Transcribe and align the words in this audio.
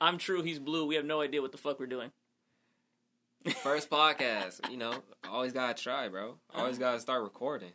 I'm 0.00 0.18
true, 0.18 0.42
he's 0.42 0.58
blue. 0.58 0.86
We 0.86 0.94
have 0.94 1.04
no 1.04 1.20
idea 1.20 1.42
what 1.42 1.52
the 1.52 1.58
fuck 1.58 1.80
we're 1.80 1.86
doing. 1.86 2.10
First 3.62 3.88
podcast, 3.88 4.70
you 4.70 4.76
know, 4.76 4.92
always 5.28 5.52
gotta 5.52 5.80
try, 5.80 6.08
bro. 6.08 6.36
Always 6.54 6.76
uh-huh. 6.76 6.90
gotta 6.90 7.00
start 7.00 7.22
recording. 7.22 7.72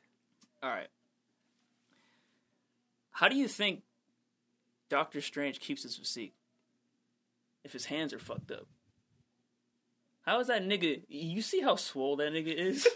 All 0.61 0.69
right. 0.69 0.87
How 3.11 3.27
do 3.27 3.35
you 3.35 3.47
think 3.47 3.83
Doctor 4.89 5.21
Strange 5.21 5.59
keeps 5.59 5.83
his 5.83 5.97
physique? 5.97 6.33
If 7.63 7.71
his 7.71 7.85
hands 7.85 8.13
are 8.13 8.19
fucked 8.19 8.51
up. 8.51 8.67
How 10.23 10.39
is 10.39 10.47
that 10.47 10.63
nigga? 10.63 11.01
You 11.07 11.41
see 11.41 11.61
how 11.61 11.75
swole 11.75 12.17
that 12.17 12.31
nigga 12.33 12.53
is? 12.53 12.87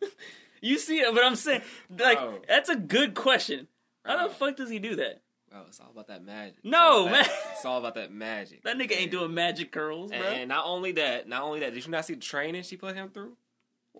you 0.60 0.78
see 0.78 1.00
it, 1.00 1.14
but 1.14 1.24
I'm 1.24 1.36
saying, 1.36 1.62
like, 1.90 2.18
Bro. 2.18 2.42
that's 2.48 2.68
a 2.68 2.76
good 2.76 3.14
question. 3.14 3.68
How 4.04 4.26
the 4.26 4.34
fuck 4.34 4.56
does 4.56 4.70
he 4.70 4.78
do 4.78 4.96
that? 4.96 5.22
Bro, 5.50 5.60
it's 5.68 5.80
all 5.80 5.90
about 5.90 6.08
that 6.08 6.22
magic. 6.24 6.56
No, 6.62 7.02
about 7.02 7.12
man. 7.12 7.22
that- 7.24 7.52
It's 7.54 7.64
all 7.64 7.78
about 7.78 7.94
that 7.94 8.12
magic. 8.12 8.62
That 8.64 8.76
nigga 8.76 8.92
ain't 9.00 9.10
doing 9.10 9.32
magic 9.32 9.72
curls, 9.72 10.10
bro. 10.10 10.18
And, 10.20 10.48
not 10.48 10.64
only 10.66 10.92
that, 10.92 11.26
not 11.28 11.42
only 11.42 11.60
that, 11.60 11.72
did 11.74 11.84
you 11.84 11.90
not 11.90 12.04
see 12.04 12.14
the 12.14 12.20
training 12.20 12.62
she 12.64 12.76
put 12.76 12.94
him 12.94 13.08
through? 13.08 13.36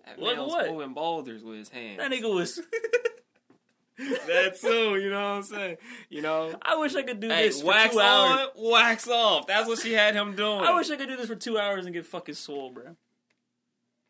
That 0.05 0.19
Like 0.19 0.35
man 0.37 0.45
was 0.45 0.53
what? 0.53 0.69
moving 0.71 0.93
boulders 0.93 1.43
with 1.43 1.57
his 1.57 1.69
hands. 1.69 1.97
that 1.97 2.11
nigga 2.11 2.33
was. 2.33 2.61
that 3.97 4.57
too, 4.61 4.95
you 4.97 5.09
know 5.09 5.21
what 5.21 5.37
I'm 5.37 5.43
saying? 5.43 5.77
You 6.09 6.21
know, 6.21 6.53
I 6.61 6.77
wish 6.77 6.95
I 6.95 7.01
could 7.03 7.19
do 7.19 7.27
hey, 7.27 7.47
this 7.49 7.59
for 7.61 7.67
wax 7.67 7.93
two 7.93 7.99
hours. 7.99 8.47
on, 8.55 8.71
wax 8.71 9.07
off. 9.09 9.47
That's 9.47 9.67
what 9.67 9.79
she 9.79 9.91
had 9.93 10.15
him 10.15 10.35
doing. 10.35 10.61
I 10.61 10.73
wish 10.73 10.89
I 10.89 10.95
could 10.95 11.09
do 11.09 11.17
this 11.17 11.27
for 11.27 11.35
two 11.35 11.57
hours 11.57 11.85
and 11.85 11.93
get 11.93 12.05
fucking 12.05 12.35
swole, 12.35 12.71
bro. 12.71 12.95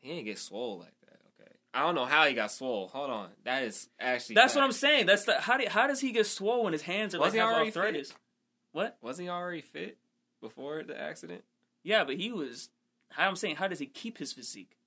he 0.01 0.09
didn't 0.09 0.25
get 0.25 0.37
swole 0.37 0.77
like 0.79 0.93
I 1.73 1.81
don't 1.83 1.93
know 1.95 2.05
how 2.05 2.25
he 2.27 2.33
got 2.33 2.51
swole. 2.51 2.87
Hold 2.87 3.09
on, 3.11 3.29
that 3.45 3.63
is 3.63 3.89
actually 3.99 4.35
That's 4.35 4.55
what 4.55 4.63
I'm 4.63 4.71
saying. 4.71 5.05
That's 5.05 5.25
the 5.25 5.39
how 5.39 5.57
do 5.57 5.65
how 5.69 5.87
does 5.87 5.99
he 6.01 6.11
get 6.11 6.25
swole 6.25 6.63
when 6.63 6.73
his 6.73 6.81
hands 6.81 7.13
are 7.13 7.19
Was 7.19 7.33
like 7.33 7.39
have 7.39 7.49
already 7.49 7.67
arthritis? 7.67 8.13
What? 8.71 8.97
Wasn't 9.01 9.25
he 9.25 9.29
already 9.29 9.61
fit 9.61 9.97
before 10.41 10.83
the 10.83 10.99
accident? 10.99 11.43
Yeah, 11.83 12.03
but 12.03 12.15
he 12.15 12.31
was. 12.31 12.69
How 13.11 13.27
I'm 13.27 13.35
saying, 13.35 13.55
how 13.55 13.67
does 13.67 13.79
he 13.79 13.87
keep 13.87 14.19
his 14.19 14.33
physique? 14.33 14.77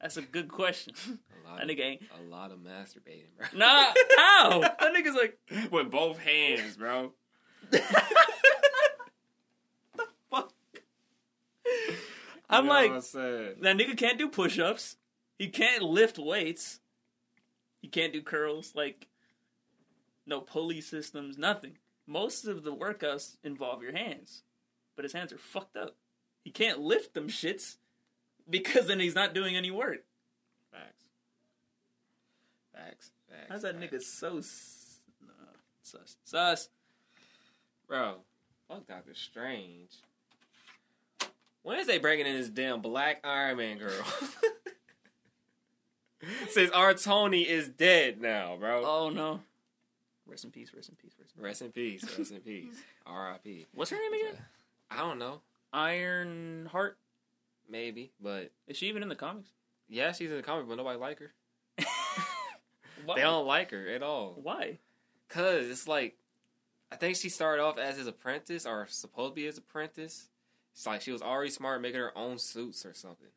That's 0.00 0.16
a 0.18 0.22
good 0.22 0.48
question. 0.48 0.92
A 0.98 1.48
lot 1.48 1.56
That 1.60 1.70
of, 1.70 1.70
nigga 1.70 1.80
ain't. 1.80 2.02
a 2.18 2.22
lot 2.30 2.50
of 2.52 2.58
masturbating, 2.58 3.34
bro. 3.38 3.46
Nah, 3.54 3.92
how? 4.18 4.60
That 4.60 4.92
nigga's 4.94 5.14
like, 5.14 5.38
with 5.70 5.90
both 5.90 6.18
hands, 6.18 6.76
bro. 6.76 7.12
fuck. 10.30 10.52
I'm 12.48 12.64
You 12.64 12.68
know 12.70 12.74
like, 12.74 12.90
I'm 12.90 13.00
that 13.62 13.76
nigga 13.76 13.96
can't 13.96 14.18
do 14.18 14.28
push-ups. 14.28 14.96
He 15.38 15.48
can't 15.48 15.82
lift 15.82 16.18
weights. 16.18 16.80
He 17.82 17.88
can't 17.88 18.12
do 18.12 18.22
curls. 18.22 18.72
Like, 18.74 19.08
no 20.26 20.40
pulley 20.40 20.80
systems. 20.80 21.36
Nothing. 21.38 21.78
Most 22.06 22.46
of 22.46 22.62
the 22.62 22.74
workouts 22.74 23.36
involve 23.42 23.82
your 23.82 23.96
hands, 23.96 24.42
but 24.94 25.04
his 25.04 25.12
hands 25.12 25.32
are 25.32 25.38
fucked 25.38 25.76
up. 25.76 25.96
He 26.44 26.50
can't 26.50 26.78
lift 26.80 27.14
them 27.14 27.28
shits 27.28 27.76
because 28.48 28.86
then 28.86 29.00
he's 29.00 29.14
not 29.14 29.32
doing 29.34 29.56
any 29.56 29.70
work. 29.70 30.04
Facts. 30.70 31.04
Facts. 32.74 33.10
Facts. 33.30 33.46
How's 33.48 33.62
that 33.62 33.80
facts. 33.80 33.94
nigga 33.94 34.02
so 34.02 34.38
s- 34.38 35.00
nah, 35.26 35.32
sus? 35.82 36.16
Sus. 36.24 36.68
Bro, 37.88 38.16
fuck 38.68 38.86
Doctor 38.86 39.14
Strange. 39.14 39.90
When 41.64 41.78
is 41.80 41.86
they 41.86 41.98
bringing 41.98 42.26
in 42.26 42.36
this 42.36 42.50
damn 42.50 42.80
black 42.82 43.20
Iron 43.24 43.56
Man 43.56 43.78
girl? 43.78 43.90
Since 46.50 46.70
our 46.70 46.94
Tony 46.94 47.42
is 47.42 47.68
dead 47.68 48.20
now, 48.20 48.56
bro. 48.58 48.84
Oh 48.84 49.10
no. 49.10 49.40
Rest 50.26 50.44
in 50.44 50.50
peace. 50.50 50.70
Rest 50.74 50.90
in 50.90 50.96
peace. 50.96 51.12
Rest 51.18 51.62
in 51.62 51.70
peace. 51.70 52.02
Rest 52.04 52.12
in 52.12 52.12
peace. 52.12 52.18
Rest 52.18 52.32
in 52.32 52.40
peace. 52.40 52.76
R.I.P. 53.06 53.66
What's 53.74 53.90
her 53.90 53.96
name 53.96 54.12
again? 54.12 54.38
I 54.90 54.98
don't 54.98 55.18
know. 55.18 55.40
Ironheart. 55.72 56.98
Maybe, 57.68 58.12
but 58.22 58.50
Is 58.68 58.76
she 58.76 58.88
even 58.88 59.02
in 59.02 59.08
the 59.08 59.16
comics? 59.16 59.48
yeah, 59.88 60.12
she's 60.12 60.30
in 60.30 60.36
the 60.36 60.42
comics, 60.42 60.68
but 60.68 60.76
nobody 60.76 60.98
like 60.98 61.18
her. 61.18 61.32
They 63.14 63.20
don't 63.20 63.46
like 63.46 63.70
her 63.70 63.86
at 63.88 64.02
all. 64.02 64.38
Why? 64.42 64.78
Cause 65.28 65.66
it's 65.68 65.86
like, 65.86 66.16
I 66.90 66.96
think 66.96 67.16
she 67.16 67.28
started 67.28 67.62
off 67.62 67.76
as 67.78 67.98
his 67.98 68.06
apprentice 68.06 68.64
or 68.64 68.86
supposed 68.88 69.32
to 69.32 69.34
be 69.34 69.44
his 69.44 69.58
apprentice. 69.58 70.28
It's 70.74 70.86
like 70.86 71.00
she 71.02 71.12
was 71.12 71.22
already 71.22 71.50
smart, 71.50 71.80
making 71.80 72.00
her 72.00 72.16
own 72.16 72.38
suits 72.38 72.84
or 72.84 72.94
something. 72.94 73.28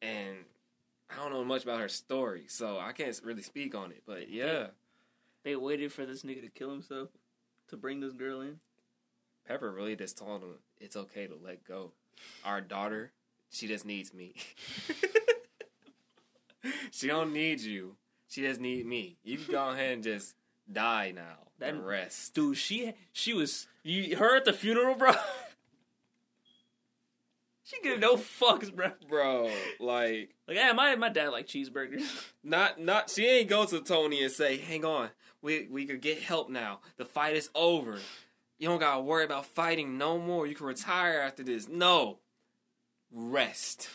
And 0.00 0.36
I 1.10 1.16
don't 1.16 1.32
know 1.32 1.44
much 1.44 1.64
about 1.64 1.80
her 1.80 1.88
story, 1.88 2.44
so 2.48 2.78
I 2.78 2.92
can't 2.92 3.20
really 3.24 3.42
speak 3.42 3.74
on 3.74 3.90
it. 3.90 4.02
But 4.06 4.30
yeah, 4.30 4.68
They 5.42 5.56
waited 5.56 5.92
for 5.92 6.06
this 6.06 6.22
nigga 6.22 6.42
to 6.42 6.48
kill 6.48 6.70
himself 6.70 7.08
to 7.68 7.76
bring 7.76 8.00
this 8.00 8.12
girl 8.12 8.40
in. 8.40 8.60
Pepper 9.46 9.70
really 9.72 9.96
just 9.96 10.16
told 10.16 10.42
him 10.42 10.54
it's 10.80 10.96
okay 10.96 11.26
to 11.26 11.34
let 11.42 11.64
go. 11.64 11.92
Our 12.44 12.60
daughter, 12.60 13.12
she 13.50 13.66
just 13.66 13.84
needs 13.84 14.14
me. 14.14 14.34
she 16.92 17.06
don't 17.08 17.32
need 17.32 17.60
you. 17.60 17.96
She 18.28 18.42
just 18.42 18.60
need 18.60 18.86
me. 18.86 19.16
You 19.24 19.38
can 19.38 19.52
go 19.52 19.68
ahead 19.70 19.92
and 19.94 20.02
just 20.02 20.34
die 20.70 21.12
now 21.14 21.38
and 21.60 21.78
That- 21.78 21.84
rest. 21.84 22.34
Dude, 22.34 22.56
she 22.56 22.94
she 23.12 23.32
was 23.34 23.66
you 23.82 24.16
her 24.16 24.36
at 24.36 24.44
the 24.44 24.52
funeral, 24.52 24.94
bro. 24.94 25.12
she 27.74 27.82
give 27.82 28.00
no 28.00 28.16
fucks, 28.16 28.74
bro. 28.74 28.92
Bro, 29.08 29.50
like 29.80 30.34
Like, 30.48 30.56
yeah, 30.56 30.72
my 30.72 30.94
my 30.96 31.08
dad 31.08 31.28
like 31.28 31.46
cheeseburgers. 31.46 32.02
not 32.44 32.80
not 32.80 33.10
she 33.10 33.26
ain't 33.26 33.48
go 33.48 33.64
to 33.64 33.80
Tony 33.80 34.22
and 34.22 34.32
say, 34.32 34.58
"Hang 34.58 34.84
on, 34.84 35.10
we 35.42 35.66
we 35.70 35.84
could 35.86 36.00
get 36.00 36.20
help 36.22 36.48
now. 36.50 36.80
The 36.96 37.04
fight 37.04 37.36
is 37.36 37.50
over. 37.54 37.98
You 38.58 38.68
don't 38.68 38.78
gotta 38.80 39.02
worry 39.02 39.24
about 39.24 39.46
fighting 39.46 39.98
no 39.98 40.18
more. 40.18 40.46
You 40.46 40.54
can 40.54 40.66
retire 40.66 41.20
after 41.20 41.42
this." 41.42 41.68
No, 41.68 42.18
rest, 43.12 43.88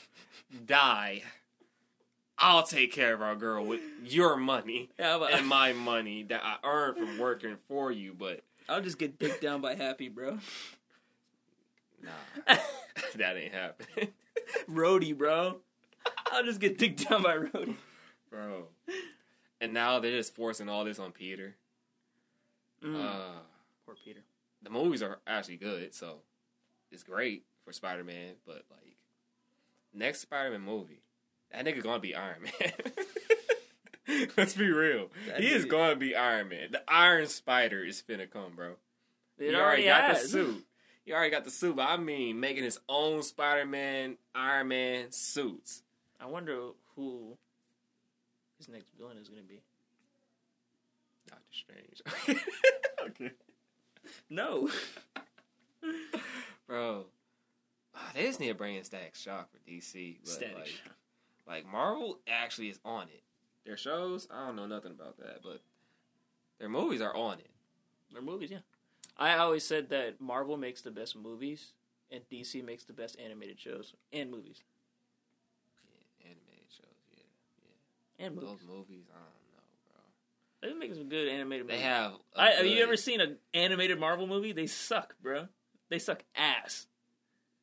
die. 0.66 1.24
I'll 2.42 2.64
take 2.64 2.94
care 2.94 3.14
of 3.14 3.22
our 3.22 3.36
girl 3.36 3.66
with 3.66 3.82
your 4.02 4.38
money 4.38 4.90
yeah, 4.98 5.18
but 5.18 5.34
and 5.34 5.46
my 5.60 5.74
money 5.74 6.24
that 6.24 6.42
I 6.42 6.56
earned 6.66 6.98
from 6.98 7.18
working 7.20 7.58
for 7.68 7.92
you. 7.92 8.16
But 8.18 8.42
I'll 8.70 8.82
just 8.82 8.98
get 8.98 9.20
dicked 9.20 9.42
down 9.42 9.60
by 9.60 9.76
Happy, 9.76 10.08
bro. 10.08 10.38
nah, 12.02 12.56
that 13.16 13.38
ain't 13.38 13.54
happening, 13.54 14.10
Rhodey, 14.70 15.18
bro. 15.18 15.58
I'll 16.32 16.44
just 16.44 16.60
get 16.60 16.78
dicked 16.78 17.10
down 17.10 17.24
by 17.24 17.38
Rhodey. 17.38 17.76
bro. 18.30 18.66
And 19.62 19.74
now 19.74 20.00
they're 20.00 20.12
just 20.18 20.34
forcing 20.36 20.70
all 20.70 20.84
this 20.86 21.00
on 21.00 21.12
Peter. 21.12 21.56
Mm. 22.84 23.04
Uh, 23.06 23.40
Poor 23.86 23.96
Peter. 24.06 24.22
the 24.64 24.70
movies 24.70 25.02
are 25.04 25.20
actually 25.28 25.58
good, 25.58 25.94
so 25.94 26.20
it's 26.92 27.04
great 27.04 27.44
for 27.66 27.74
Spider 27.74 28.04
Man. 28.04 28.34
But 28.46 28.64
like, 28.72 28.96
next 29.94 30.22
Spider 30.22 30.52
Man 30.52 30.62
movie, 30.62 31.02
that 31.52 31.66
nigga 31.66 31.84
gonna 31.84 32.00
be 32.00 32.16
Iron 32.16 32.44
Man. 32.44 32.72
Let's 34.38 34.54
be 34.56 34.72
real. 34.72 35.10
That 35.28 35.42
he 35.42 35.48
is 35.50 35.66
nigga- 35.66 35.70
gonna 35.70 35.96
be 35.96 36.16
Iron 36.16 36.50
Man. 36.50 36.70
The 36.72 36.81
Iron 36.88 37.28
Spider 37.28 37.84
is 37.84 38.02
finna 38.08 38.30
come, 38.30 38.54
bro. 38.56 38.74
It 39.38 39.50
he 39.50 39.56
already, 39.56 39.86
got 39.86 40.14
the 40.14 40.20
suit. 40.28 40.66
He 41.09 41.16
already 41.16 41.31
got 41.31 41.44
the 41.44 41.50
suit, 41.50 41.75
but 41.75 41.90
I 41.90 41.97
mean, 41.97 42.40
making 42.40 42.64
his 42.64 42.80
own 42.88 43.24
Spider 43.24 43.66
Man, 43.66 44.18
Iron 44.36 44.68
Man 44.68 45.12
suits. 45.12 45.81
I 46.20 46.28
wonder 46.28 46.68
who 46.96 47.36
his 48.59 48.70
next 48.70 48.92
villain 48.96 49.18
is 49.18 49.28
gonna 49.28 49.42
be. 49.42 49.59
Doctor 51.28 51.42
Strange. 51.50 52.40
okay. 53.08 53.31
No. 54.30 54.69
Bro. 56.68 57.06
Ah, 57.96 58.12
they 58.14 58.28
just 58.28 58.40
need 58.40 58.50
to 58.50 58.53
bring 58.53 58.75
in 58.75 58.84
Static 58.84 59.16
Shock 59.16 59.50
for 59.52 59.58
DC. 59.68 60.18
But 60.24 60.30
Static 60.30 60.58
like, 60.58 60.68
Shock. 60.68 60.96
Like 61.48 61.66
Marvel 61.66 62.19
actually 62.28 62.69
is 62.69 62.80
on 62.86 63.06
it. 63.06 63.24
Their 63.66 63.78
shows, 63.78 64.28
I 64.31 64.46
don't 64.46 64.56
know 64.56 64.68
nothing 64.68 64.92
about 64.92 65.18
that, 65.18 65.40
but 65.42 65.62
their 66.59 66.69
movies 66.69 67.02
are 67.02 67.16
on 67.16 67.40
it. 67.40 67.50
Their 68.14 68.22
movies, 68.22 68.52
yeah. 68.52 68.59
I 69.19 69.36
always 69.38 69.66
said 69.66 69.89
that 69.89 70.21
Marvel 70.21 70.56
makes 70.57 70.81
the 70.81 70.92
best 70.92 71.16
movies 71.16 71.74
and 72.10 72.21
DC 72.31 72.63
makes 72.66 72.86
the 72.86 72.94
best 72.94 73.18
animated 73.24 73.60
shows 73.60 73.94
and 74.13 74.31
movies. 74.31 74.63
Yeah, 76.24 76.30
animated 76.31 76.69
shows, 76.69 76.86
yeah. 77.13 78.25
And 78.25 78.36
movies. 78.36 78.50
Those 78.50 78.60
movies, 78.68 79.04
I 79.12 79.18
don't 79.19 79.54
know, 79.54 79.62
bro. 80.62 80.69
They 80.69 80.74
make 80.88 80.95
some 80.95 81.10
good 81.10 81.27
animated 81.27 81.68
They 81.68 81.74
movies. 81.74 81.86
have. 81.86 82.12
a 82.36 82.39
I, 82.42 82.50
have 82.51 82.66
you 82.66 82.81
ever 82.81 82.95
seen 82.95 83.19
an 83.21 83.38
animated 83.54 84.00
Marvel 84.00 84.25
movie? 84.25 84.54
They 84.54 84.68
suck, 84.68 85.16
bro. 85.22 85.48
They 85.89 86.00
suck 86.00 86.24
ass. 86.36 86.88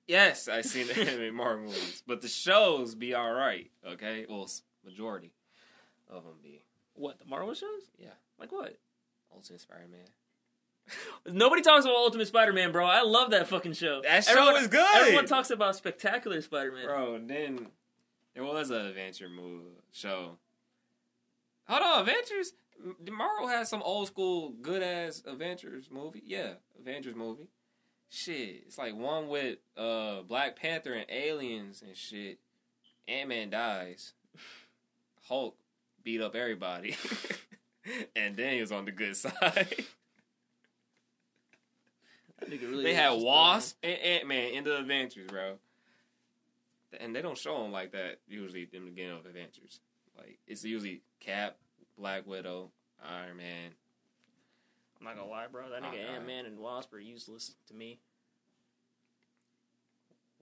Yes, 0.06 0.46
I've 0.48 0.66
seen 0.66 0.86
the 0.86 0.92
animated 1.00 1.34
Marvel 1.34 1.64
movies, 1.64 2.02
but 2.06 2.20
the 2.22 2.28
shows 2.28 2.94
be 2.94 3.14
all 3.14 3.32
right. 3.32 3.70
Okay, 3.86 4.26
well, 4.28 4.48
majority 4.84 5.32
of 6.08 6.22
them 6.24 6.34
be. 6.42 6.60
What 6.94 7.18
the 7.18 7.24
Marvel 7.24 7.54
shows? 7.54 7.82
Yeah. 7.98 8.10
Like 8.38 8.52
what? 8.52 8.76
Ultimate 9.34 9.60
Spider-Man. 9.62 10.06
Nobody 11.26 11.62
talks 11.62 11.84
about 11.84 11.96
Ultimate 11.96 12.28
Spider-Man, 12.28 12.72
bro. 12.72 12.84
I 12.86 13.02
love 13.02 13.30
that 13.30 13.48
fucking 13.48 13.72
show. 13.72 14.02
That 14.02 14.24
show 14.24 14.32
everyone, 14.32 14.62
is 14.62 14.68
good. 14.68 14.96
Everyone 14.96 15.26
talks 15.26 15.50
about 15.50 15.76
Spectacular 15.76 16.40
Spider-Man. 16.40 16.86
Bro, 16.86 17.20
then 17.26 17.66
there 18.34 18.44
was 18.44 18.70
an 18.70 18.86
adventure 18.86 19.28
movie 19.28 19.70
show. 19.92 20.38
Hold 21.68 21.82
on, 21.82 22.00
Adventures? 22.00 22.52
Did 23.02 23.12
Marvel 23.12 23.48
has 23.48 23.68
some 23.68 23.82
old 23.82 24.06
school 24.06 24.50
good 24.62 24.82
ass 24.82 25.22
Avengers 25.26 25.90
movie. 25.90 26.22
Yeah, 26.24 26.54
Avengers 26.78 27.16
movie. 27.16 27.48
Shit, 28.08 28.64
it's 28.66 28.78
like 28.78 28.94
one 28.94 29.28
with 29.28 29.58
uh 29.76 30.22
Black 30.22 30.56
Panther 30.56 30.92
and 30.92 31.06
aliens 31.10 31.82
and 31.84 31.96
shit. 31.96 32.38
Ant 33.08 33.28
Man 33.28 33.50
dies. 33.50 34.12
Hulk 35.28 35.56
beat 36.04 36.20
up 36.20 36.36
everybody, 36.36 36.96
and 38.16 38.36
then 38.36 38.64
he 38.64 38.74
on 38.74 38.84
the 38.84 38.92
good 38.92 39.16
side. 39.16 39.84
That 42.38 42.50
nigga 42.50 42.68
really 42.70 42.84
they 42.84 42.94
had 42.94 43.12
just, 43.12 43.24
Wasp 43.24 43.76
and 43.82 43.98
Ant 43.98 44.26
Man 44.26 44.54
in 44.54 44.64
the 44.64 44.78
Avengers, 44.78 45.26
bro. 45.28 45.54
And 47.00 47.14
they 47.14 47.22
don't 47.22 47.38
show 47.38 47.62
them 47.62 47.72
like 47.72 47.92
that 47.92 48.20
usually 48.28 48.68
in 48.72 48.84
the 48.84 48.90
beginning 48.90 49.18
of 49.18 49.26
Avengers. 49.26 49.80
Like 50.16 50.38
it's 50.46 50.64
usually 50.64 51.02
Cap, 51.20 51.56
Black 51.98 52.26
Widow, 52.26 52.70
Iron 53.04 53.36
Man. 53.38 53.70
I'm 54.98 55.06
not 55.06 55.16
gonna 55.16 55.30
lie, 55.30 55.46
bro. 55.50 55.70
That 55.70 55.82
nigga 55.82 56.14
Ant 56.14 56.26
Man 56.26 56.46
and 56.46 56.58
Wasp 56.58 56.92
are 56.92 56.98
useless 56.98 57.54
to 57.68 57.74
me. 57.74 57.98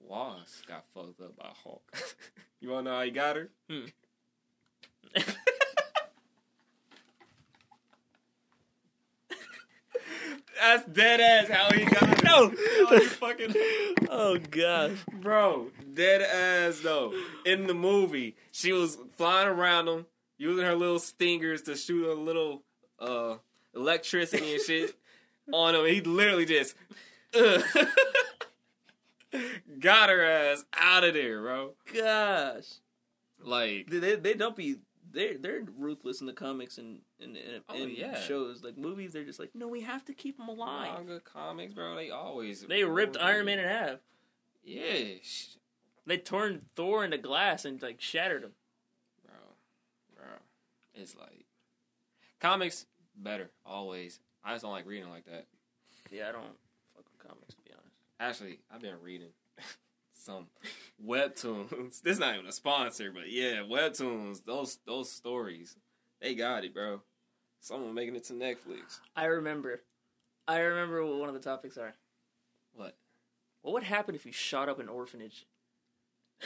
Wasp 0.01 0.67
got 0.67 0.85
fucked 0.93 1.21
up 1.21 1.37
by 1.37 1.51
Hulk. 1.63 1.97
you 2.61 2.71
wanna 2.71 2.91
know 2.91 2.97
how 2.97 3.03
he 3.03 3.11
got 3.11 3.37
her? 3.37 3.51
Hmm. 3.69 3.87
That's 10.65 10.87
dead 10.87 11.21
ass 11.21 11.49
how 11.49 11.71
he 11.73 11.85
got 11.85 12.09
her. 12.09 12.25
No. 12.25 12.53
Was 12.91 13.07
fucking 13.15 13.55
oh 14.11 14.39
gosh. 14.51 14.93
bro, 15.13 15.69
dead 15.93 16.23
ass 16.23 16.81
though. 16.83 17.13
In 17.45 17.67
the 17.67 17.75
movie, 17.75 18.35
she 18.51 18.73
was 18.73 18.97
flying 19.17 19.49
around 19.49 19.89
him, 19.89 20.07
using 20.39 20.65
her 20.65 20.75
little 20.75 20.99
stingers 20.99 21.63
to 21.63 21.77
shoot 21.77 22.11
a 22.11 22.15
little 22.15 22.63
uh 22.99 23.37
electricity 23.75 24.55
and 24.55 24.63
shit 24.63 24.95
on 25.53 25.75
him. 25.75 25.85
He 25.87 26.01
literally 26.01 26.47
just 26.47 26.75
got 29.81 30.09
her 30.09 30.25
ass 30.25 30.65
out 30.73 31.05
of 31.05 31.15
there, 31.15 31.41
bro. 31.43 31.75
Gosh, 31.93 32.65
Like, 33.43 33.89
they 33.91 34.15
they 34.17 34.35
don't 34.35 34.57
be 34.57 34.77
they're 35.15 35.39
they're 35.39 35.63
ruthless 35.79 36.21
in 36.21 36.27
the 36.27 36.33
comics 36.33 36.77
and 36.79 36.99
and, 37.21 37.37
and, 37.37 37.63
Oh, 37.69 37.75
and 37.83 37.91
yeah. 37.93 38.21
shows 38.21 38.63
like 38.63 38.77
movies. 38.77 39.13
They're 39.13 39.25
just 39.25 39.39
like, 39.39 39.51
no, 39.55 39.69
we 39.69 39.81
have 39.83 40.05
to 40.07 40.13
keep 40.15 40.37
them 40.37 40.49
alive. 40.49 40.93
manga 40.95 41.21
comics, 41.21 41.73
bro. 41.75 41.95
They 41.95 42.11
always 42.11 42.63
They 42.63 42.85
ripped 42.85 43.17
Iron 43.19 43.47
Man 43.47 43.59
in 43.59 43.69
half. 43.69 43.99
Yeah, 44.63 45.15
They 46.07 46.17
turned 46.19 46.63
Thor 46.75 47.05
into 47.05 47.19
glass 47.19 47.65
and 47.65 47.81
like 47.83 48.01
shattered 48.01 48.45
him. 48.45 48.53
bro, 49.25 49.35
bro. 50.17 50.25
It's 50.95 51.15
like 51.17 51.45
comics 52.41 52.87
better 53.17 53.51
always. 53.65 54.21
I 54.45 54.53
just 54.53 54.63
don't 54.63 54.73
like 54.73 54.87
reading 54.87 55.11
like 55.11 55.25
that. 55.27 55.47
Yeah, 56.11 56.29
I 56.29 56.33
don't 56.33 56.45
fuck 56.95 57.05
with 57.11 57.27
comics 57.27 57.55
to 57.55 57.63
be 57.63 57.71
honest. 57.73 57.97
Actually, 58.21 58.59
I've 58.73 58.81
been 58.83 58.95
reading 59.03 59.29
some 60.25 60.47
webtoons. 61.05 61.71
This 62.03 62.15
is 62.15 62.19
not 62.19 62.35
even 62.35 62.47
a 62.47 62.53
sponsor, 62.53 63.11
but 63.13 63.31
yeah, 63.31 63.57
webtoons. 63.69 64.45
Those 64.45 64.79
those 64.87 65.11
stories, 65.13 65.77
they 66.21 66.35
got 66.35 66.65
it, 66.65 66.75
bro. 66.75 67.03
Someone 67.61 67.95
making 67.95 68.17
it 68.17 68.25
to 68.25 68.33
Netflix. 68.35 69.01
I 69.17 69.25
remember, 69.27 69.83
I 70.47 70.59
remember 70.59 71.05
what 71.05 71.19
one 71.19 71.29
of 71.29 71.35
the 71.35 71.41
topics 71.41 71.77
are. 71.79 71.95
What? 72.75 72.97
What 73.63 73.75
would 73.75 73.85
happen 73.85 74.15
if 74.15 74.27
you 74.27 74.33
shot 74.33 74.69
up 74.69 74.79
an 74.81 74.89
orphanage? 74.89 75.47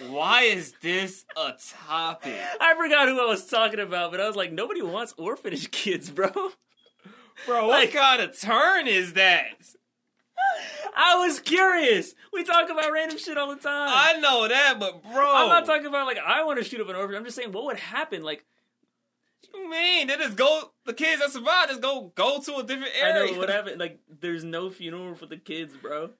Why 0.09 0.43
is 0.43 0.75
this 0.81 1.25
a 1.37 1.55
topic? 1.87 2.39
I 2.61 2.75
forgot 2.77 3.09
who 3.09 3.21
I 3.21 3.25
was 3.25 3.47
talking 3.47 3.81
about, 3.81 4.13
but 4.13 4.21
I 4.21 4.27
was 4.29 4.37
like, 4.37 4.53
nobody 4.53 4.83
wants 4.83 5.15
orphanage 5.17 5.71
kids, 5.73 6.11
bro. 6.11 6.31
Bro, 7.47 7.67
what 7.67 7.81
Like- 7.81 7.93
kind 7.93 8.23
of 8.23 8.39
turn 8.39 8.87
is 8.87 9.15
that? 9.15 9.47
I 11.01 11.15
was 11.25 11.39
curious. 11.39 12.15
We 12.33 12.43
talk 12.43 12.69
about 12.69 12.91
random 12.91 13.19
shit 13.19 13.39
all 13.39 13.49
the 13.55 13.61
time. 13.63 13.89
I 13.93 14.19
know 14.21 14.49
that, 14.49 14.81
but 14.81 15.01
bro, 15.05 15.33
I'm 15.35 15.49
not 15.49 15.65
talking 15.65 15.87
about 15.87 16.07
like 16.07 16.19
I 16.19 16.43
want 16.43 16.59
to 16.59 16.65
shoot 16.65 16.81
up 16.81 16.89
an 16.89 16.97
orphanage. 16.97 17.19
I'm 17.19 17.25
just 17.25 17.37
saying 17.37 17.53
what 17.53 17.65
would 17.67 17.79
happen. 17.79 18.23
Like 18.25 18.45
What 19.53 19.61
you 19.63 19.71
mean? 19.71 20.09
They 20.09 20.17
just 20.17 20.37
go. 20.37 20.73
The 20.87 20.95
kids 20.95 21.21
that 21.23 21.31
survive 21.31 21.69
just 21.69 21.81
go 21.81 22.11
go 22.17 22.41
to 22.41 22.57
a 22.57 22.63
different 22.65 22.93
area? 23.01 23.29
I 23.29 23.31
know 23.31 23.39
what 23.39 23.49
happened. 23.59 23.79
Like 23.79 24.01
there's 24.21 24.43
no 24.43 24.71
funeral 24.71 25.15
for 25.15 25.27
the 25.27 25.37
kids, 25.37 25.73
bro, 25.81 26.11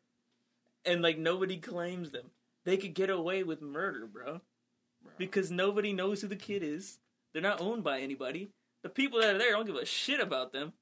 and 0.85 1.03
like 1.03 1.19
nobody 1.19 1.57
claims 1.57 2.13
them. 2.13 2.31
They 2.65 2.77
could 2.77 2.95
get 2.95 3.11
away 3.11 3.43
with 3.43 3.61
murder, 3.61 4.07
bro, 4.07 4.41
Bro. 5.03 5.13
because 5.19 5.51
nobody 5.51 5.93
knows 5.93 6.21
who 6.21 6.29
the 6.29 6.37
kid 6.37 6.63
is. 6.63 6.99
They're 7.33 7.43
not 7.43 7.61
owned 7.61 7.83
by 7.83 7.99
anybody. 8.01 8.51
The 8.83 8.89
people 8.89 9.21
that 9.21 9.35
are 9.35 9.39
there 9.39 9.51
don't 9.53 9.67
give 9.67 9.75
a 9.75 9.85
shit 9.85 10.21
about 10.21 10.53
them. 10.53 10.73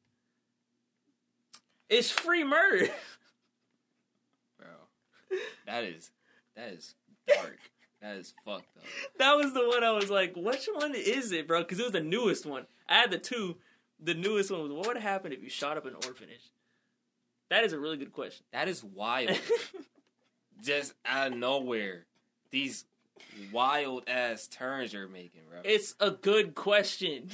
It's 1.89 2.11
free 2.11 2.45
murder. 2.45 2.89
that 5.67 5.85
is 5.85 6.11
that 6.57 6.71
is 6.71 6.95
dark. 7.27 7.59
that 8.01 8.17
is 8.17 8.35
fucked 8.45 8.77
up. 8.77 8.85
That 9.19 9.35
was 9.35 9.53
the 9.53 9.67
one 9.67 9.85
I 9.85 9.93
was 9.93 10.11
like, 10.11 10.35
which 10.37 10.69
one 10.73 10.95
is 10.95 11.33
it, 11.33 11.47
bro? 11.47 11.61
Because 11.61 11.79
it 11.79 11.85
was 11.85 11.93
the 11.93 12.01
newest 12.01 12.47
one. 12.47 12.67
I 12.89 12.95
had 12.95 13.11
the 13.11 13.19
two. 13.19 13.57
The 13.99 14.15
newest 14.15 14.51
one 14.51 14.63
was, 14.63 14.73
what 14.73 14.87
would 14.89 14.99
happen 14.99 15.33
if 15.33 15.43
you 15.43 15.49
shot 15.49 15.79
up 15.79 15.87
an 15.87 15.95
orphanage? 15.95 16.53
That 17.49 17.65
is 17.65 17.73
a 17.73 17.79
really 17.79 17.97
good 17.97 18.13
question. 18.13 18.45
That 18.53 18.69
is 18.69 18.85
wild. 18.85 19.31
just 20.63 20.95
out 21.05 21.33
of 21.33 21.39
nowhere, 21.39 22.05
these 22.51 22.85
wild 23.53 24.05
ass 24.07 24.47
turns 24.47 24.93
you're 24.93 25.09
making, 25.09 25.43
bro. 25.49 25.61
it's 25.65 25.95
a 26.01 26.11
good 26.11 26.55
question. 26.55 27.31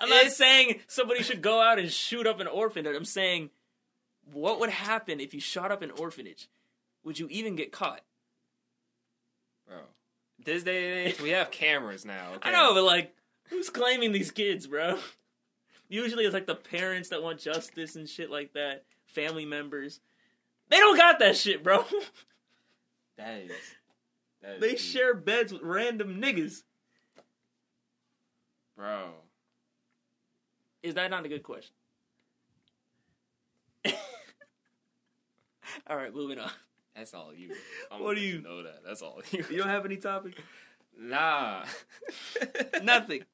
I'm 0.00 0.08
not 0.08 0.30
saying 0.30 0.80
somebody 0.86 1.22
should 1.22 1.42
go 1.42 1.60
out 1.60 1.78
and 1.78 1.90
shoot 1.90 2.26
up 2.26 2.40
an 2.40 2.46
orphanage. 2.46 2.94
I'm 2.94 3.04
saying, 3.04 3.50
what 4.32 4.60
would 4.60 4.70
happen 4.70 5.20
if 5.20 5.34
you 5.34 5.40
shot 5.40 5.72
up 5.72 5.82
an 5.82 5.90
orphanage? 5.90 6.48
Would 7.04 7.18
you 7.18 7.28
even 7.30 7.56
get 7.56 7.72
caught? 7.72 8.02
bro, 9.66 9.78
this 10.44 10.62
day 10.62 10.84
and 11.04 11.08
age, 11.08 11.20
we 11.20 11.30
have 11.30 11.50
cameras 11.50 12.04
now. 12.04 12.32
Okay? 12.36 12.48
I 12.48 12.52
know, 12.52 12.74
but 12.74 12.84
like, 12.84 13.14
who's 13.44 13.70
claiming 13.70 14.12
these 14.12 14.30
kids, 14.30 14.66
bro? 14.66 14.98
Usually 15.88 16.24
it's 16.24 16.34
like 16.34 16.46
the 16.46 16.54
parents 16.54 17.08
that 17.10 17.22
want 17.22 17.38
justice 17.40 17.96
and 17.96 18.08
shit 18.08 18.30
like 18.30 18.52
that, 18.52 18.84
family 19.06 19.46
members. 19.46 20.00
They 20.68 20.76
don't 20.76 20.96
got 20.98 21.18
that 21.20 21.36
shit, 21.36 21.62
bro. 21.64 21.84
that 23.16 23.38
is. 23.38 23.50
That 24.42 24.54
is 24.56 24.60
they 24.60 24.70
deep. 24.70 24.78
share 24.78 25.14
beds 25.14 25.52
with 25.52 25.62
random 25.62 26.20
niggas. 26.20 26.62
bro. 28.76 29.12
Is 30.82 30.94
that 30.94 31.10
not 31.10 31.24
a 31.24 31.28
good 31.28 31.42
question? 31.42 31.72
All 35.86 35.96
right, 35.96 36.14
moving 36.14 36.38
on. 36.38 36.50
That's 36.98 37.14
all 37.14 37.32
you. 37.34 37.54
I'm 37.92 38.02
What 38.02 38.16
do 38.16 38.20
you- 38.22 38.40
know? 38.42 38.62
That 38.62 38.80
that's 38.84 39.02
all 39.02 39.20
you. 39.30 39.44
You 39.50 39.58
don't 39.58 39.68
have 39.68 39.84
any 39.84 39.96
topic? 39.96 40.34
Nah. 40.98 41.64
Nothing. 42.82 43.24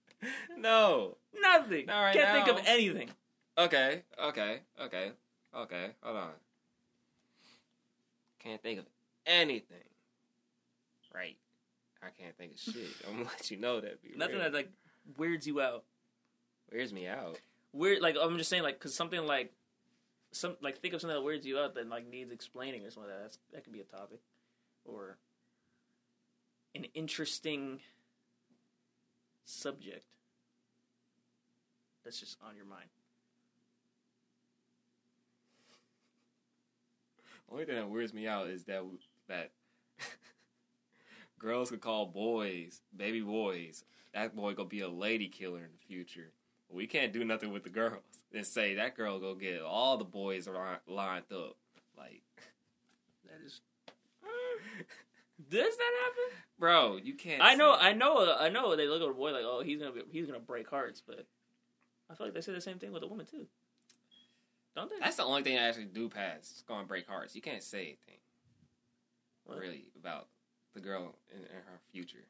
No. 0.56 1.18
Nothing. 1.38 1.84
Not 1.84 2.00
right 2.00 2.14
Can't 2.14 2.46
think 2.46 2.58
of 2.58 2.64
anything. 2.66 3.10
Okay. 3.58 4.04
Okay. 4.18 4.60
Okay. 4.80 5.10
Okay. 5.54 5.86
Hold 6.02 6.16
on. 6.16 6.30
Can't 8.38 8.62
think 8.62 8.78
of 8.78 8.86
anything. 9.26 9.84
Right. 11.14 11.36
I 12.02 12.06
can't 12.18 12.34
think 12.38 12.52
of 12.52 12.58
shit. 12.58 12.88
I'm 13.06 13.16
gonna 13.18 13.28
let 13.28 13.50
you 13.50 13.58
know 13.58 13.80
that. 13.80 13.98
Nothing 14.16 14.36
real. 14.36 14.44
that 14.44 14.54
like 14.54 14.70
weirds 15.18 15.46
you 15.46 15.60
out. 15.60 15.84
Weirds 16.72 16.92
me 16.92 17.06
out. 17.06 17.38
Weird, 17.74 18.00
like 18.00 18.16
I'm 18.18 18.38
just 18.38 18.48
saying, 18.48 18.62
like 18.62 18.78
because 18.78 18.94
something 18.94 19.26
like 19.26 19.52
some 20.34 20.56
like 20.60 20.80
think 20.80 20.94
of 20.94 21.00
something 21.00 21.16
that 21.16 21.22
weirds 21.22 21.46
you 21.46 21.58
out 21.58 21.74
that 21.76 21.88
like 21.88 22.08
needs 22.08 22.32
explaining 22.32 22.84
or 22.84 22.90
something 22.90 23.10
like 23.10 23.18
that. 23.18 23.22
That's, 23.22 23.38
that 23.52 23.64
could 23.64 23.72
be 23.72 23.80
a 23.80 23.84
topic 23.84 24.20
or 24.84 25.16
an 26.74 26.86
interesting 26.94 27.80
subject 29.44 30.04
that's 32.04 32.18
just 32.18 32.36
on 32.46 32.56
your 32.56 32.66
mind. 32.66 32.88
The 37.46 37.52
Only 37.52 37.64
thing 37.66 37.76
that 37.76 37.88
weirds 37.88 38.12
me 38.12 38.26
out 38.26 38.48
is 38.48 38.64
that 38.64 38.82
that 39.28 39.52
girls 41.38 41.70
could 41.70 41.80
call 41.80 42.06
boys 42.06 42.80
baby 42.94 43.20
boys. 43.20 43.84
That 44.12 44.34
boy 44.34 44.54
gonna 44.54 44.68
be 44.68 44.80
a 44.80 44.88
lady 44.88 45.28
killer 45.28 45.58
in 45.58 45.70
the 45.72 45.86
future. 45.86 46.32
We 46.74 46.86
can't 46.86 47.12
do 47.12 47.24
nothing 47.24 47.52
with 47.52 47.62
the 47.62 47.70
girls 47.70 48.02
and 48.34 48.44
say 48.46 48.74
that 48.74 48.96
girl 48.96 49.18
go 49.20 49.34
get 49.34 49.62
all 49.62 49.96
the 49.96 50.04
boys 50.04 50.48
li- 50.48 50.54
lined 50.92 51.24
up. 51.32 51.56
Like, 51.96 52.22
That 53.26 53.44
is. 53.44 53.60
Does 55.50 55.76
that 55.76 55.92
happen? 56.04 56.38
bro, 56.58 56.96
you 57.02 57.14
can't. 57.14 57.42
I 57.42 57.54
know, 57.54 57.74
I 57.74 57.92
know, 57.92 58.34
I 58.38 58.48
know. 58.48 58.74
They 58.76 58.86
look 58.86 59.02
at 59.02 59.08
a 59.08 59.12
boy 59.12 59.32
like, 59.32 59.44
oh, 59.44 59.62
he's 59.64 59.78
gonna 59.80 59.92
be, 59.92 60.02
he's 60.10 60.26
gonna 60.26 60.38
break 60.40 60.68
hearts, 60.68 61.02
but 61.06 61.26
I 62.10 62.14
feel 62.14 62.26
like 62.26 62.34
they 62.34 62.40
say 62.40 62.52
the 62.52 62.60
same 62.60 62.78
thing 62.78 62.92
with 62.92 63.02
a 63.02 63.06
woman 63.06 63.26
too. 63.26 63.46
Don't 64.76 64.90
they? 64.90 64.96
That's 65.00 65.16
the 65.16 65.24
only 65.24 65.42
thing 65.42 65.56
I 65.58 65.68
actually 65.68 65.84
do 65.86 66.08
pass. 66.08 66.38
It's 66.52 66.62
gonna 66.66 66.86
break 66.86 67.06
hearts. 67.06 67.34
You 67.36 67.42
can't 67.42 67.62
say 67.62 67.80
anything 67.82 68.18
What? 69.44 69.58
really 69.58 69.84
about 69.98 70.26
the 70.74 70.80
girl 70.80 71.14
in, 71.32 71.38
in 71.40 71.44
her 71.66 71.80
future. 71.92 72.24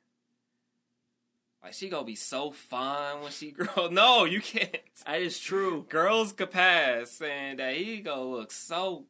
Like 1.64 1.72
she 1.72 1.88
gonna 1.88 2.04
be 2.04 2.14
so 2.14 2.50
fine 2.50 3.22
when 3.22 3.32
she 3.32 3.50
grow. 3.52 3.88
No, 3.88 4.26
you 4.26 4.42
can't. 4.42 4.76
That 5.06 5.22
is 5.22 5.38
true. 5.38 5.86
Girls 5.88 6.34
could 6.34 6.50
pass 6.50 7.10
saying 7.10 7.56
that 7.56 7.74
he 7.74 8.00
gonna 8.00 8.22
look 8.22 8.52
so 8.52 9.06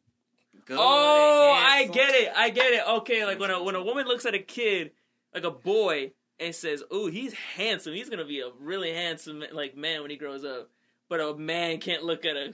good. 0.65 0.77
Oh, 0.79 1.51
I 1.53 1.85
get 1.87 2.15
it. 2.15 2.31
I 2.33 2.49
get 2.51 2.71
it. 2.71 2.87
Okay, 2.87 3.25
like 3.25 3.39
when 3.39 3.51
a 3.51 3.61
when 3.61 3.75
a 3.75 3.83
woman 3.83 4.07
looks 4.07 4.25
at 4.25 4.33
a 4.33 4.39
kid, 4.39 4.91
like 5.33 5.43
a 5.43 5.51
boy, 5.51 6.13
and 6.39 6.55
says, 6.55 6.81
"Oh, 6.89 7.07
he's 7.07 7.33
handsome. 7.33 7.93
He's 7.93 8.09
gonna 8.09 8.23
be 8.23 8.39
a 8.39 8.51
really 8.61 8.93
handsome 8.93 9.43
like 9.51 9.75
man 9.75 10.01
when 10.01 10.09
he 10.09 10.15
grows 10.15 10.45
up." 10.45 10.69
But 11.09 11.19
a 11.19 11.35
man 11.35 11.79
can't 11.79 12.05
look 12.05 12.23
at 12.23 12.37
a 12.37 12.53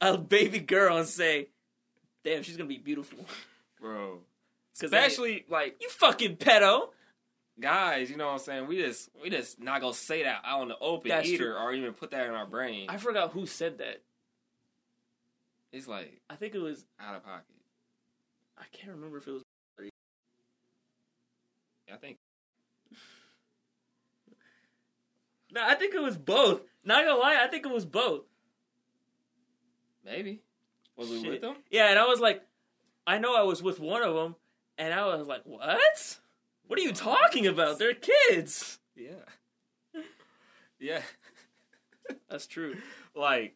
a 0.00 0.16
baby 0.16 0.60
girl 0.60 0.96
and 0.98 1.08
say, 1.08 1.48
"Damn, 2.24 2.44
she's 2.44 2.56
gonna 2.56 2.68
be 2.68 2.78
beautiful." 2.78 3.18
bro. 3.80 4.20
Especially 4.80 5.44
like 5.50 5.76
You 5.80 5.88
fucking 5.90 6.36
pedo. 6.36 6.90
Guys, 7.60 8.10
you 8.10 8.16
know 8.16 8.26
what 8.26 8.32
I'm 8.34 8.38
saying? 8.40 8.66
We 8.66 8.76
just 8.78 9.10
we 9.22 9.30
just 9.30 9.60
not 9.60 9.80
gonna 9.80 9.94
say 9.94 10.22
that 10.24 10.42
out 10.44 10.62
in 10.62 10.68
the 10.68 10.78
open 10.78 11.08
That's 11.08 11.28
either, 11.28 11.44
true. 11.52 11.56
or 11.56 11.72
even 11.72 11.92
put 11.92 12.10
that 12.10 12.26
in 12.26 12.34
our 12.34 12.46
brain. 12.46 12.86
I 12.88 12.96
forgot 12.96 13.32
who 13.32 13.46
said 13.46 13.78
that. 13.78 14.02
It's 15.72 15.88
like 15.88 16.20
I 16.28 16.34
think 16.36 16.54
it 16.54 16.60
was. 16.60 16.84
out 17.00 17.14
of 17.16 17.24
pocket. 17.24 17.44
I 18.58 18.64
can't 18.72 18.94
remember 18.94 19.18
if 19.18 19.26
it 19.26 19.32
was. 19.32 19.42
I 21.92 21.96
think 21.96 22.16
No, 25.52 25.62
I 25.62 25.74
think 25.74 25.94
it 25.94 26.00
was 26.02 26.16
both. 26.16 26.62
Not 26.84 27.04
gonna 27.04 27.20
lie, 27.20 27.38
I 27.42 27.46
think 27.48 27.66
it 27.66 27.72
was 27.72 27.84
both. 27.84 28.22
maybe 30.04 30.40
was 30.96 31.10
we 31.10 31.28
with 31.28 31.40
them? 31.42 31.56
Yeah, 31.70 31.88
and 31.90 31.98
I 31.98 32.06
was 32.06 32.20
like, 32.20 32.42
I 33.06 33.18
know 33.18 33.36
I 33.36 33.42
was 33.42 33.62
with 33.62 33.78
one 33.80 34.02
of 34.02 34.14
them, 34.14 34.36
and 34.78 34.92
I 34.94 35.04
was 35.16 35.26
like, 35.26 35.42
what? 35.44 36.18
What 36.66 36.78
are 36.78 36.82
you 36.82 36.92
talking 36.92 37.46
about? 37.46 37.78
They're 37.78 37.94
kids. 37.94 38.78
Yeah, 38.96 40.02
yeah. 40.78 41.02
That's 42.30 42.46
true. 42.46 42.76
like 43.14 43.54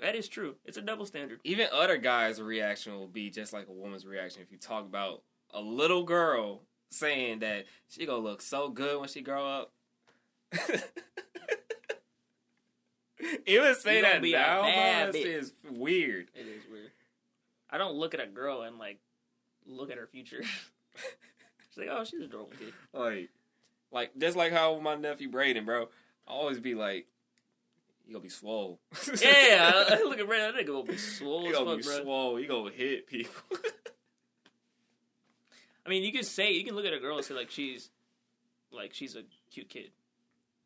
That 0.00 0.14
is 0.14 0.28
true. 0.28 0.56
It's 0.64 0.76
a 0.76 0.82
double 0.82 1.06
standard. 1.06 1.40
even 1.44 1.68
other 1.72 1.96
guys' 1.96 2.40
reaction 2.40 2.94
will 2.94 3.06
be 3.06 3.30
just 3.30 3.52
like 3.52 3.68
a 3.68 3.72
woman's 3.72 4.06
reaction 4.06 4.42
if 4.42 4.50
you 4.50 4.58
talk 4.58 4.84
about 4.84 5.22
a 5.52 5.60
little 5.60 6.04
girl 6.04 6.62
saying 6.90 7.40
that 7.40 7.66
she 7.88 8.06
gonna 8.06 8.18
look 8.18 8.42
so 8.42 8.68
good 8.68 8.98
when 9.00 9.08
she 9.08 9.20
grow 9.20 9.46
up. 9.46 9.72
even 13.46 13.74
say 13.74 14.02
that 14.02 14.22
now, 14.22 14.62
bro, 14.62 15.10
is 15.14 15.52
weird. 15.70 16.30
It 16.34 16.46
is 16.46 16.62
weird. 16.70 16.90
I 17.70 17.78
don't 17.78 17.94
look 17.94 18.14
at 18.14 18.20
a 18.20 18.26
girl 18.26 18.62
and 18.62 18.78
like 18.78 18.98
look 19.66 19.90
at 19.90 19.98
her 19.98 20.06
future. 20.06 20.42
She's 21.74 21.78
like, 21.78 21.88
oh, 21.90 22.04
she's 22.04 22.20
a 22.22 22.28
normal 22.28 22.50
kid. 22.58 22.72
Like, 22.92 23.30
like 23.90 24.10
just 24.18 24.36
like 24.36 24.52
how 24.52 24.78
my 24.78 24.94
nephew 24.94 25.28
Braden, 25.28 25.64
bro. 25.64 25.88
I 26.26 26.30
always 26.32 26.58
be 26.60 26.74
like, 26.74 27.06
"You 28.06 28.12
gonna 28.14 28.22
be 28.22 28.28
swole." 28.28 28.80
Yeah, 29.22 29.72
I, 29.90 29.96
I 29.96 30.02
look 30.04 30.18
at 30.18 30.26
Brandon. 30.26 30.54
That 30.54 30.62
nigga 30.62 30.68
gonna 30.72 30.84
be 30.84 30.96
swole 30.96 31.42
You 31.44 31.50
as 31.50 31.58
gonna 31.58 31.70
fuck, 31.70 31.78
be 31.78 31.84
bro. 31.84 32.02
swole. 32.02 32.40
You 32.40 32.48
gonna 32.48 32.70
hit 32.70 33.06
people. 33.06 33.34
I 35.86 35.90
mean, 35.90 36.02
you 36.02 36.12
can 36.12 36.22
say 36.24 36.52
you 36.52 36.64
can 36.64 36.74
look 36.74 36.86
at 36.86 36.94
a 36.94 36.98
girl 36.98 37.16
and 37.16 37.24
say 37.26 37.34
like 37.34 37.50
she's 37.50 37.90
like 38.72 38.94
she's 38.94 39.16
a 39.16 39.22
cute 39.50 39.68
kid, 39.68 39.90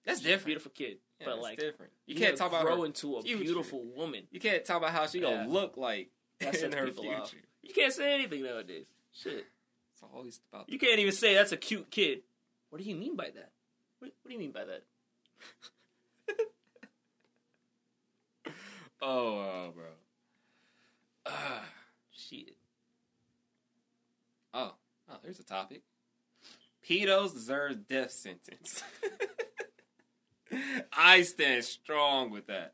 That's 0.04 0.20
She's 0.20 0.26
a 0.26 0.30
different. 0.30 0.46
beautiful 0.46 0.70
kid, 0.74 0.98
Yeah, 1.20 1.26
but 1.26 1.40
like 1.42 1.58
different. 1.58 1.92
You, 2.06 2.14
you 2.14 2.20
can't 2.20 2.36
talk 2.36 2.48
about 2.52 2.64
grow 2.64 2.80
her. 2.80 2.86
into 2.86 3.16
a 3.16 3.22
future. 3.22 3.42
beautiful 3.42 3.84
woman. 3.96 4.24
You 4.30 4.40
can't 4.40 4.64
talk 4.64 4.76
about 4.78 4.90
how 4.92 5.06
she 5.06 5.20
gonna 5.20 5.46
Yeah. 5.46 5.52
look 5.52 5.76
like 5.76 6.10
That 6.40 6.54
in 6.62 6.72
her 6.72 6.86
future. 6.90 7.16
off. 7.20 7.34
You 7.62 7.74
can't 7.74 7.92
say 7.92 8.14
anything 8.14 8.44
nowadays. 8.44 8.86
Shit. 9.12 9.44
It's 9.98 10.10
always 10.14 10.40
about. 10.52 10.68
You 10.68 10.78
can't 10.78 11.00
even 11.00 11.12
say 11.12 11.34
that's 11.34 11.50
a 11.50 11.56
cute 11.56 11.90
kid. 11.90 12.20
What 12.70 12.80
do 12.80 12.88
you 12.88 12.94
mean 12.94 13.16
by 13.16 13.30
that? 13.34 13.50
What, 13.98 14.12
what 14.22 14.28
do 14.28 14.32
you 14.32 14.38
mean 14.38 14.52
by 14.52 14.64
that? 14.64 14.84
Oh, 19.00 19.38
uh, 19.38 19.70
bro. 19.70 19.84
Ah. 21.24 21.62
Shit. 22.10 22.56
oh, 24.52 24.72
oh, 25.08 25.16
there's 25.22 25.38
a 25.38 25.44
topic. 25.44 25.82
Pedos 26.84 27.32
deserve 27.32 27.86
death 27.86 28.10
sentence. 28.10 28.82
I 30.92 31.22
stand 31.22 31.64
strong 31.64 32.30
with 32.30 32.48
that. 32.48 32.72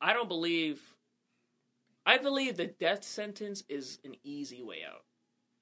I 0.00 0.12
don't 0.12 0.28
believe. 0.28 0.82
I 2.04 2.18
believe 2.18 2.56
the 2.56 2.66
death 2.66 3.04
sentence 3.04 3.62
is 3.68 4.00
an 4.04 4.16
easy 4.24 4.64
way 4.64 4.78
out. 4.84 5.04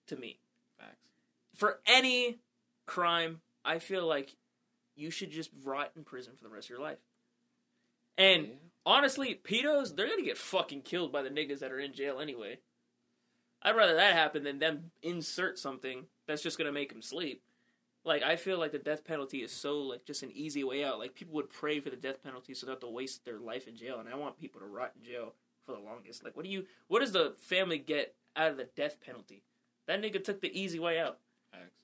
To 0.08 0.16
me, 0.16 0.40
Facts. 0.78 1.08
for 1.54 1.80
any 1.86 2.40
crime, 2.86 3.40
I 3.64 3.78
feel 3.78 4.06
like 4.06 4.36
you 4.94 5.10
should 5.10 5.30
just 5.30 5.50
rot 5.64 5.92
in 5.96 6.04
prison 6.04 6.34
for 6.36 6.44
the 6.44 6.50
rest 6.50 6.66
of 6.66 6.70
your 6.70 6.80
life. 6.80 6.98
And 8.18 8.46
Yeah. 8.48 8.54
honestly, 8.84 9.34
pedos, 9.34 9.94
they're 9.94 10.08
gonna 10.08 10.22
get 10.22 10.36
fucking 10.38 10.82
killed 10.82 11.12
by 11.12 11.22
the 11.22 11.30
niggas 11.30 11.60
that 11.60 11.72
are 11.72 11.78
in 11.80 11.92
jail 11.94 12.20
anyway. 12.20 12.60
I'd 13.62 13.76
rather 13.76 13.94
that 13.94 14.12
happen 14.14 14.42
than 14.42 14.58
them 14.58 14.90
insert 15.02 15.58
something 15.58 16.08
that's 16.26 16.42
just 16.42 16.58
gonna 16.58 16.72
make 16.72 16.90
them 16.92 17.00
sleep. 17.02 17.44
Like 18.04 18.22
I 18.24 18.34
feel 18.36 18.58
like 18.58 18.72
the 18.72 18.78
death 18.80 19.04
penalty 19.04 19.42
is 19.42 19.52
so 19.52 19.78
like 19.82 20.04
just 20.04 20.24
an 20.24 20.32
easy 20.32 20.64
way 20.64 20.82
out. 20.84 20.98
Like 20.98 21.14
people 21.14 21.34
would 21.36 21.48
pray 21.48 21.78
for 21.78 21.88
the 21.90 21.96
death 21.96 22.20
penalty 22.22 22.52
so 22.54 22.66
they 22.66 22.70
don't 22.72 22.82
have 22.82 22.88
to 22.88 22.92
waste 22.92 23.24
their 23.24 23.38
life 23.38 23.68
in 23.68 23.76
jail, 23.76 24.00
and 24.00 24.08
I 24.08 24.16
want 24.16 24.36
people 24.36 24.60
to 24.60 24.66
rot 24.66 24.92
in 24.96 25.04
jail 25.04 25.36
for 25.64 25.72
the 25.72 25.78
longest. 25.78 26.24
Like 26.24 26.34
what 26.36 26.44
do 26.44 26.50
you 26.50 26.66
what 26.88 26.98
does 26.98 27.12
the 27.12 27.36
family 27.38 27.78
get 27.78 28.16
out 28.34 28.50
of 28.50 28.56
the 28.56 28.64
death 28.64 29.00
penalty? 29.00 29.44
That 29.86 30.00
nigga 30.02 30.22
took 30.22 30.40
the 30.40 30.60
easy 30.60 30.78
way 30.78 30.98
out. 31.00 31.18
Facts. 31.50 31.74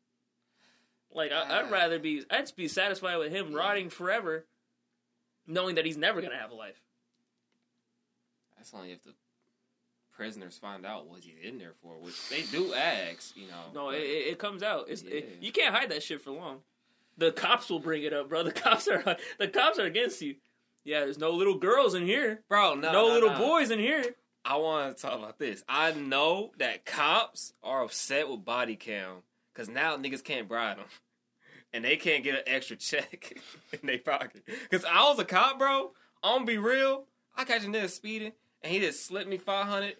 Like 1.12 1.32
I. 1.32 1.60
I'd 1.60 1.70
rather 1.70 1.98
be 1.98 2.24
I'd 2.30 2.50
be 2.56 2.68
satisfied 2.68 3.16
with 3.16 3.32
him 3.32 3.52
rotting 3.54 3.90
forever, 3.90 4.44
knowing 5.46 5.74
that 5.76 5.84
he's 5.86 5.96
never 5.96 6.20
gonna 6.22 6.38
have 6.38 6.50
a 6.50 6.54
life. 6.54 6.80
That's 8.56 8.72
only 8.74 8.92
if 8.92 9.02
the 9.04 9.14
prisoners 10.12 10.58
find 10.58 10.84
out 10.84 11.06
what 11.08 11.20
he's 11.22 11.34
in 11.42 11.58
there 11.58 11.74
for, 11.82 11.94
which 11.98 12.28
they 12.28 12.42
do 12.42 12.74
ask, 12.74 13.36
you 13.36 13.46
know. 13.46 13.62
No, 13.74 13.90
it, 13.90 13.98
it 14.00 14.38
comes 14.38 14.62
out. 14.62 14.86
It's, 14.88 15.02
it- 15.02 15.38
you 15.40 15.52
can't 15.52 15.74
hide 15.74 15.90
that 15.90 16.02
shit 16.02 16.20
for 16.20 16.30
long. 16.32 16.58
The 17.16 17.32
cops 17.32 17.68
will 17.68 17.80
bring 17.80 18.02
it 18.04 18.12
up, 18.12 18.28
bro. 18.28 18.42
The 18.44 18.52
cops 18.64 18.86
are 18.88 19.16
the 19.38 19.48
cops 19.48 19.78
are 19.78 19.86
against 19.86 20.22
you. 20.22 20.36
Yeah, 20.84 21.00
there's 21.00 21.18
no 21.18 21.30
little 21.32 21.58
girls 21.58 21.94
in 21.94 22.04
here. 22.06 22.42
bro, 22.48 22.74
No, 22.74 22.92
no, 22.92 22.92
no 22.92 23.06
little 23.14 23.30
no. 23.32 23.38
boys 23.38 23.70
in 23.70 23.78
here. 23.78 24.04
I 24.44 24.56
want 24.56 24.96
to 24.96 25.02
talk 25.02 25.18
about 25.18 25.38
this. 25.38 25.62
I 25.68 25.92
know 25.92 26.52
that 26.58 26.84
cops 26.84 27.52
are 27.62 27.82
upset 27.82 28.28
with 28.28 28.44
body 28.44 28.76
cam 28.76 29.22
because 29.52 29.68
now 29.68 29.96
niggas 29.96 30.24
can't 30.24 30.48
bribe 30.48 30.78
them. 30.78 30.86
And 31.70 31.84
they 31.84 31.96
can't 31.98 32.24
get 32.24 32.34
an 32.34 32.44
extra 32.46 32.76
check 32.76 33.38
in 33.74 33.86
their 33.86 33.98
pocket. 33.98 34.42
Because 34.46 34.86
I 34.86 35.02
was 35.02 35.18
a 35.18 35.24
cop, 35.26 35.58
bro. 35.58 35.90
I'm 36.24 36.36
going 36.36 36.46
to 36.46 36.52
be 36.52 36.56
real. 36.56 37.04
I 37.36 37.44
catch 37.44 37.62
a 37.62 37.66
nigga 37.66 37.90
speeding 37.90 38.32
and 38.62 38.72
he 38.72 38.80
just 38.80 39.04
slipped 39.04 39.28
me 39.28 39.36
500 39.36 39.96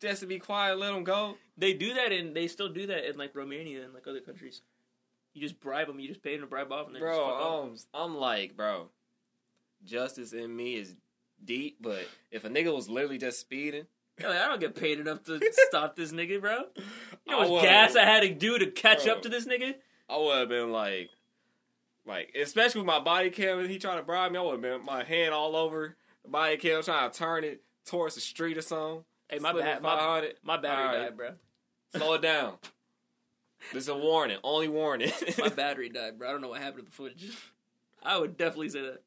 just 0.00 0.20
to 0.20 0.26
be 0.26 0.38
quiet 0.38 0.72
and 0.72 0.80
let 0.80 0.94
him 0.94 1.04
go. 1.04 1.36
They 1.56 1.74
do 1.74 1.94
that, 1.94 2.12
and 2.12 2.34
they 2.34 2.48
still 2.48 2.68
do 2.68 2.86
that 2.86 3.08
in 3.08 3.16
like 3.16 3.34
Romania 3.34 3.84
and 3.84 3.94
like 3.94 4.06
other 4.06 4.20
countries. 4.20 4.62
You 5.34 5.42
just 5.42 5.60
bribe 5.60 5.86
them. 5.86 6.00
You 6.00 6.08
just 6.08 6.22
pay 6.22 6.32
them 6.32 6.42
to 6.42 6.46
bribe 6.46 6.72
off, 6.72 6.86
and 6.86 6.96
they 6.96 7.00
just 7.00 7.12
fuck 7.12 7.28
off. 7.28 7.66
Bro, 7.66 7.74
I'm 7.94 8.16
like, 8.16 8.56
bro, 8.56 8.88
justice 9.84 10.32
in 10.32 10.54
me 10.54 10.74
is 10.76 10.96
deep, 11.44 11.78
but 11.80 12.06
if 12.30 12.44
a 12.44 12.48
nigga 12.48 12.74
was 12.74 12.88
literally 12.88 13.18
just 13.18 13.40
speeding, 13.40 13.86
Yo, 14.20 14.30
I 14.30 14.48
don't 14.48 14.60
get 14.60 14.74
paid 14.74 15.00
enough 15.00 15.22
to 15.24 15.40
stop 15.68 15.96
this 15.96 16.12
nigga, 16.12 16.40
bro. 16.40 16.64
You 17.26 17.32
know 17.32 17.60
gas 17.62 17.96
I 17.96 18.04
had 18.04 18.20
to 18.20 18.34
do 18.34 18.58
to 18.58 18.66
catch 18.66 19.04
Bro. 19.04 19.14
up 19.14 19.22
to 19.22 19.28
this 19.28 19.46
nigga? 19.46 19.74
I 20.08 20.18
would 20.18 20.38
have 20.38 20.48
been 20.48 20.72
like, 20.72 21.08
like, 22.04 22.34
especially 22.38 22.80
with 22.80 22.86
my 22.86 22.98
body 23.00 23.30
cam, 23.30 23.58
and 23.60 23.70
he 23.70 23.78
trying 23.78 23.98
to 23.98 24.02
bribe 24.02 24.32
me, 24.32 24.38
I 24.38 24.42
would 24.42 24.52
have 24.52 24.60
been 24.60 24.84
my 24.84 25.04
hand 25.04 25.32
all 25.32 25.56
over 25.56 25.96
the 26.22 26.28
body 26.28 26.56
cam, 26.56 26.82
trying 26.82 27.10
to 27.10 27.18
turn 27.18 27.44
it 27.44 27.62
towards 27.86 28.14
the 28.14 28.20
street 28.20 28.58
or 28.58 28.62
something. 28.62 29.04
Hey, 29.28 29.38
my 29.38 29.52
bad. 29.52 29.80
My, 29.80 29.96
500. 29.96 30.34
my 30.42 30.56
battery 30.56 30.84
Alright. 30.84 31.00
died, 31.08 31.16
bro. 31.16 31.30
Slow 31.94 32.14
it 32.14 32.22
down. 32.22 32.54
This 33.72 33.84
is 33.84 33.88
a 33.88 33.96
warning. 33.96 34.38
Only 34.42 34.68
warning. 34.68 35.12
My 35.38 35.48
battery 35.56 35.88
died, 35.88 36.18
bro. 36.18 36.28
I 36.28 36.32
don't 36.32 36.40
know 36.40 36.48
what 36.48 36.60
happened 36.60 36.84
to 36.84 36.90
the 36.90 36.90
footage. 36.90 37.30
I 38.02 38.18
would 38.18 38.36
definitely 38.36 38.70
say 38.70 38.82
that. 38.82 39.02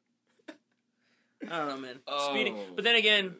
I 1.50 1.58
don't 1.58 1.68
know, 1.68 1.76
man. 1.78 1.98
Oh. 2.06 2.30
Speeding, 2.30 2.56
but 2.74 2.84
then 2.84 2.96
again, 2.96 3.36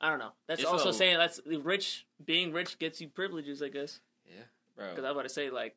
I 0.00 0.10
don't 0.10 0.18
know. 0.18 0.32
That's 0.46 0.60
It's 0.60 0.70
also 0.70 0.90
a- 0.90 0.94
saying 0.94 1.16
that's 1.18 1.40
rich. 1.46 2.06
Being 2.24 2.52
rich 2.52 2.78
gets 2.78 3.00
you 3.00 3.08
privileges, 3.08 3.62
I 3.62 3.68
guess. 3.68 4.00
Yeah, 4.26 4.42
bro. 4.76 4.90
Because 4.90 5.04
I 5.04 5.08
was 5.08 5.16
about 5.16 5.22
to 5.22 5.28
say, 5.28 5.50
like, 5.50 5.76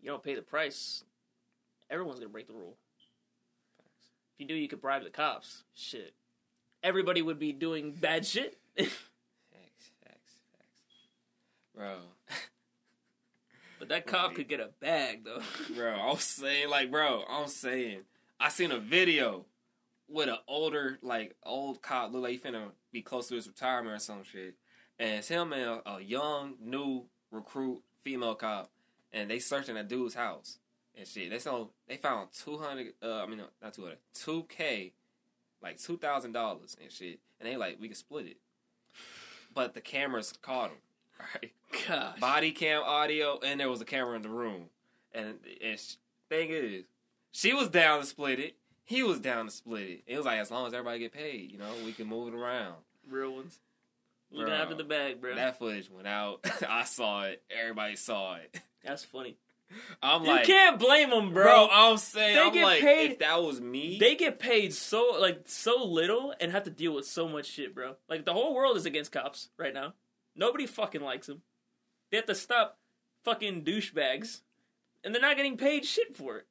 you 0.00 0.08
don't 0.10 0.22
pay 0.22 0.34
the 0.34 0.42
price, 0.42 1.04
everyone's 1.88 2.18
gonna 2.18 2.30
break 2.30 2.46
the 2.46 2.52
rule. 2.54 2.76
If 4.34 4.40
you 4.40 4.46
do, 4.46 4.54
you 4.54 4.68
could 4.68 4.80
bribe 4.80 5.04
the 5.04 5.10
cops. 5.10 5.64
Shit, 5.74 6.14
everybody 6.82 7.22
would 7.22 7.38
be 7.38 7.52
doing 7.52 7.92
bad 7.92 8.26
shit. 8.26 8.58
Facts, 8.76 8.90
facts, 10.04 10.34
facts. 10.56 10.94
Bro. 11.74 11.96
but 13.78 13.88
that 13.88 14.06
cop 14.06 14.28
Right. 14.28 14.36
could 14.36 14.48
get 14.48 14.60
a 14.60 14.70
bag 14.80 15.24
though. 15.24 15.42
bro. 15.74 15.92
I 15.94 16.06
was 16.10 16.22
saying, 16.24 16.70
like, 16.70 16.90
bro, 16.90 17.24
I'm 17.28 17.48
saying, 17.48 18.00
I 18.40 18.48
seen 18.48 18.72
a 18.72 18.78
video 18.78 19.44
with 20.08 20.28
an 20.28 20.38
older, 20.48 20.98
like, 21.02 21.36
old 21.44 21.82
cop, 21.82 22.12
look 22.12 22.22
like 22.22 22.32
he 22.32 22.38
finna 22.38 22.70
be 22.92 23.02
close 23.02 23.28
to 23.28 23.34
his 23.36 23.46
retirement 23.46 23.94
or 23.94 23.98
some 23.98 24.24
shit, 24.24 24.54
and 24.98 25.18
it's 25.18 25.28
him 25.28 25.52
and 25.52 25.62
a, 25.62 25.90
a 25.96 26.00
young, 26.00 26.54
new 26.60 27.04
recruit 27.30 27.82
female 28.00 28.34
cop, 28.34 28.70
and 29.12 29.30
they 29.30 29.38
searching 29.38 29.76
a 29.76 29.84
dude's 29.84 30.14
house 30.14 30.58
and 30.96 31.06
shit. 31.06 31.30
They 31.30 31.38
saw 31.38 31.66
they 31.86 31.96
found 31.96 32.30
two 32.32 32.58
hundred. 32.58 32.94
Uh, 33.02 33.22
I 33.22 33.26
mean, 33.26 33.38
no, 33.38 33.44
not 33.62 33.74
two 33.74 33.82
hundred. 33.82 33.98
Two 34.14 34.46
k, 34.48 34.92
like 35.62 35.78
two 35.78 35.96
thousand 35.98 36.32
dollars 36.32 36.76
and 36.82 36.90
shit. 36.90 37.20
And 37.40 37.48
they 37.48 37.56
like 37.56 37.78
we 37.80 37.88
can 37.88 37.96
split 37.96 38.26
it, 38.26 38.36
but 39.54 39.74
the 39.74 39.80
cameras 39.80 40.32
caught 40.42 40.70
him. 40.70 40.78
Right, 41.34 41.52
Gosh. 41.86 42.18
body 42.18 42.50
cam 42.50 42.82
audio, 42.82 43.38
and 43.44 43.60
there 43.60 43.68
was 43.68 43.82
a 43.82 43.84
camera 43.84 44.16
in 44.16 44.22
the 44.22 44.30
room. 44.30 44.70
And 45.12 45.34
and 45.62 45.78
sh- 45.78 45.96
thing 46.30 46.48
is, 46.50 46.84
she 47.32 47.52
was 47.52 47.68
down 47.68 48.00
to 48.00 48.06
split 48.06 48.38
it. 48.40 48.56
He 48.84 49.02
was 49.02 49.20
down 49.20 49.46
to 49.46 49.50
split 49.50 49.88
it. 49.88 50.02
It 50.06 50.16
was 50.16 50.26
like 50.26 50.38
as 50.40 50.50
long 50.50 50.66
as 50.66 50.72
everybody 50.74 50.98
get 50.98 51.12
paid, 51.12 51.52
you 51.52 51.58
know, 51.58 51.70
we 51.84 51.92
can 51.92 52.06
move 52.08 52.32
it 52.32 52.36
around. 52.36 52.74
Real 53.08 53.34
ones. 53.34 53.58
Looking 54.32 54.46
Bro. 54.48 54.56
after 54.56 54.74
the 54.76 54.84
bag, 54.84 55.20
bro. 55.20 55.34
That 55.34 55.58
footage 55.58 55.90
went 55.90 56.06
out. 56.06 56.40
I 56.68 56.84
saw 56.84 57.22
it. 57.24 57.42
Everybody 57.50 57.96
saw 57.96 58.36
it. 58.36 58.60
That's 58.84 59.04
funny. 59.04 59.36
I'm 60.02 60.22
you 60.22 60.28
like, 60.28 60.46
can't 60.46 60.78
blame 60.80 61.10
them, 61.10 61.32
bro. 61.32 61.44
bro. 61.44 61.68
I'm 61.70 61.96
saying, 61.96 62.34
They 62.34 62.42
I'm 62.42 62.52
get 62.52 62.64
like, 62.64 62.80
paid- 62.80 63.10
if 63.12 63.18
that 63.20 63.42
was 63.42 63.60
me, 63.60 63.98
They 64.00 64.16
get 64.16 64.38
paid 64.40 64.72
so 64.74 65.16
like 65.20 65.42
so 65.46 65.84
little 65.84 66.34
and 66.40 66.50
have 66.50 66.64
to 66.64 66.70
deal 66.70 66.92
with 66.94 67.06
so 67.06 67.28
much 67.28 67.46
shit, 67.46 67.74
bro. 67.74 67.94
Like 68.08 68.24
the 68.24 68.32
whole 68.32 68.54
world 68.54 68.76
is 68.76 68.86
against 68.86 69.12
cops 69.12 69.48
right 69.56 69.74
now. 69.74 69.94
Nobody 70.34 70.66
fucking 70.66 71.02
likes 71.02 71.26
them. 71.28 71.42
They 72.10 72.16
have 72.16 72.26
to 72.26 72.34
stop 72.34 72.78
fucking 73.24 73.62
douchebags, 73.62 74.40
and 75.04 75.14
they're 75.14 75.22
not 75.22 75.36
getting 75.36 75.56
paid 75.56 75.84
shit 75.84 76.16
for 76.16 76.38
it. 76.38 76.46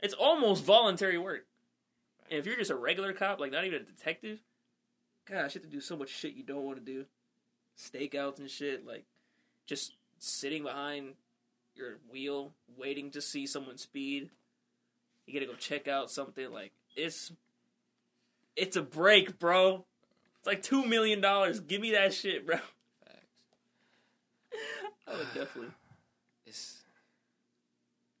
It's 0.00 0.14
almost 0.14 0.64
voluntary 0.64 1.18
work. 1.18 1.46
And 2.30 2.38
if 2.38 2.46
you're 2.46 2.56
just 2.56 2.70
a 2.70 2.76
regular 2.76 3.12
cop, 3.12 3.40
like 3.40 3.52
not 3.52 3.64
even 3.64 3.82
a 3.82 3.84
detective, 3.84 4.40
gosh, 5.28 5.54
you 5.54 5.60
have 5.60 5.70
to 5.70 5.76
do 5.76 5.80
so 5.80 5.96
much 5.96 6.10
shit 6.10 6.34
you 6.34 6.42
don't 6.42 6.64
want 6.64 6.78
to 6.78 6.84
do. 6.84 7.04
Stakeouts 7.78 8.38
and 8.38 8.50
shit, 8.50 8.86
like 8.86 9.04
just 9.66 9.94
sitting 10.18 10.62
behind 10.62 11.14
your 11.74 11.98
wheel, 12.10 12.52
waiting 12.76 13.10
to 13.12 13.20
see 13.20 13.46
someone 13.46 13.78
speed. 13.78 14.30
You 15.26 15.34
gotta 15.34 15.50
go 15.50 15.56
check 15.56 15.88
out 15.88 16.10
something 16.10 16.52
like 16.52 16.72
it's 16.96 17.32
it's 18.56 18.76
a 18.76 18.82
break, 18.82 19.38
bro. 19.38 19.84
It's 20.38 20.46
like 20.46 20.62
two 20.62 20.84
million 20.84 21.20
dollars. 21.20 21.60
Give 21.60 21.80
me 21.80 21.92
that 21.92 22.14
shit, 22.14 22.46
bro. 22.46 22.56
I 25.08 25.16
would 25.16 25.34
definitely. 25.34 25.70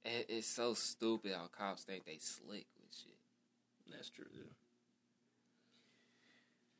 It's 0.04 0.30
it, 0.30 0.32
it's 0.32 0.46
so 0.46 0.74
stupid 0.74 1.32
how 1.32 1.46
cops 1.56 1.82
think 1.84 2.04
they 2.04 2.18
slick 2.18 2.66
with 2.80 2.94
shit. 2.96 3.14
That's 3.90 4.10
true. 4.10 4.26
Dude. 4.32 4.44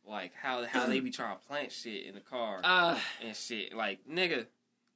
Like 0.06 0.32
how 0.40 0.64
how 0.66 0.86
they 0.86 1.00
be 1.00 1.10
trying 1.10 1.36
to 1.38 1.46
plant 1.46 1.72
shit 1.72 2.04
in 2.06 2.14
the 2.14 2.20
car 2.20 2.60
Uh, 2.62 2.98
and 3.24 3.34
shit. 3.34 3.74
Like 3.74 4.00
nigga, 4.10 4.46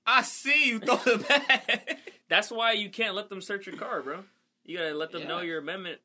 I 0.06 0.22
see 0.22 0.68
you 0.68 0.78
throw 0.80 0.96
the 0.96 1.18
bag. 1.28 1.96
that's 2.28 2.50
why 2.50 2.72
you 2.72 2.90
can't 2.90 3.14
let 3.14 3.30
them 3.30 3.40
search 3.40 3.66
your 3.66 3.76
car, 3.76 4.02
bro. 4.02 4.24
You 4.64 4.76
gotta 4.78 4.94
let 4.94 5.12
them 5.12 5.26
know 5.26 5.40
your 5.40 5.58
amendment. 5.58 6.00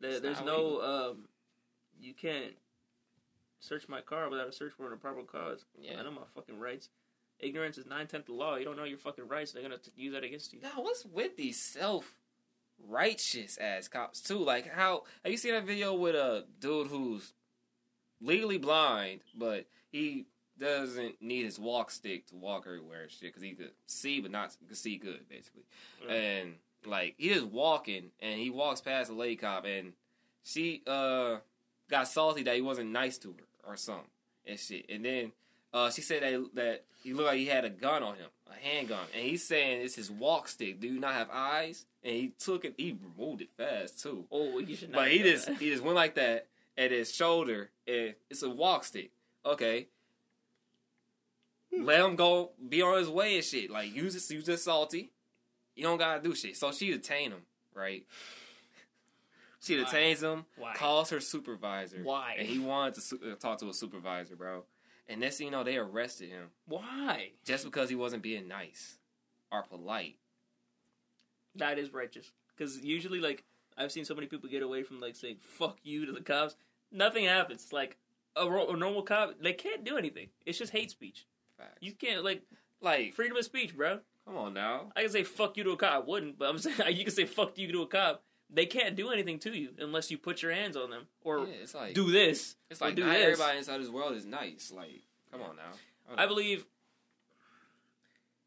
That 0.00 0.22
there's 0.22 0.42
no 0.42 0.80
um, 1.12 1.28
you 2.00 2.12
can't 2.14 2.54
search 3.60 3.88
my 3.88 4.00
car 4.00 4.28
without 4.28 4.48
a 4.48 4.52
search 4.52 4.72
warrant 4.78 4.94
or 4.94 4.98
probable 4.98 5.24
cause. 5.24 5.64
Yeah. 5.80 6.00
I 6.00 6.02
know 6.02 6.10
my 6.10 6.22
fucking 6.34 6.58
rights. 6.58 6.88
Ignorance 7.42 7.78
is 7.78 7.86
nine 7.86 8.06
tenths 8.06 8.28
of 8.28 8.36
the 8.36 8.40
law. 8.40 8.56
You 8.56 8.64
don't 8.64 8.76
know 8.76 8.84
your 8.84 8.98
fucking 8.98 9.28
rights. 9.28 9.52
They're 9.52 9.62
gonna 9.62 9.78
t- 9.78 9.90
use 9.96 10.12
that 10.12 10.24
against 10.24 10.52
you. 10.52 10.60
Now, 10.60 10.82
what's 10.82 11.04
with 11.04 11.36
these 11.36 11.60
self 11.60 12.14
righteous 12.88 13.58
ass 13.58 13.88
cops 13.88 14.20
too? 14.20 14.38
Like, 14.38 14.70
how 14.70 15.04
have 15.22 15.32
you 15.32 15.38
seen 15.38 15.52
that 15.52 15.64
video 15.64 15.94
with 15.94 16.14
a 16.14 16.44
dude 16.60 16.88
who's 16.88 17.32
legally 18.20 18.58
blind, 18.58 19.20
but 19.34 19.66
he 19.90 20.26
doesn't 20.58 21.22
need 21.22 21.44
his 21.44 21.58
walk 21.58 21.90
stick 21.90 22.26
to 22.26 22.36
walk 22.36 22.64
everywhere 22.66 23.02
and 23.02 23.10
shit 23.10 23.22
because 23.22 23.42
he 23.42 23.52
could 23.52 23.70
see, 23.86 24.20
but 24.20 24.30
not 24.30 24.54
could 24.68 24.76
see 24.76 24.96
good, 24.96 25.28
basically. 25.28 25.62
Yeah. 26.06 26.12
And 26.12 26.54
like, 26.84 27.14
he 27.18 27.30
is 27.30 27.44
walking, 27.44 28.10
and 28.20 28.38
he 28.38 28.50
walks 28.50 28.80
past 28.80 29.10
a 29.10 29.14
lady 29.14 29.36
cop, 29.36 29.64
and 29.64 29.94
she 30.42 30.82
uh 30.86 31.36
got 31.90 32.08
salty 32.08 32.42
that 32.44 32.54
he 32.54 32.62
wasn't 32.62 32.90
nice 32.90 33.18
to 33.18 33.32
her 33.32 33.70
or 33.70 33.76
something 33.76 34.10
and 34.46 34.58
shit, 34.58 34.86
and 34.88 35.04
then. 35.04 35.32
Uh, 35.72 35.90
she 35.90 36.02
said 36.02 36.22
that 36.22 36.50
that 36.54 36.84
he 37.02 37.12
looked 37.12 37.28
like 37.28 37.38
he 37.38 37.46
had 37.46 37.64
a 37.64 37.70
gun 37.70 38.02
on 38.02 38.16
him, 38.16 38.28
a 38.50 38.54
handgun, 38.54 39.06
and 39.14 39.22
he's 39.24 39.46
saying 39.46 39.82
it's 39.82 39.94
his 39.94 40.10
walk 40.10 40.48
stick. 40.48 40.80
Do 40.80 40.88
you 40.88 40.98
not 41.00 41.14
have 41.14 41.28
eyes? 41.32 41.86
And 42.02 42.14
he 42.14 42.32
took 42.38 42.64
it, 42.64 42.74
he 42.76 42.96
removed 43.16 43.42
it 43.42 43.50
fast 43.56 44.02
too. 44.02 44.24
Oh, 44.32 44.58
you 44.58 44.74
should 44.74 44.90
not. 44.90 44.98
But 45.02 45.10
he 45.12 45.18
just 45.22 45.46
that. 45.46 45.58
he 45.58 45.70
just 45.70 45.82
went 45.82 45.96
like 45.96 46.14
that 46.16 46.46
at 46.76 46.90
his 46.90 47.14
shoulder, 47.14 47.70
and 47.86 48.14
it's 48.28 48.42
a 48.42 48.50
walk 48.50 48.84
stick. 48.84 49.10
Okay, 49.46 49.86
let 51.78 52.00
him 52.00 52.16
go, 52.16 52.50
be 52.68 52.82
on 52.82 52.98
his 52.98 53.08
way 53.08 53.36
and 53.36 53.44
shit. 53.44 53.70
Like 53.70 53.94
use 53.94 54.14
this, 54.14 54.30
use 54.30 54.46
this 54.46 54.64
salty. 54.64 55.12
You 55.76 55.84
don't 55.84 55.98
gotta 55.98 56.20
do 56.20 56.34
shit. 56.34 56.56
So 56.56 56.72
she 56.72 56.90
detained 56.90 57.32
him, 57.32 57.42
right? 57.74 58.04
She 59.62 59.76
Why? 59.76 59.84
detains 59.84 60.22
him, 60.22 60.46
Why? 60.56 60.72
calls 60.74 61.10
her 61.10 61.20
supervisor. 61.20 61.98
Why? 62.02 62.36
And 62.38 62.48
he 62.48 62.58
wanted 62.58 62.94
to 62.94 63.00
su- 63.02 63.20
uh, 63.30 63.34
talk 63.34 63.58
to 63.58 63.68
a 63.68 63.74
supervisor, 63.74 64.34
bro. 64.34 64.64
And 65.10 65.20
next 65.20 65.38
thing 65.38 65.46
you 65.46 65.50
know, 65.50 65.64
they 65.64 65.76
arrested 65.76 66.30
him 66.30 66.50
Why? 66.66 67.32
just 67.44 67.64
because 67.64 67.90
he 67.90 67.96
wasn't 67.96 68.22
being 68.22 68.46
nice 68.46 68.98
or 69.50 69.64
polite. 69.64 70.16
That 71.56 71.78
is 71.78 71.92
righteous. 71.92 72.30
Because 72.56 72.78
usually, 72.84 73.20
like, 73.20 73.42
I've 73.76 73.90
seen 73.90 74.04
so 74.04 74.14
many 74.14 74.28
people 74.28 74.48
get 74.48 74.62
away 74.62 74.84
from, 74.84 75.00
like, 75.00 75.16
saying, 75.16 75.38
fuck 75.40 75.78
you 75.82 76.06
to 76.06 76.12
the 76.12 76.20
cops. 76.20 76.54
Nothing 76.92 77.24
happens. 77.24 77.72
Like, 77.72 77.96
a, 78.36 78.48
ro- 78.48 78.68
a 78.68 78.76
normal 78.76 79.02
cop, 79.02 79.34
they 79.42 79.52
can't 79.52 79.82
do 79.84 79.96
anything. 79.98 80.28
It's 80.46 80.58
just 80.58 80.72
hate 80.72 80.90
speech. 80.92 81.26
Facts. 81.58 81.78
You 81.80 81.92
can't, 81.92 82.24
like, 82.24 82.42
like, 82.80 83.14
freedom 83.14 83.36
of 83.36 83.44
speech, 83.44 83.76
bro. 83.76 83.98
come 84.24 84.36
on 84.36 84.54
now. 84.54 84.92
I 84.94 85.02
can 85.02 85.10
say 85.10 85.24
fuck 85.24 85.56
you 85.56 85.64
to 85.64 85.70
a 85.72 85.76
cop. 85.76 85.92
I 85.92 85.98
wouldn't, 85.98 86.38
but 86.38 86.48
I'm 86.48 86.58
saying 86.58 86.96
you 86.96 87.04
can 87.04 87.12
say 87.12 87.24
fuck 87.24 87.58
you 87.58 87.72
to 87.72 87.82
a 87.82 87.86
cop. 87.88 88.22
They 88.52 88.66
can't 88.66 88.96
do 88.96 89.10
anything 89.10 89.38
to 89.40 89.56
you 89.56 89.70
unless 89.78 90.10
you 90.10 90.18
put 90.18 90.42
your 90.42 90.52
hands 90.52 90.76
on 90.76 90.90
them 90.90 91.06
or 91.22 91.38
Yeah, 91.40 91.54
it's 91.62 91.74
like 91.74 91.94
do 91.94 92.10
this. 92.10 92.56
it's 92.68 92.80
like 92.80 92.96
do 92.96 93.04
not 93.04 93.12
this. 93.12 93.22
everybody 93.22 93.58
inside 93.58 93.80
this 93.80 93.88
world 93.88 94.14
is 94.16 94.24
nice. 94.26 94.72
Like, 94.74 95.02
come 95.30 95.40
on 95.42 95.56
now. 95.56 96.16
I 96.16 96.26
believe. 96.26 96.64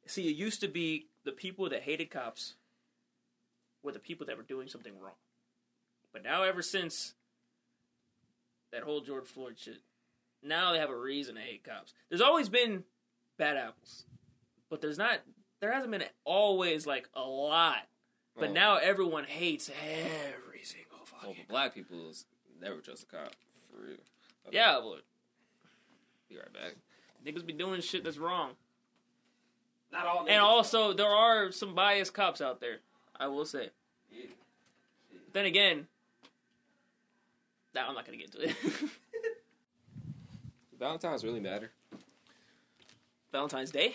See, 0.05 0.27
it 0.27 0.35
used 0.35 0.59
to 0.61 0.67
be 0.67 1.07
the 1.23 1.31
people 1.31 1.69
that 1.69 1.83
hated 1.83 2.09
cops 2.11 2.55
were 3.81 3.93
the 3.93 3.99
people 3.99 4.25
that 4.27 4.35
were 4.35 4.43
doing 4.43 4.67
something 4.67 4.93
wrong. 4.99 5.15
But 6.11 6.23
now, 6.23 6.43
ever 6.43 6.61
since 6.61 7.13
that 8.71 8.83
whole 8.83 8.99
George 9.01 9.25
Floyd 9.25 9.55
shit, 9.57 9.77
now 10.43 10.73
they 10.73 10.79
have 10.79 10.89
a 10.89 10.97
reason 10.97 11.35
to 11.35 11.41
hate 11.41 11.63
cops. 11.63 11.93
There's 12.09 12.21
always 12.21 12.49
been 12.49 12.83
bad 13.37 13.55
apples, 13.55 14.03
but 14.69 14.81
there's 14.81 14.97
not. 14.97 15.19
There 15.61 15.71
hasn't 15.71 15.91
been 15.91 16.03
always 16.25 16.85
like 16.85 17.07
a 17.13 17.21
lot. 17.21 17.87
But 18.35 18.45
Well, 18.45 18.51
now 18.53 18.77
everyone 18.77 19.25
hates 19.25 19.69
every 19.69 20.63
single 20.63 20.89
well, 20.97 21.05
fucking. 21.05 21.43
for 21.43 21.47
black 21.49 21.75
people 21.75 22.09
is 22.09 22.25
never 22.61 22.77
trust 22.81 23.03
a 23.03 23.05
cop 23.05 23.31
for 23.69 23.85
real. 23.85 23.97
Okay, 24.47 24.57
Yeah, 24.57 24.79
but 24.83 25.03
be 26.29 26.37
right 26.37 26.51
back. 26.53 26.75
niggas 27.25 27.45
be 27.45 27.53
doing 27.53 27.81
shit 27.81 28.03
that's 28.03 28.17
wrong. 28.17 28.51
Not 29.91 30.07
all. 30.07 30.25
And 30.27 30.41
also, 30.41 30.93
there 30.93 31.07
are 31.07 31.51
some 31.51 31.75
biased 31.75 32.13
cops 32.13 32.41
out 32.41 32.59
there. 32.59 32.77
I 33.19 33.27
will 33.27 33.45
say. 33.45 33.69
Yeah. 34.11 34.25
Then 35.33 35.45
again, 35.45 35.87
nah, 37.75 37.87
I'm 37.87 37.93
not 37.93 38.05
gonna 38.05 38.17
get 38.17 38.31
to 38.31 38.49
it. 38.49 38.55
Valentine's 40.79 41.23
really 41.23 41.39
matter. 41.39 41.71
Valentine's 43.31 43.71
Day. 43.71 43.93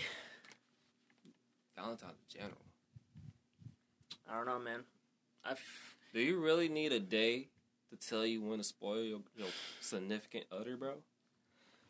Valentine's 1.76 2.14
in 2.32 2.40
general. 2.40 2.58
I 4.30 4.36
don't 4.36 4.46
know, 4.46 4.58
man. 4.58 4.80
I 5.44 5.54
Do 6.12 6.20
you 6.20 6.38
really 6.38 6.68
need 6.68 6.92
a 6.92 7.00
day 7.00 7.48
to 7.90 7.96
tell 7.96 8.26
you 8.26 8.42
when 8.42 8.58
to 8.58 8.64
spoil 8.64 9.02
your, 9.02 9.20
your 9.36 9.48
significant 9.80 10.44
other, 10.52 10.76
bro? 10.76 10.94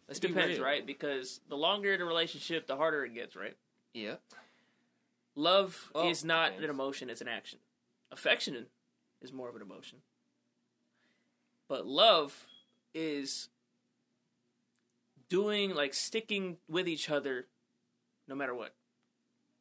Let's 0.06 0.20
it 0.20 0.28
depends, 0.28 0.58
real. 0.58 0.64
right? 0.64 0.86
Because 0.86 1.40
the 1.48 1.56
longer 1.56 1.96
the 1.96 2.04
relationship, 2.04 2.66
the 2.66 2.76
harder 2.76 3.04
it 3.04 3.14
gets, 3.14 3.36
right? 3.36 3.56
Yeah. 3.92 4.16
Love 5.34 5.90
Well, 5.94 6.08
is 6.08 6.24
not 6.24 6.52
an 6.54 6.64
emotion; 6.64 7.10
it's 7.10 7.20
an 7.20 7.28
action. 7.28 7.58
Affection 8.10 8.66
is 9.20 9.32
more 9.32 9.48
of 9.48 9.56
an 9.56 9.62
emotion, 9.62 9.98
but 11.68 11.86
love 11.86 12.46
is 12.94 13.48
doing 15.28 15.74
like 15.74 15.94
sticking 15.94 16.56
with 16.68 16.88
each 16.88 17.10
other, 17.10 17.46
no 18.26 18.34
matter 18.34 18.54
what, 18.54 18.74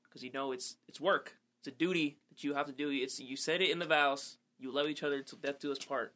because 0.04 0.24
you 0.24 0.32
know 0.32 0.52
it's 0.52 0.78
it's 0.88 1.00
work. 1.00 1.36
It's 1.68 1.76
a 1.76 1.80
duty 1.80 2.16
that 2.30 2.46
you 2.46 2.54
have 2.54 2.68
to 2.68 2.72
do. 2.72 2.90
It's 2.90 3.20
you 3.20 3.36
said 3.36 3.62
it 3.62 3.70
in 3.70 3.80
the 3.80 3.86
vows. 3.86 4.38
You 4.58 4.72
love 4.72 4.88
each 4.88 5.04
other 5.04 5.22
till 5.22 5.38
death 5.38 5.60
do 5.60 5.70
us 5.70 5.80
part. 5.80 6.14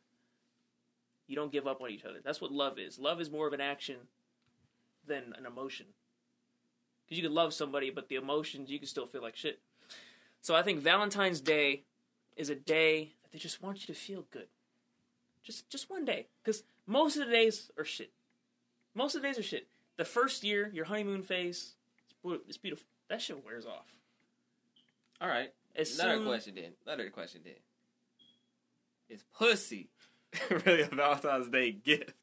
You 1.28 1.36
don't 1.36 1.52
give 1.52 1.68
up 1.68 1.82
on 1.82 1.90
each 1.90 2.06
other. 2.06 2.20
That's 2.24 2.40
what 2.40 2.54
love 2.54 2.80
is. 2.80 2.98
Love 2.98 3.20
is 3.20 3.30
more 3.30 3.48
of 3.48 3.54
an 3.54 3.60
action 3.60 3.98
than 5.06 5.34
an 5.38 5.46
emotion. 5.46 5.88
Because 7.04 7.18
you 7.18 7.24
can 7.28 7.36
love 7.36 7.54
somebody, 7.54 7.90
but 7.90 8.08
the 8.08 8.16
emotions 8.16 8.72
you 8.72 8.80
can 8.80 8.88
still 8.88 9.06
feel 9.06 9.22
like 9.22 9.36
shit. 9.36 9.60
So 10.42 10.56
I 10.56 10.62
think 10.62 10.80
Valentine's 10.80 11.42
Day 11.42 11.84
is 12.38 12.50
a 12.50 12.56
day 12.56 13.12
that 13.22 13.34
they 13.34 13.40
just 13.40 13.62
want 13.62 13.82
you 13.82 13.94
to 13.94 14.00
feel 14.00 14.24
good. 14.32 14.48
Just 15.44 15.70
just 15.70 15.90
one 15.90 16.06
day, 16.06 16.28
because 16.42 16.64
most 16.88 17.18
of 17.18 17.26
the 17.26 17.32
days 17.34 17.72
are 17.78 17.84
shit. 17.84 18.12
Most 18.96 19.16
of 19.16 19.22
the 19.22 19.28
days 19.28 19.38
are 19.38 19.44
shit. 19.44 19.68
The 19.98 20.06
first 20.06 20.46
year, 20.46 20.72
your 20.74 20.86
honeymoon 20.86 21.24
phase, 21.24 21.74
it's, 22.06 22.42
it's 22.48 22.58
beautiful. 22.58 22.88
That 23.10 23.22
shit 23.22 23.44
wears 23.44 23.66
off. 23.66 23.96
All 25.22 25.28
right. 25.28 25.54
As 25.76 25.98
Another 26.00 26.18
soon- 26.18 26.26
question 26.26 26.56
then. 26.56 26.72
Another 26.86 27.10
question 27.10 27.42
then. 27.46 27.54
Is 29.10 29.24
pussy 29.38 29.90
really 30.66 30.82
a 30.82 30.88
Valentine's 30.88 31.50
Day 31.50 31.72
gift? 31.72 32.14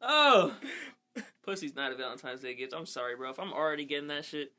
Oh, 0.00 0.54
pussy's 1.44 1.74
not 1.74 1.92
a 1.92 1.96
Valentine's 1.96 2.40
Day 2.40 2.54
gift. 2.54 2.74
I'm 2.74 2.84
sorry, 2.86 3.16
bro. 3.16 3.30
If 3.30 3.38
I'm 3.40 3.52
already 3.52 3.86
getting 3.86 4.08
that 4.08 4.24
shit, 4.26 4.52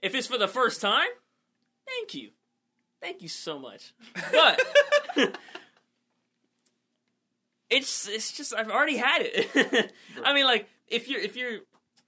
if 0.00 0.14
it's 0.14 0.28
for 0.28 0.38
the 0.38 0.46
first 0.48 0.80
time, 0.80 1.08
thank 1.86 2.14
you, 2.14 2.30
thank 3.00 3.22
you 3.22 3.28
so 3.28 3.58
much. 3.58 3.92
But 4.30 4.60
it's 7.70 8.08
it's 8.08 8.30
just 8.32 8.54
I've 8.54 8.70
already 8.70 8.96
had 8.96 9.22
it. 9.24 9.92
I 10.24 10.32
mean, 10.34 10.44
like 10.46 10.68
if 10.86 11.08
you're 11.08 11.20
if 11.20 11.34
you're 11.36 11.58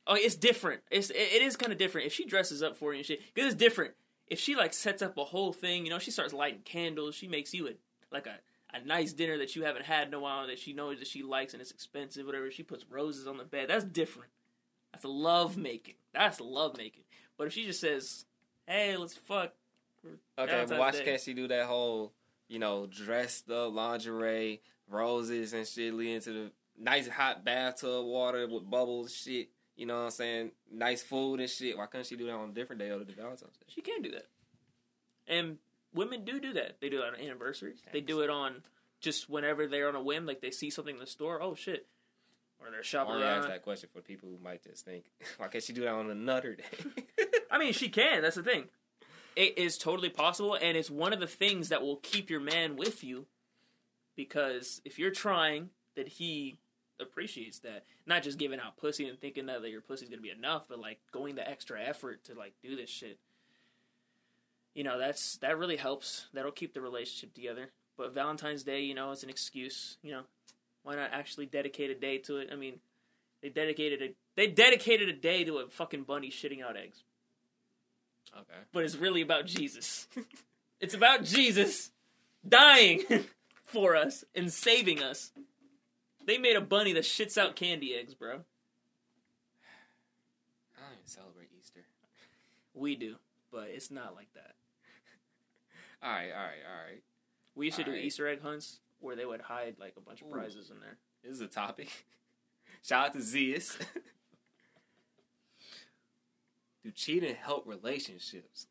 oh, 0.07 0.14
it's 0.14 0.37
different. 0.37 0.83
It's 0.90 1.11
it, 1.11 1.17
it 1.17 1.43
is 1.43 1.57
kind 1.57 1.73
of 1.73 1.79
different 1.79 2.07
if 2.07 2.12
she 2.12 2.25
dresses 2.25 2.62
up 2.62 2.77
for 2.77 2.93
you 2.93 2.99
and 2.99 3.07
shit. 3.07 3.21
Because 3.35 3.53
it's 3.53 3.61
different 3.61 3.95
if 4.27 4.38
she 4.38 4.55
like 4.55 4.73
sets 4.73 5.03
up 5.03 5.17
a 5.19 5.25
whole 5.25 5.53
thing. 5.53 5.85
You 5.85 5.90
know, 5.90 5.99
she 5.99 6.11
starts 6.11 6.33
lighting 6.33 6.61
candles. 6.64 7.14
She 7.14 7.29
makes 7.29 7.53
you 7.55 7.69
a 7.69 7.73
like 8.12 8.27
a 8.27 8.38
a 8.75 8.85
nice 8.85 9.12
dinner 9.12 9.38
that 9.38 9.55
you 9.55 9.64
haven't 9.64 9.85
had 9.85 10.09
in 10.09 10.14
a 10.14 10.21
while 10.21 10.47
that 10.49 10.59
she 10.59 10.73
knows 10.73 10.99
that 10.99 11.07
she 11.07 11.23
likes 11.23 11.53
and 11.53 11.62
it's 11.62 11.71
expensive, 11.71 12.27
whatever. 12.27 12.51
She 12.51 12.64
puts 12.64 12.85
roses 12.90 13.27
on 13.27 13.37
the 13.37 13.45
bed. 13.45 13.69
That's 13.69 13.85
different. 13.85 14.31
That's 14.93 15.05
love 15.05 15.57
making. 15.57 15.95
That's 16.12 16.40
love 16.40 16.77
making. 16.77 17.05
But 17.37 17.47
if 17.47 17.53
she 17.53 17.67
just 17.67 17.81
says, 17.81 18.25
"Hey, 18.67 18.97
let's 18.97 19.14
fuck," 19.14 19.53
Okay, 20.05 20.17
but 20.37 20.49
Valentine's 20.49 20.79
why 20.79 20.90
Day. 20.90 21.05
can't 21.05 21.21
she 21.21 21.35
do 21.35 21.49
that 21.49 21.67
whole, 21.67 22.12
you 22.49 22.59
know, 22.59 22.87
dressed 22.87 23.51
up 23.51 23.73
lingerie, 23.73 24.61
roses 24.88 25.53
and 25.53 25.67
shit, 25.67 25.95
leading 25.95 26.21
to 26.23 26.33
the 26.33 26.53
nice 26.79 27.09
hot 27.09 27.45
bathtub 27.45 28.05
water 28.05 28.47
with 28.47 28.69
bubbles, 28.69 29.14
shit. 29.14 29.49
You 29.76 29.87
know 29.87 29.96
what 29.96 30.04
I'm 30.04 30.10
saying? 30.10 30.50
Nice 30.72 31.02
food 31.02 31.40
and 31.40 31.50
shit. 31.50 31.76
Why 31.76 31.87
couldn't 31.87 32.06
she 32.06 32.16
do 32.16 32.26
that 32.26 32.34
on 32.34 32.50
a 32.50 32.52
different 32.52 32.80
day 32.80 32.90
other 32.90 33.04
than 33.04 33.14
Valentine's 33.14 33.56
Day? 33.56 33.66
She 33.68 33.80
can 33.80 34.02
do 34.02 34.10
that. 34.12 34.26
And 35.26 35.58
women 35.94 36.24
do 36.24 36.38
do 36.40 36.52
that. 36.54 36.80
They 36.80 36.88
do 36.88 37.02
it 37.02 37.04
on 37.04 37.20
anniversaries. 37.20 37.82
They 37.92 38.00
do 38.00 38.20
it 38.20 38.30
on 38.30 38.62
just 39.00 39.28
whenever 39.28 39.66
they're 39.66 39.88
on 39.88 39.96
a 39.96 40.02
whim, 40.02 40.26
like 40.26 40.40
they 40.40 40.50
see 40.50 40.70
something 40.70 40.94
in 40.94 41.00
the 41.00 41.06
store. 41.06 41.42
Oh 41.42 41.54
shit! 41.54 41.87
Or 42.60 42.70
they're 42.70 42.80
I 42.80 42.82
shopping 42.82 43.14
only 43.14 43.26
ask 43.26 43.48
that 43.48 43.62
question 43.62 43.88
for 43.92 44.00
people 44.00 44.28
who 44.28 44.42
might 44.42 44.62
just 44.62 44.84
think, 44.84 45.04
why 45.38 45.48
can't 45.48 45.64
she 45.64 45.72
do 45.72 45.82
that 45.82 45.92
on 45.92 46.10
another 46.10 46.54
day? 46.54 47.04
I 47.50 47.58
mean, 47.58 47.72
she 47.72 47.88
can. 47.88 48.22
That's 48.22 48.37
the 48.37 48.42
thing. 48.42 48.64
It 49.37 49.58
is 49.58 49.78
totally 49.78 50.10
possible, 50.10 50.56
and 50.60 50.76
it's 50.76 50.90
one 50.90 51.12
of 51.12 51.20
the 51.20 51.26
things 51.26 51.70
that 51.70 51.82
will 51.82 51.96
keep 51.96 52.30
your 52.30 52.40
man 52.40 52.76
with 52.76 53.02
you. 53.02 53.26
Because 54.16 54.80
if 54.84 54.98
you're 55.00 55.10
trying, 55.10 55.70
that 55.96 56.06
he 56.06 56.58
appreciates 57.00 57.59
that. 57.61 57.85
Not 58.07 58.22
just 58.22 58.38
giving 58.38 58.61
out 58.61 58.76
pussy 58.76 59.09
and 59.09 59.20
thinking 59.20 59.46
that, 59.46 59.62
that 59.62 59.70
your 59.70 59.80
pussy's 59.80 60.09
gonna 60.09 60.22
be 60.22 60.30
enough, 60.30 60.66
but 60.68 60.78
like 60.78 60.98
going 61.12 61.35
the 61.35 61.48
extra 61.48 61.80
effort 61.83 62.24
to 62.24 62.35
like 62.35 62.54
do 62.62 62.76
this 62.76 62.90
shit. 62.90 63.18
You 64.74 64.85
know, 64.85 64.98
that's 64.98 65.37
that 65.38 65.59
really 65.59 65.76
helps. 65.76 66.26
That'll 66.33 66.52
keep 66.52 66.74
the 66.74 66.80
relationship 66.80 67.35
together. 67.35 67.70
But 67.96 68.12
Valentine's 68.12 68.64
Day, 68.64 68.83
you 68.83 68.94
know, 68.94 69.12
is 69.12 69.22
an 69.22 69.30
excuse. 69.30 69.98
You 70.02 70.12
know, 70.12 70.22
why 70.83 70.96
not 70.96 71.11
actually 71.12 71.46
dedicate 71.46 71.90
a 71.90 71.94
day 71.94 72.18
to 72.18 72.38
it? 72.38 72.48
I 72.52 72.57
mean, 72.57 72.80
they 73.42 73.48
dedicated 73.48 74.02
a 74.02 74.14
they 74.37 74.48
dedicated 74.48 75.09
a 75.09 75.12
day 75.12 75.44
to 75.44 75.59
a 75.59 75.68
fucking 75.68 76.02
bunny 76.02 76.30
shitting 76.30 76.62
out 76.62 76.76
eggs 76.76 77.04
okay. 78.37 78.61
but 78.72 78.85
it's 78.85 78.96
really 78.96 79.22
about 79.22 79.46
Jesus. 79.46 80.09
it's 80.80 80.94
about 80.94 81.24
Jesus 81.24 81.90
dying 82.46 83.02
for 83.64 83.96
us 83.96 84.24
and 84.35 84.52
saving 84.52 85.02
us. 85.02 85.33
They 86.26 86.38
made 86.38 86.56
a 86.56 86.60
bunny 86.60 86.92
that 86.94 87.04
shits 87.04 87.37
out 87.37 87.56
candy 87.56 87.94
eggs, 87.94 88.14
bro. 88.14 88.30
I 88.30 88.34
don't 90.80 90.92
even 90.92 91.06
celebrate 91.06 91.50
Easter. 91.58 91.80
We 92.72 92.96
do, 92.96 93.16
but 93.52 93.68
it's 93.68 93.90
not 93.90 94.14
like 94.14 94.32
that. 94.34 94.54
All 96.02 96.10
right, 96.10 96.30
all 96.32 96.42
right, 96.42 96.62
all 96.68 96.84
right. 96.87 97.02
We 97.54 97.66
used 97.66 97.78
to 97.78 97.84
do 97.84 97.92
Alright. 97.92 98.04
Easter 98.04 98.28
egg 98.28 98.42
hunts 98.42 98.80
where 99.00 99.16
they 99.16 99.24
would 99.24 99.40
hide 99.40 99.76
like 99.78 99.94
a 99.96 100.00
bunch 100.00 100.20
of 100.20 100.28
Ooh. 100.28 100.32
prizes 100.32 100.70
in 100.70 100.78
there. 100.80 100.98
This 101.22 101.32
is 101.32 101.40
a 101.40 101.46
topic. 101.46 102.04
Shout 102.82 103.06
out 103.06 103.12
to 103.14 103.22
Zeus. 103.22 103.78
Do 106.82 106.90
cheating 106.90 107.34
help 107.34 107.66
relationships? 107.66 108.66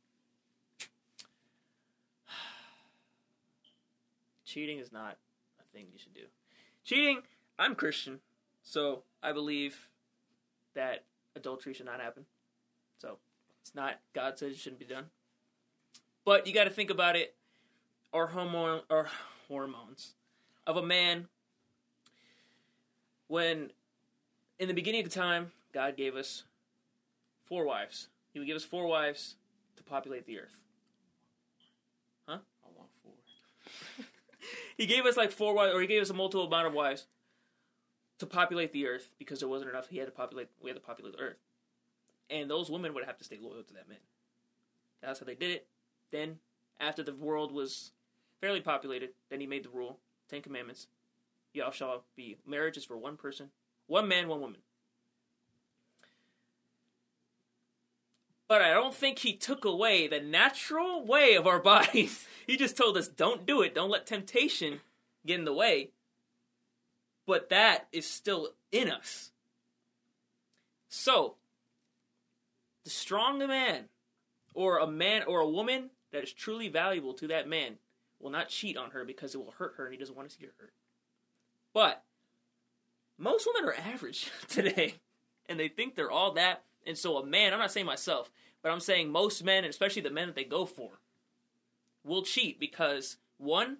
Cheating 4.46 4.78
is 4.78 4.92
not 4.92 5.18
a 5.60 5.64
thing 5.76 5.88
you 5.92 5.98
should 5.98 6.14
do. 6.14 6.26
Cheating, 6.84 7.22
I'm 7.64 7.76
Christian, 7.76 8.20
so 8.62 9.04
I 9.24 9.32
believe 9.32 9.88
that 10.76 11.06
adultery 11.34 11.74
should 11.74 11.86
not 11.86 12.02
happen. 12.02 12.26
So 13.00 13.20
it's 13.62 13.74
not 13.74 14.02
God 14.14 14.38
says 14.38 14.52
it 14.52 14.58
shouldn't 14.58 14.82
be 14.82 14.86
done. 14.86 15.06
But 16.26 16.46
you 16.46 16.54
got 16.54 16.66
to 16.66 16.70
think 16.70 16.90
about 16.90 17.16
it. 17.16 17.36
Our 18.12 18.28
hormone, 18.28 18.82
our 18.90 19.08
hormones 19.48 20.16
of 20.68 20.76
a 20.76 20.84
man. 20.84 21.30
When 23.30 23.72
in 24.60 24.68
the 24.68 24.74
beginning 24.74 25.06
of 25.06 25.10
the 25.10 25.18
time, 25.18 25.54
God 25.74 25.96
gave 25.96 26.18
us 26.18 26.44
four 27.46 27.66
wives. 27.66 28.10
He 28.34 28.40
would 28.40 28.46
give 28.46 28.58
us 28.58 28.66
four 28.66 28.88
wives 28.88 29.36
to 29.78 29.84
populate 29.84 30.26
the 30.26 30.40
earth. 30.40 30.60
Huh? 32.28 32.40
I 32.66 32.68
want 32.78 32.90
four. 33.02 33.14
He 34.76 34.86
gave 34.86 35.06
us 35.06 35.16
like 35.16 35.32
four 35.32 35.54
wives, 35.54 35.74
or 35.74 35.80
he 35.80 35.88
gave 35.88 36.02
us 36.02 36.10
a 36.10 36.14
multiple 36.14 36.48
amount 36.48 36.68
of 36.68 36.74
wives 36.74 37.06
to 38.20 38.26
populate 38.26 38.72
the 38.72 38.88
earth 38.88 39.10
because 39.18 39.40
there 39.40 39.50
wasn't 39.50 39.72
enough. 39.72 39.90
He 39.90 39.98
had 39.98 40.08
to 40.08 40.12
populate. 40.12 40.50
We 40.62 40.70
had 40.70 40.76
to 40.76 40.82
populate 40.82 41.18
the 41.18 41.24
earth, 41.24 41.38
and 42.30 42.50
those 42.50 42.70
women 42.70 42.94
would 42.94 43.06
have 43.06 43.18
to 43.18 43.24
stay 43.24 43.38
loyal 43.42 43.64
to 43.64 43.74
that 43.74 43.90
man. 43.90 44.00
That's 45.02 45.20
how 45.20 45.26
they 45.26 45.36
did 45.36 45.52
it. 45.52 45.68
Then, 46.12 46.38
after 46.80 47.04
the 47.04 47.14
world 47.14 47.52
was 47.52 47.92
fairly 48.40 48.62
populated, 48.62 49.10
then 49.30 49.40
he 49.40 49.48
made 49.48 49.66
the 49.66 49.70
rule: 49.70 50.00
Ten 50.30 50.42
Commandments. 50.42 50.88
Y'all 51.54 51.72
shall 51.72 52.06
be 52.16 52.38
marriage 52.48 52.78
is 52.78 52.86
for 52.86 52.98
one 52.98 53.18
person, 53.18 53.50
one 53.88 54.08
man, 54.08 54.28
one 54.28 54.42
woman. 54.42 54.62
But 58.48 58.62
I 58.62 58.70
don't 58.72 58.94
think 58.94 59.20
he 59.20 59.34
took 59.34 59.66
away 59.66 60.08
the 60.08 60.20
natural 60.20 61.04
way 61.04 61.36
of 61.36 61.48
our 61.48 61.60
bodies. 61.74 62.28
he 62.46 62.58
just 62.58 62.78
told 62.78 62.98
us, 62.98 63.08
don't 63.08 63.46
do 63.46 63.62
it. 63.62 63.74
Don't 63.74 63.90
let 63.90 64.06
temptation 64.06 64.82
get 65.26 65.40
in 65.40 65.46
the 65.46 65.54
way. 65.54 65.90
But 67.26 67.50
that 67.50 67.88
is 67.92 68.06
still 68.06 68.50
in 68.72 68.90
us. 68.90 69.32
So, 70.90 71.36
the 72.84 72.90
strong 72.90 73.40
man, 73.40 73.86
or 74.54 74.78
a 74.78 74.88
man 74.88 75.24
or 75.24 75.40
a 75.40 75.50
woman 75.50 75.90
that 76.12 76.24
is 76.24 76.34
truly 76.34 76.68
valuable 76.68 77.14
to 77.16 77.28
that 77.28 77.48
man, 77.48 77.78
will 78.20 78.30
not 78.30 78.50
cheat 78.50 78.78
on 78.78 78.92
her 78.92 79.04
because 79.04 79.34
it 79.34 79.38
will 79.38 79.56
hurt 79.58 79.76
her 79.78 79.86
and 79.86 79.94
he 79.94 80.00
doesn't 80.00 80.16
want 80.16 80.30
to 80.30 80.36
see 80.36 80.46
her 80.46 80.54
hurt. 80.58 80.74
But 81.74 82.04
most 83.18 83.48
women 83.48 83.70
are 83.70 83.92
average 83.92 84.30
today, 84.48 84.96
and 85.48 85.60
they 85.60 85.68
think 85.68 85.96
they're 85.96 86.12
all 86.12 86.34
that. 86.34 86.64
And 86.86 86.98
so, 86.98 87.18
a 87.18 87.26
man, 87.26 87.54
I'm 87.54 87.60
not 87.60 87.72
saying 87.72 87.86
myself, 87.86 88.30
but 88.62 88.72
I'm 88.72 88.80
saying 88.80 89.12
most 89.12 89.44
men, 89.44 89.64
and 89.64 89.72
especially 89.72 90.02
the 90.02 90.10
men 90.10 90.28
that 90.28 90.36
they 90.36 90.44
go 90.44 90.66
for, 90.66 91.00
will 92.04 92.24
cheat 92.24 92.60
because 92.60 93.18
one, 93.38 93.78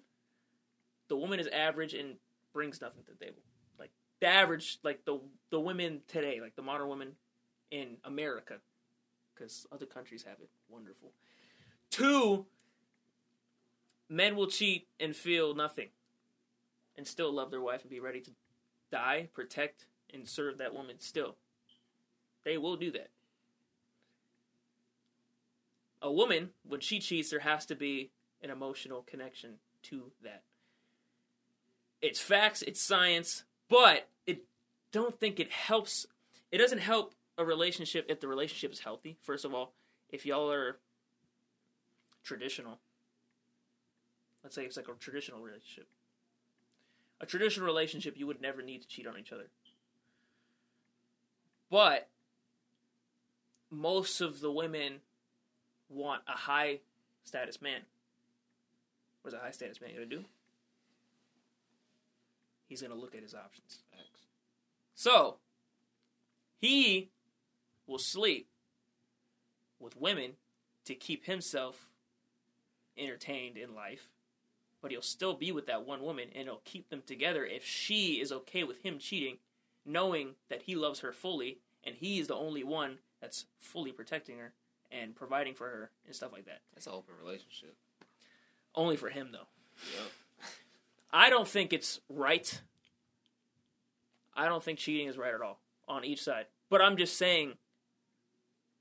the 1.08 1.16
woman 1.16 1.38
is 1.40 1.46
average 1.48 1.94
and 1.94 2.16
brings 2.54 2.80
nothing 2.80 3.02
to 3.04 3.12
the 3.12 3.22
table. 3.22 3.42
Like 3.78 3.90
the 4.20 4.28
average, 4.28 4.78
like 4.82 5.04
the 5.04 5.20
the 5.50 5.60
women 5.60 6.00
today, 6.08 6.40
like 6.40 6.56
the 6.56 6.62
modern 6.62 6.88
women 6.88 7.12
in 7.70 7.98
America, 8.04 8.54
because 9.34 9.66
other 9.70 9.84
countries 9.84 10.22
have 10.22 10.38
it 10.40 10.48
wonderful. 10.70 11.12
Two, 11.90 12.46
men 14.08 14.36
will 14.36 14.46
cheat 14.46 14.88
and 14.98 15.14
feel 15.14 15.54
nothing, 15.54 15.88
and 16.96 17.06
still 17.06 17.30
love 17.32 17.50
their 17.50 17.60
wife 17.60 17.82
and 17.82 17.90
be 17.90 18.00
ready 18.00 18.22
to 18.22 18.30
die, 18.90 19.28
protect, 19.34 19.84
and 20.14 20.26
serve 20.26 20.56
that 20.56 20.72
woman. 20.72 20.96
Still, 21.00 21.36
they 22.44 22.56
will 22.56 22.76
do 22.76 22.90
that 22.92 23.10
a 26.04 26.12
woman, 26.12 26.50
when 26.68 26.80
she 26.80 27.00
cheats, 27.00 27.30
there 27.30 27.40
has 27.40 27.64
to 27.66 27.74
be 27.74 28.10
an 28.42 28.50
emotional 28.50 29.02
connection 29.02 29.54
to 29.84 30.12
that. 30.22 30.42
It's 32.04 32.20
facts, 32.20 32.60
it's 32.60 32.82
science, 32.82 33.44
but 33.70 34.08
it 34.26 34.44
don't 34.92 35.18
think 35.18 35.40
it 35.40 35.50
helps. 35.50 36.04
It 36.52 36.58
doesn't 36.58 36.80
help 36.80 37.14
a 37.38 37.44
relationship 37.46 38.04
if 38.10 38.20
the 38.20 38.28
relationship 38.28 38.72
is 38.72 38.80
healthy. 38.80 39.16
First 39.22 39.46
of 39.46 39.54
all, 39.54 39.72
if 40.10 40.26
y'all 40.26 40.52
are 40.52 40.76
traditional, 42.22 42.78
let's 44.42 44.54
say 44.54 44.66
it's 44.66 44.76
like 44.76 44.86
a 44.88 44.92
traditional 45.00 45.40
relationship. 45.40 45.88
A 47.22 47.26
traditional 47.26 47.64
relationship, 47.64 48.18
you 48.18 48.26
would 48.26 48.42
never 48.42 48.60
need 48.60 48.82
to 48.82 48.86
cheat 48.86 49.06
on 49.06 49.18
each 49.18 49.32
other. 49.32 49.48
But 51.70 52.10
most 53.70 54.20
of 54.20 54.40
the 54.40 54.52
women 54.52 55.00
want 55.88 56.20
a 56.28 56.32
high 56.32 56.80
status 57.24 57.62
man. 57.62 57.80
What 59.22 59.32
is 59.32 59.40
a 59.40 59.42
high 59.42 59.52
status 59.52 59.80
man 59.80 59.94
gonna 59.94 60.04
do? 60.04 60.26
He's 62.68 62.82
gonna 62.82 62.94
look 62.94 63.14
at 63.14 63.22
his 63.22 63.34
options. 63.34 63.78
So 64.94 65.36
he 66.60 67.10
will 67.86 67.98
sleep 67.98 68.48
with 69.78 70.00
women 70.00 70.32
to 70.84 70.94
keep 70.94 71.26
himself 71.26 71.88
entertained 72.96 73.56
in 73.56 73.74
life, 73.74 74.08
but 74.80 74.90
he'll 74.90 75.02
still 75.02 75.34
be 75.34 75.50
with 75.52 75.66
that 75.66 75.86
one 75.86 76.02
woman 76.02 76.28
and 76.34 76.44
he'll 76.44 76.62
keep 76.64 76.88
them 76.90 77.02
together 77.04 77.44
if 77.44 77.64
she 77.64 78.20
is 78.20 78.32
okay 78.32 78.64
with 78.64 78.82
him 78.82 78.98
cheating, 78.98 79.38
knowing 79.84 80.34
that 80.48 80.62
he 80.62 80.74
loves 80.74 81.00
her 81.00 81.12
fully 81.12 81.58
and 81.82 81.96
he's 81.96 82.28
the 82.28 82.34
only 82.34 82.64
one 82.64 82.98
that's 83.20 83.46
fully 83.58 83.92
protecting 83.92 84.38
her 84.38 84.52
and 84.90 85.16
providing 85.16 85.54
for 85.54 85.68
her 85.68 85.90
and 86.06 86.14
stuff 86.14 86.32
like 86.32 86.46
that. 86.46 86.60
That's 86.74 86.86
an 86.86 86.92
open 86.94 87.14
relationship. 87.22 87.76
Only 88.74 88.96
for 88.96 89.08
him 89.08 89.30
though. 89.32 89.48
Yep. 89.98 90.10
I 91.14 91.30
don't 91.30 91.46
think 91.46 91.72
it's 91.72 92.00
right. 92.08 92.60
I 94.36 94.46
don't 94.46 94.62
think 94.62 94.80
cheating 94.80 95.06
is 95.06 95.16
right 95.16 95.32
at 95.32 95.40
all 95.40 95.60
on 95.86 96.04
each 96.04 96.20
side. 96.20 96.46
But 96.68 96.82
I'm 96.82 96.96
just 96.96 97.16
saying 97.16 97.52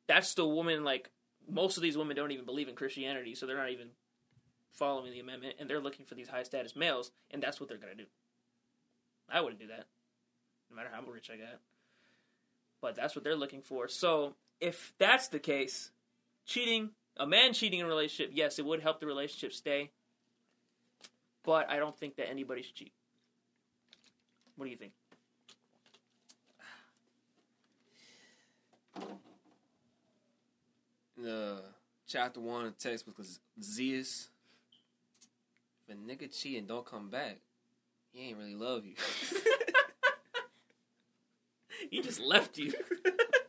that's 0.07 0.33
the 0.33 0.47
woman 0.47 0.83
like 0.83 1.11
most 1.47 1.77
of 1.77 1.83
these 1.83 1.95
women 1.95 2.15
don't 2.15 2.31
even 2.31 2.45
believe 2.45 2.67
in 2.67 2.73
Christianity, 2.75 3.35
so 3.35 3.45
they're 3.45 3.55
not 3.55 3.69
even 3.69 3.89
following 4.71 5.11
the 5.11 5.19
amendment 5.19 5.57
and 5.59 5.69
they're 5.69 5.79
looking 5.79 6.07
for 6.07 6.15
these 6.15 6.27
high 6.27 6.41
status 6.41 6.75
males 6.75 7.11
and 7.29 7.41
that's 7.41 7.59
what 7.59 7.69
they're 7.69 7.77
going 7.77 7.95
to 7.95 8.03
do. 8.03 8.09
I 9.29 9.39
wouldn't 9.39 9.61
do 9.61 9.67
that. 9.67 9.85
No 10.71 10.75
matter 10.75 10.89
how 10.91 11.03
rich 11.03 11.29
I 11.31 11.37
got. 11.37 11.59
But 12.81 12.95
that's 12.95 13.15
what 13.15 13.23
they're 13.23 13.35
looking 13.35 13.61
for. 13.61 13.87
So, 13.87 14.33
if 14.59 14.93
that's 14.97 15.27
the 15.27 15.39
case, 15.39 15.91
cheating, 16.47 16.89
a 17.15 17.27
man 17.27 17.53
cheating 17.53 17.79
in 17.79 17.85
a 17.85 17.89
relationship, 17.89 18.31
yes, 18.33 18.57
it 18.57 18.65
would 18.65 18.81
help 18.81 18.99
the 18.99 19.05
relationship 19.05 19.53
stay 19.53 19.91
but 21.43 21.69
I 21.69 21.77
don't 21.77 21.95
think 21.95 22.15
that 22.17 22.29
anybody 22.29 22.61
should 22.61 22.75
cheat. 22.75 22.93
What 24.55 24.65
do 24.65 24.71
you 24.71 24.77
think? 24.77 24.93
The 31.17 31.61
chapter 32.07 32.39
one 32.39 32.65
of 32.65 32.77
the 32.77 32.89
text 32.89 33.05
was 33.17 33.39
Zeus. 33.61 34.29
If 35.87 35.95
a 35.95 35.97
nigga 35.97 36.31
cheat 36.37 36.57
and 36.57 36.67
don't 36.67 36.85
come 36.85 37.09
back, 37.09 37.37
he 38.11 38.29
ain't 38.29 38.37
really 38.37 38.55
love 38.55 38.85
you. 38.85 38.95
He 41.89 42.01
just 42.01 42.19
left 42.19 42.57
you. 42.57 42.73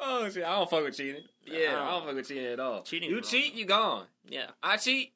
oh 0.00 0.28
shit, 0.30 0.44
I 0.44 0.56
don't 0.56 0.68
fuck 0.70 0.84
with 0.84 0.96
cheating. 0.96 1.22
Yeah, 1.44 1.82
I 1.82 1.90
don't 1.90 2.06
fuck 2.06 2.14
with 2.14 2.28
cheating 2.28 2.46
at 2.46 2.60
all. 2.60 2.82
Cheating 2.82 3.10
you 3.10 3.18
is 3.18 3.28
cheat, 3.28 3.54
you 3.54 3.64
gone. 3.64 4.06
Yeah. 4.28 4.50
I 4.62 4.76
cheat, 4.76 5.12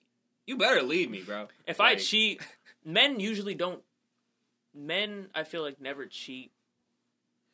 you 0.46 0.56
better 0.56 0.82
leave 0.82 1.10
me, 1.10 1.22
bro. 1.22 1.48
If 1.66 1.80
I 1.80 1.90
Like, 1.90 1.98
cheat, 2.00 2.40
men 2.84 3.20
usually 3.20 3.54
don't. 3.54 3.82
Men, 4.74 5.28
I 5.34 5.44
feel 5.44 5.62
like, 5.62 5.80
never 5.80 6.06
cheat 6.06 6.50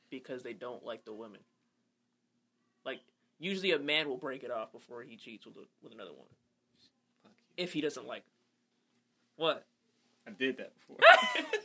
because 0.09 0.43
they 0.43 0.55
don't 0.55 0.85
like 0.85 1.05
the 1.05 1.13
women. 1.13 1.41
Like, 2.85 3.01
usually 3.39 3.73
a 3.73 3.79
man 3.79 4.09
will 4.09 4.17
break 4.17 4.43
it 4.43 4.51
off 4.51 4.73
before 4.73 5.03
he 5.03 5.17
cheats 5.17 5.45
with, 5.45 5.57
a, 5.57 5.67
with 5.83 5.93
another 5.93 6.13
woman. 6.13 6.27
fuck 7.23 7.33
you. 7.39 7.63
If 7.63 7.73
he 7.73 7.81
doesn't 7.81 8.07
like 8.07 8.25
her. 8.25 8.33
What? 9.37 9.67
I 10.27 10.31
did 10.31 10.57
that 10.59 10.73
before. 10.75 10.97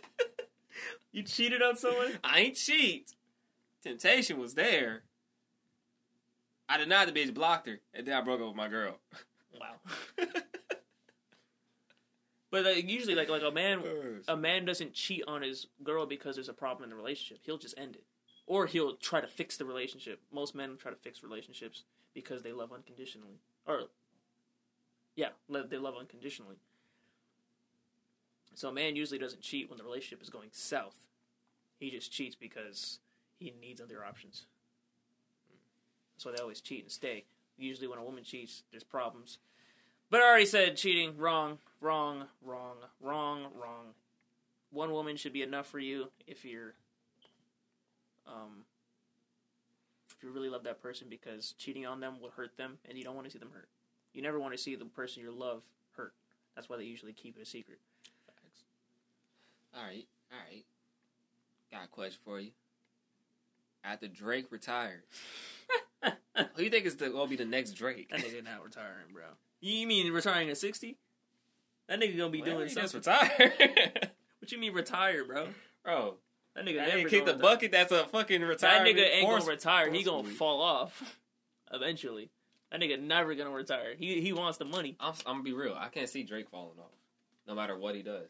You 1.15 1.23
cheated 1.23 1.61
on 1.61 1.77
someone? 1.77 2.19
I 2.25 2.41
ain't 2.41 2.55
cheat. 2.57 3.13
Temptation 3.81 4.37
was 4.37 4.53
there. 4.53 5.03
I 6.67 6.77
denied 6.77 7.07
the 7.07 7.11
bitch, 7.11 7.33
blocked 7.33 7.67
her, 7.67 7.79
and 7.93 8.07
then 8.07 8.15
I 8.15 8.21
broke 8.21 8.41
up 8.41 8.47
with 8.47 8.55
my 8.55 8.67
girl. 8.67 8.97
Wow. 9.59 10.25
But 12.55 12.63
like, 12.63 12.89
usually, 12.89 13.15
like 13.15 13.27
like 13.27 13.43
a 13.43 13.51
man, 13.51 13.81
oh, 13.85 14.33
a 14.33 14.37
man 14.37 14.63
doesn't 14.63 14.93
cheat 14.93 15.23
on 15.27 15.41
his 15.41 15.67
girl 15.83 16.05
because 16.05 16.35
there's 16.35 16.47
a 16.47 16.53
problem 16.53 16.85
in 16.85 16.89
the 16.89 16.95
relationship. 16.95 17.39
He'll 17.43 17.57
just 17.57 17.77
end 17.77 17.95
it, 17.97 18.05
or 18.47 18.65
he'll 18.65 18.95
try 18.95 19.19
to 19.19 19.27
fix 19.27 19.57
the 19.57 19.65
relationship. 19.65 20.21
Most 20.31 20.55
men 20.55 20.77
try 20.77 20.89
to 20.89 20.97
fix 20.97 21.21
relationships 21.21 21.83
because 22.13 22.43
they 22.43 22.53
love 22.53 22.71
unconditionally, 22.71 23.41
or 23.67 23.81
yeah, 25.17 25.29
they 25.49 25.77
love 25.77 25.95
unconditionally. 25.99 26.55
So 28.53 28.69
a 28.69 28.73
man 28.73 28.95
usually 28.95 29.19
doesn't 29.19 29.41
cheat 29.41 29.69
when 29.69 29.77
the 29.77 29.83
relationship 29.83 30.23
is 30.23 30.29
going 30.29 30.47
south. 30.53 30.95
He 31.77 31.91
just 31.91 32.09
cheats 32.09 32.37
because 32.37 32.99
he 33.37 33.53
needs 33.59 33.81
other 33.81 34.05
options. 34.05 34.45
That's 36.15 36.25
why 36.25 36.31
they 36.33 36.41
always 36.41 36.61
cheat 36.61 36.83
and 36.83 36.91
stay. 36.91 37.25
Usually, 37.57 37.87
when 37.87 37.99
a 37.99 38.03
woman 38.03 38.23
cheats, 38.23 38.63
there's 38.71 38.83
problems. 38.83 39.37
But 40.09 40.21
I 40.21 40.29
already 40.29 40.45
said 40.45 40.77
cheating, 40.77 41.17
wrong, 41.17 41.57
wrong, 41.81 42.25
wrong, 42.43 42.77
wrong, 43.01 43.47
wrong. 43.59 43.93
One 44.71 44.91
woman 44.91 45.17
should 45.17 45.33
be 45.33 45.41
enough 45.41 45.67
for 45.67 45.79
you 45.79 46.09
if 46.27 46.45
you're, 46.45 46.73
um, 48.27 48.63
if 50.15 50.23
you 50.23 50.31
really 50.31 50.49
love 50.49 50.63
that 50.63 50.81
person 50.81 51.07
because 51.09 51.53
cheating 51.57 51.85
on 51.85 51.99
them 51.99 52.19
will 52.21 52.31
hurt 52.31 52.57
them 52.57 52.77
and 52.87 52.97
you 52.97 53.03
don't 53.03 53.15
want 53.15 53.25
to 53.25 53.31
see 53.31 53.39
them 53.39 53.51
hurt. 53.53 53.69
You 54.13 54.21
never 54.21 54.39
want 54.39 54.53
to 54.53 54.57
see 54.57 54.75
the 54.75 54.85
person 54.85 55.23
you 55.23 55.31
love 55.31 55.63
hurt. 55.97 56.13
That's 56.55 56.69
why 56.69 56.77
they 56.77 56.83
usually 56.83 57.13
keep 57.13 57.37
it 57.37 57.41
a 57.41 57.45
secret. 57.45 57.79
All 59.75 59.83
right, 59.83 60.07
all 60.31 60.37
right. 60.49 60.63
Got 61.71 61.85
a 61.85 61.87
question 61.87 62.19
for 62.23 62.39
you. 62.39 62.51
After 63.83 64.07
Drake 64.07 64.45
retires, 64.51 65.03
who 66.37 66.43
do 66.57 66.63
you 66.63 66.69
think 66.69 66.85
is 66.85 66.95
the, 66.97 67.09
gonna 67.09 67.27
be 67.29 67.35
the 67.35 67.45
next 67.45 67.71
Drake? 67.73 68.09
That 68.09 68.19
nigga 68.19 68.43
not 68.43 68.63
retiring, 68.63 69.07
bro. 69.13 69.23
You 69.61 69.87
mean 69.87 70.11
retiring 70.11 70.49
at 70.49 70.57
sixty? 70.57 70.97
That 71.87 71.99
nigga 71.99 72.17
gonna 72.17 72.29
be 72.29 72.41
Well, 72.41 72.51
doing 72.57 72.67
he 72.69 72.75
just 72.75 72.91
something. 72.93 73.13
retired, 73.13 74.09
What 74.39 74.51
you 74.51 74.57
mean 74.57 74.73
retire, 74.73 75.23
bro? 75.23 75.47
bro. 75.83 76.15
That 76.55 76.65
nigga 76.65 76.75
That 76.77 76.87
never 76.89 76.99
nigga 77.01 77.09
kick 77.09 77.25
the 77.25 77.33
retire. 77.33 77.41
bucket. 77.41 77.71
That's 77.71 77.91
a 77.91 78.05
fucking 78.05 78.41
That 78.41 78.59
nigga 78.85 79.13
ain't 79.15 79.25
force- 79.27 79.43
gonna 79.43 79.51
retire. 79.55 79.91
He 79.91 80.03
gonna 80.03 80.17
forcefully. 80.19 80.35
fall 80.35 80.61
off 80.61 81.15
eventually. 81.71 82.29
That 82.71 82.81
nigga 82.81 82.99
never 83.01 83.35
gonna 83.35 83.49
retire. 83.51 83.95
He 83.97 84.21
he 84.21 84.33
wants 84.33 84.57
the 84.57 84.65
money. 84.65 84.95
I'm, 84.99 85.13
I'm 85.25 85.33
gonna 85.35 85.43
be 85.43 85.53
real. 85.53 85.75
I 85.77 85.87
can't 85.89 86.09
see 86.09 86.23
Drake 86.23 86.49
falling 86.49 86.79
off, 86.79 86.91
no 87.47 87.55
matter 87.55 87.77
what 87.77 87.95
he 87.95 88.01
does, 88.01 88.29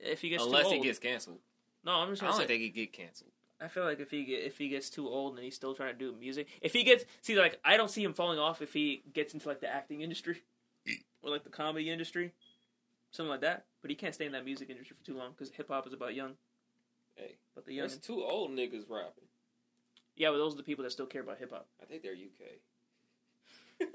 If 0.00 0.20
he 0.20 0.28
gets 0.30 0.44
unless 0.44 0.68
too 0.68 0.74
he 0.76 0.80
gets 0.82 0.98
canceled. 0.98 1.38
no, 1.84 1.92
I'm 1.92 2.10
just 2.10 2.22
I 2.22 2.26
gonna 2.26 2.38
don't 2.38 2.40
say. 2.42 2.46
think 2.48 2.62
he 2.62 2.68
get 2.70 2.92
canceled. 2.92 3.30
I 3.60 3.68
feel 3.68 3.84
like 3.84 3.98
if 4.00 4.10
he 4.10 4.24
get 4.24 4.44
if 4.44 4.56
he 4.58 4.68
gets 4.68 4.88
too 4.88 5.08
old 5.08 5.34
and 5.34 5.42
he's 5.44 5.54
still 5.56 5.74
trying 5.74 5.92
to 5.92 5.98
do 5.98 6.14
music, 6.18 6.46
if 6.60 6.72
he 6.72 6.84
gets 6.84 7.04
see 7.22 7.36
like 7.36 7.58
I 7.64 7.76
don't 7.76 7.90
see 7.90 8.04
him 8.04 8.14
falling 8.14 8.38
off 8.38 8.62
if 8.62 8.72
he 8.72 9.02
gets 9.12 9.34
into 9.34 9.48
like 9.48 9.60
the 9.60 9.68
acting 9.68 10.00
industry 10.00 10.42
or 11.22 11.30
like 11.30 11.42
the 11.44 11.50
comedy 11.50 11.90
industry, 11.90 12.32
something 13.10 13.30
like 13.30 13.40
that. 13.40 13.64
But 13.82 13.90
he 13.90 13.96
can't 13.96 14.14
stay 14.14 14.26
in 14.26 14.32
that 14.32 14.44
music 14.44 14.70
industry 14.70 14.96
for 14.98 15.04
too 15.04 15.16
long 15.16 15.30
because 15.32 15.50
hip 15.54 15.68
hop 15.68 15.86
is 15.86 15.92
about 15.92 16.14
young. 16.14 16.34
Hey, 17.16 17.34
But 17.54 17.66
the 17.66 17.72
young, 17.74 17.88
there's 17.88 17.98
two 17.98 18.22
old 18.22 18.52
niggas 18.52 18.88
rapping. 18.88 19.24
yeah, 20.16 20.30
but 20.30 20.36
those 20.38 20.54
are 20.54 20.56
the 20.56 20.62
people 20.62 20.84
that 20.84 20.90
still 20.92 21.06
care 21.06 21.22
about 21.22 21.38
hip 21.38 21.50
hop. 21.50 21.66
I 21.82 21.84
think 21.86 22.02
they're 22.02 22.12
UK. 22.12 22.58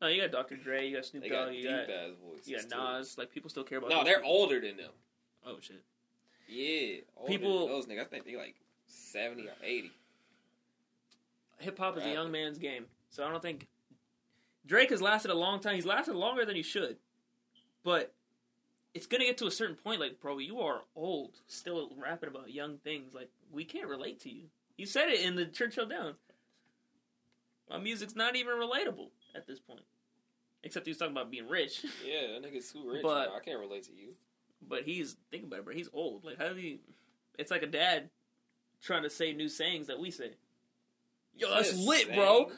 No, 0.00 0.06
you 0.06 0.20
got 0.22 0.30
Dr. 0.30 0.54
Dre, 0.54 0.86
you 0.88 0.94
got 0.94 1.04
Snoop 1.06 1.24
Dogg, 1.24 1.32
got 1.32 1.54
you 1.54 1.62
deep 1.62 1.70
got 1.88 1.90
ass 1.90 2.10
voices. 2.24 2.46
you 2.48 2.56
got 2.56 2.70
too. 2.70 2.98
Nas. 2.98 3.18
Like 3.18 3.32
people 3.32 3.50
still 3.50 3.64
care 3.64 3.78
about. 3.78 3.90
No, 3.90 4.04
they're 4.04 4.18
people. 4.20 4.30
older 4.30 4.60
than 4.60 4.76
them. 4.76 4.92
Oh 5.44 5.56
shit. 5.60 5.82
Yeah, 6.48 7.00
older 7.16 7.32
People- 7.32 7.66
than 7.66 7.74
those 7.74 7.86
niggas. 7.86 8.00
I 8.02 8.04
think 8.04 8.24
they 8.24 8.36
like 8.36 8.54
seventy 8.88 9.46
or 9.46 9.52
eighty. 9.62 9.92
hip 11.58 11.78
hop 11.78 11.96
is 11.96 12.04
a 12.04 12.10
young 12.12 12.30
man's 12.30 12.58
game. 12.58 12.86
So 13.10 13.24
I 13.24 13.30
don't 13.30 13.42
think 13.42 13.68
Drake 14.66 14.90
has 14.90 15.00
lasted 15.00 15.30
a 15.30 15.34
long 15.34 15.60
time. 15.60 15.74
He's 15.76 15.86
lasted 15.86 16.14
longer 16.14 16.44
than 16.44 16.56
he 16.56 16.62
should. 16.62 16.96
But 17.84 18.12
it's 18.94 19.06
gonna 19.06 19.24
get 19.24 19.38
to 19.38 19.46
a 19.46 19.50
certain 19.50 19.76
point, 19.76 20.00
like, 20.00 20.20
bro, 20.20 20.38
you 20.38 20.60
are 20.60 20.82
old, 20.96 21.36
still 21.46 21.90
rapping 21.96 22.28
about 22.28 22.50
young 22.52 22.78
things. 22.78 23.14
Like, 23.14 23.30
we 23.52 23.64
can't 23.64 23.88
relate 23.88 24.20
to 24.20 24.30
you. 24.30 24.44
You 24.76 24.86
said 24.86 25.08
it 25.08 25.20
in 25.20 25.36
the 25.36 25.46
Churchill 25.46 25.86
Down. 25.86 26.14
My 27.70 27.78
music's 27.78 28.16
not 28.16 28.36
even 28.36 28.54
relatable 28.54 29.08
at 29.34 29.46
this 29.46 29.60
point. 29.60 29.82
Except 30.64 30.86
he 30.86 30.90
was 30.90 30.98
talking 30.98 31.12
about 31.12 31.30
being 31.30 31.48
rich. 31.48 31.84
Yeah, 32.04 32.38
that 32.40 32.42
nigga's 32.42 32.72
too 32.72 32.88
rich. 32.90 33.02
But- 33.02 33.28
bro. 33.28 33.36
I 33.36 33.40
can't 33.40 33.60
relate 33.60 33.84
to 33.84 33.92
you. 33.92 34.12
but 34.66 34.82
he's 34.84 35.16
think 35.30 35.44
about 35.44 35.60
it, 35.60 35.64
bro. 35.64 35.74
He's 35.74 35.88
old. 35.92 36.24
Like 36.24 36.38
how 36.38 36.52
do 36.52 36.60
you 36.60 36.78
it's 37.38 37.50
like 37.50 37.62
a 37.62 37.66
dad 37.66 38.10
trying 38.82 39.02
to 39.02 39.10
say 39.10 39.32
new 39.32 39.48
sayings 39.48 39.86
that 39.88 39.98
we 39.98 40.10
say. 40.10 40.32
Yo, 41.36 41.50
that's 41.50 41.72
You 41.72 41.78
said 41.78 42.08
lit, 42.08 42.14
bro. 42.14 42.50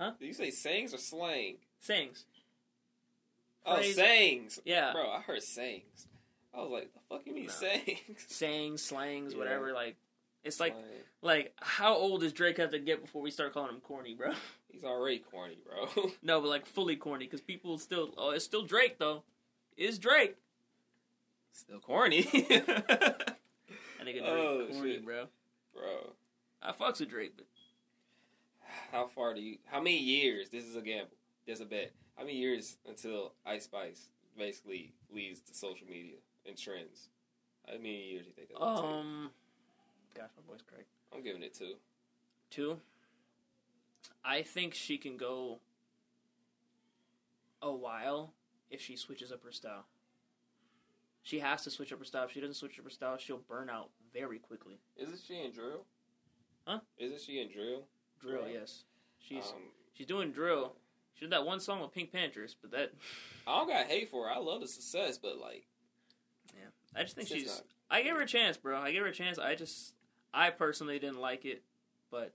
Huh? 0.00 0.12
Did 0.20 0.26
you 0.26 0.34
say 0.34 0.50
sayings 0.50 0.94
or 0.94 0.98
slang? 0.98 1.56
Sayings. 1.80 2.24
Oh, 3.64 3.76
Phrase- 3.76 3.94
sayings. 3.96 4.60
Yeah. 4.64 4.92
Bro, 4.92 5.10
I 5.10 5.20
heard 5.20 5.42
sayings. 5.42 6.06
I 6.54 6.58
was 6.60 6.70
like, 6.70 6.92
the 6.92 7.00
fuck 7.08 7.22
you 7.26 7.34
mean 7.34 7.46
Nah. 7.46 7.52
sayings? 7.52 7.98
sayings, 8.28 8.82
slangs, 8.82 9.32
Yeah. 9.32 9.38
whatever. 9.38 9.72
Like, 9.72 9.96
it's 10.44 10.58
like, 10.60 10.72
Slang. 10.74 10.84
like, 11.22 11.52
how 11.60 11.94
old 11.94 12.20
does 12.20 12.32
Drake 12.32 12.58
have 12.58 12.70
to 12.72 12.78
get 12.78 13.00
before 13.00 13.22
we 13.22 13.30
start 13.30 13.54
calling 13.54 13.70
him 13.74 13.80
corny, 13.80 14.14
bro? 14.14 14.32
He's 14.68 14.84
already 14.84 15.18
corny, 15.18 15.58
bro. 15.64 16.10
no, 16.22 16.40
but 16.40 16.48
like 16.48 16.66
fully 16.66 16.96
corny 16.96 17.26
because 17.26 17.40
people 17.40 17.78
still, 17.78 18.10
oh, 18.16 18.30
it's 18.30 18.44
still 18.44 18.62
Drake 18.64 18.98
though. 18.98 19.22
It's 19.76 19.98
Drake. 19.98 20.36
Still 21.52 21.78
corny. 21.78 22.20
I 22.20 24.04
think 24.04 24.18
Drake 24.18 24.22
Oh, 24.24 24.66
corny, 24.72 24.92
shit. 24.94 25.04
bro. 25.04 25.26
Bro, 25.74 26.14
I 26.62 26.72
fucks 26.72 27.00
with 27.00 27.10
Drake, 27.10 27.32
but 27.36 27.46
how 28.90 29.06
far 29.06 29.34
do 29.34 29.40
you, 29.40 29.58
how 29.66 29.78
many 29.78 29.98
years, 29.98 30.48
this 30.50 30.64
is 30.64 30.76
a 30.76 30.80
gamble, 30.80 31.16
there's 31.46 31.60
a 31.60 31.64
bet, 31.64 31.92
how 32.16 32.24
many 32.24 32.36
years 32.36 32.76
until 32.88 33.32
Ice 33.46 33.64
Spice 33.64 34.08
basically 34.36 34.92
leads 35.12 35.40
to 35.40 35.54
social 35.54 35.86
media 35.86 36.16
and 36.46 36.56
trends? 36.56 37.08
How 37.66 37.74
many 37.74 38.10
years 38.10 38.24
do 38.24 38.28
you 38.28 38.34
think 38.34 38.48
take? 38.48 38.60
um, 38.60 39.30
gosh, 40.14 40.30
my 40.36 40.52
voice 40.52 40.62
cracked. 40.66 40.88
I'm 41.14 41.22
giving 41.22 41.42
it 41.42 41.54
two. 41.54 41.74
Two. 42.50 42.78
I 44.24 44.42
think 44.42 44.74
she 44.74 44.98
can 44.98 45.16
go 45.16 45.60
a 47.60 47.72
while 47.72 48.32
if 48.70 48.80
she 48.80 48.96
switches 48.96 49.30
up 49.30 49.44
her 49.44 49.52
style. 49.52 49.86
She 51.22 51.38
has 51.38 51.62
to 51.64 51.70
switch 51.70 51.92
up 51.92 52.00
her 52.00 52.04
style. 52.04 52.24
If 52.24 52.32
she 52.32 52.40
doesn't 52.40 52.54
switch 52.54 52.78
up 52.78 52.84
her 52.84 52.90
style, 52.90 53.16
she'll 53.16 53.42
burn 53.48 53.70
out 53.70 53.90
very 54.12 54.38
quickly. 54.38 54.78
Isn't 54.96 55.18
she 55.26 55.40
in 55.42 55.52
drill? 55.52 55.84
Huh? 56.66 56.80
Isn't 56.98 57.20
she 57.20 57.40
in 57.40 57.50
drill? 57.50 57.86
Drill, 58.20 58.42
Right. 58.42 58.54
yes. 58.54 58.84
She's 59.18 59.50
Um, 59.52 59.62
she's 59.92 60.06
doing 60.06 60.32
drill. 60.32 60.76
She 61.14 61.24
did 61.26 61.30
that 61.32 61.44
one 61.44 61.60
song 61.60 61.80
with 61.80 61.92
PinkPantheress, 61.92 62.54
but 62.60 62.70
that 62.72 62.92
I 63.46 63.58
don't 63.58 63.68
got 63.68 63.86
hate 63.86 64.08
for 64.10 64.24
her. 64.26 64.30
I 64.32 64.38
love 64.38 64.60
the 64.60 64.68
success, 64.68 65.18
but 65.18 65.38
like, 65.38 65.66
yeah, 66.54 66.68
I 66.94 67.02
just 67.02 67.14
think 67.16 67.28
she's. 67.28 67.46
not- 67.46 67.66
I 67.90 68.02
gave 68.02 68.14
her 68.14 68.22
a 68.22 68.26
chance, 68.26 68.56
bro. 68.56 68.78
I 68.80 68.90
gave 68.92 69.02
her 69.02 69.08
a 69.08 69.12
chance. 69.12 69.38
I 69.38 69.54
just, 69.54 69.94
I 70.32 70.48
personally 70.50 70.98
didn't 70.98 71.20
like 71.20 71.44
it, 71.44 71.62
but 72.10 72.34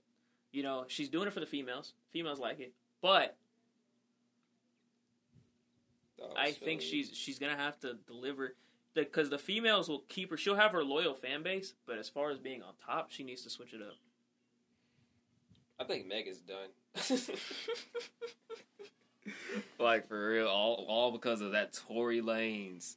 you 0.52 0.62
know, 0.62 0.84
she's 0.88 1.08
doing 1.08 1.26
it 1.26 1.32
for 1.32 1.40
the 1.40 1.46
females. 1.46 1.94
Females 2.10 2.38
like 2.38 2.60
it, 2.60 2.74
but 3.00 3.36
I 6.36 6.52
think 6.52 6.80
she's 6.80 7.10
she's 7.16 7.38
gonna 7.38 7.56
have 7.56 7.78
to 7.80 7.94
deliver 8.06 8.54
because 8.94 9.30
the 9.30 9.38
females 9.38 9.88
will 9.88 10.04
keep 10.08 10.30
her. 10.30 10.36
She'll 10.36 10.56
have 10.56 10.72
her 10.72 10.84
loyal 10.84 11.14
fan 11.14 11.42
base, 11.42 11.74
but 11.86 11.98
as 11.98 12.08
far 12.08 12.30
as 12.30 12.38
being 12.38 12.62
on 12.62 12.72
top, 12.84 13.10
she 13.10 13.22
needs 13.22 13.42
to 13.42 13.50
switch 13.50 13.72
it 13.74 13.80
up. 13.82 13.94
I 15.80 15.84
think 15.84 16.06
Megan's 16.06 16.38
done. 16.40 16.68
like 19.78 20.08
for 20.08 20.30
real, 20.30 20.48
all 20.48 20.84
all 20.88 21.10
because 21.12 21.40
of 21.40 21.52
that 21.52 21.72
Tory 21.72 22.20
Lanez. 22.20 22.96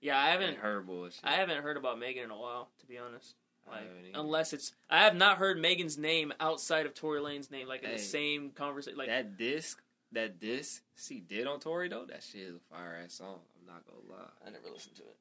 Yeah, 0.00 0.18
I 0.18 0.30
haven't. 0.30 0.58
her 0.58 0.80
bullshit. 0.80 1.20
I 1.24 1.32
haven't 1.32 1.62
heard 1.62 1.76
about 1.76 1.98
Megan 1.98 2.24
in 2.24 2.30
a 2.30 2.38
while, 2.38 2.68
to 2.80 2.86
be 2.86 2.96
honest. 2.96 3.34
Like, 3.70 3.82
unless 4.14 4.52
it's, 4.52 4.72
I 4.88 5.00
have 5.04 5.14
not 5.14 5.36
heard 5.38 5.60
Megan's 5.60 5.98
name 5.98 6.32
outside 6.40 6.86
of 6.86 6.94
Tory 6.94 7.20
Lanez's 7.20 7.50
name, 7.50 7.68
like 7.68 7.82
in 7.82 7.90
Hey. 7.90 7.96
the 7.96 8.02
same 8.02 8.50
conversation. 8.50 8.98
Like, 8.98 9.08
that 9.08 9.36
disc, 9.36 9.80
that 10.12 10.40
disc 10.40 10.82
she 10.96 11.20
did 11.20 11.46
on 11.46 11.60
Tory 11.60 11.88
though, 11.88 12.04
that 12.06 12.22
shit 12.22 12.40
is 12.40 12.54
a 12.56 12.74
fire 12.74 12.98
ass 13.04 13.12
song. 13.14 13.40
I'm 13.60 13.66
not 13.66 13.84
gonna 13.86 14.00
lie. 14.22 14.28
I 14.46 14.50
never 14.50 14.70
listened 14.72 14.96
to 14.96 15.02
it 15.02 15.16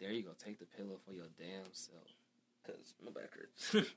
Dare 0.00 0.12
you 0.12 0.22
go 0.22 0.30
take 0.42 0.58
the 0.58 0.64
pillow 0.64 0.98
for 1.06 1.12
your 1.12 1.26
damn 1.38 1.72
self? 1.72 2.02
because 2.62 2.94
my 3.04 3.10
back 3.10 3.30
hurts. 3.34 3.88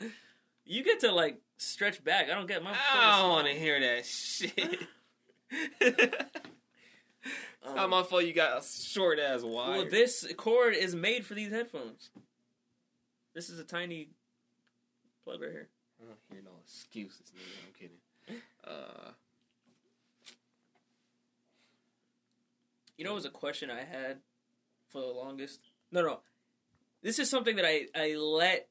you 0.64 0.82
get 0.84 1.00
to 1.00 1.12
like 1.12 1.40
stretch 1.58 2.02
back. 2.02 2.30
I 2.30 2.34
don't 2.34 2.46
get 2.48 2.62
my. 2.62 2.74
I 2.92 3.20
don't 3.20 3.30
want 3.30 3.46
to 3.46 3.52
hear 3.54 3.80
that 3.80 4.06
shit. 4.06 4.86
Um, 7.64 7.76
How 7.76 7.86
my 7.86 8.02
fault 8.02 8.24
you 8.24 8.32
got 8.32 8.58
a 8.58 8.64
short 8.64 9.18
ass 9.18 9.42
wire. 9.42 9.78
Well, 9.78 9.88
this 9.90 10.26
cord 10.36 10.74
is 10.74 10.94
made 10.94 11.26
for 11.26 11.34
these 11.34 11.50
headphones. 11.50 12.10
This 13.34 13.48
is 13.50 13.58
a 13.58 13.64
tiny 13.64 14.08
plug 15.24 15.40
right 15.42 15.50
here. 15.50 15.68
I 16.00 16.06
don't 16.06 16.18
hear 16.30 16.42
no 16.42 16.52
excuses, 16.64 17.32
nigga. 17.36 17.66
I'm 17.66 17.72
kidding. 17.78 18.42
Uh, 18.66 19.10
You 22.96 23.04
know, 23.04 23.12
it 23.12 23.14
was 23.14 23.24
a 23.24 23.30
question 23.30 23.70
I 23.70 23.78
had 23.78 24.18
for 24.90 25.00
the 25.00 25.06
longest. 25.06 25.60
No, 25.90 26.02
no. 26.02 26.20
This 27.02 27.18
is 27.18 27.30
something 27.30 27.56
that 27.56 27.64
I, 27.64 27.86
I 27.94 28.14
let 28.16 28.68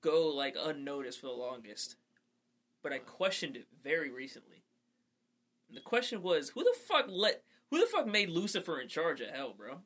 go 0.00 0.28
like 0.28 0.56
unnoticed 0.58 1.20
for 1.20 1.26
the 1.26 1.32
longest. 1.32 1.96
But 2.82 2.92
I 2.92 2.98
questioned 2.98 3.56
it 3.56 3.66
very 3.82 4.10
recently. 4.10 4.62
And 5.68 5.76
the 5.76 5.82
question 5.82 6.22
was, 6.22 6.50
who 6.50 6.62
the 6.62 6.74
fuck 6.86 7.06
let 7.08 7.42
who 7.70 7.80
the 7.80 7.86
fuck 7.86 8.06
made 8.06 8.30
Lucifer 8.30 8.80
in 8.80 8.88
charge 8.88 9.20
of 9.20 9.28
hell, 9.28 9.54
bro? 9.56 9.80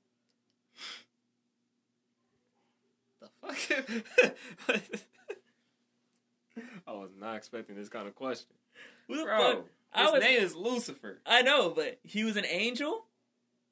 the 3.20 3.28
fuck? 3.40 4.86
I 6.86 6.92
was 6.92 7.10
not 7.18 7.36
expecting 7.36 7.76
this 7.76 7.88
kind 7.88 8.06
of 8.06 8.14
question, 8.14 8.54
Who 9.08 9.16
the 9.16 9.24
bro. 9.24 9.38
fuck? 9.38 9.64
His 9.94 10.12
was 10.12 10.20
name 10.22 10.40
is 10.42 10.54
Lucifer. 10.54 11.20
I 11.26 11.42
know, 11.42 11.70
but 11.70 11.98
he 12.02 12.24
was 12.24 12.36
an 12.36 12.46
angel 12.46 13.06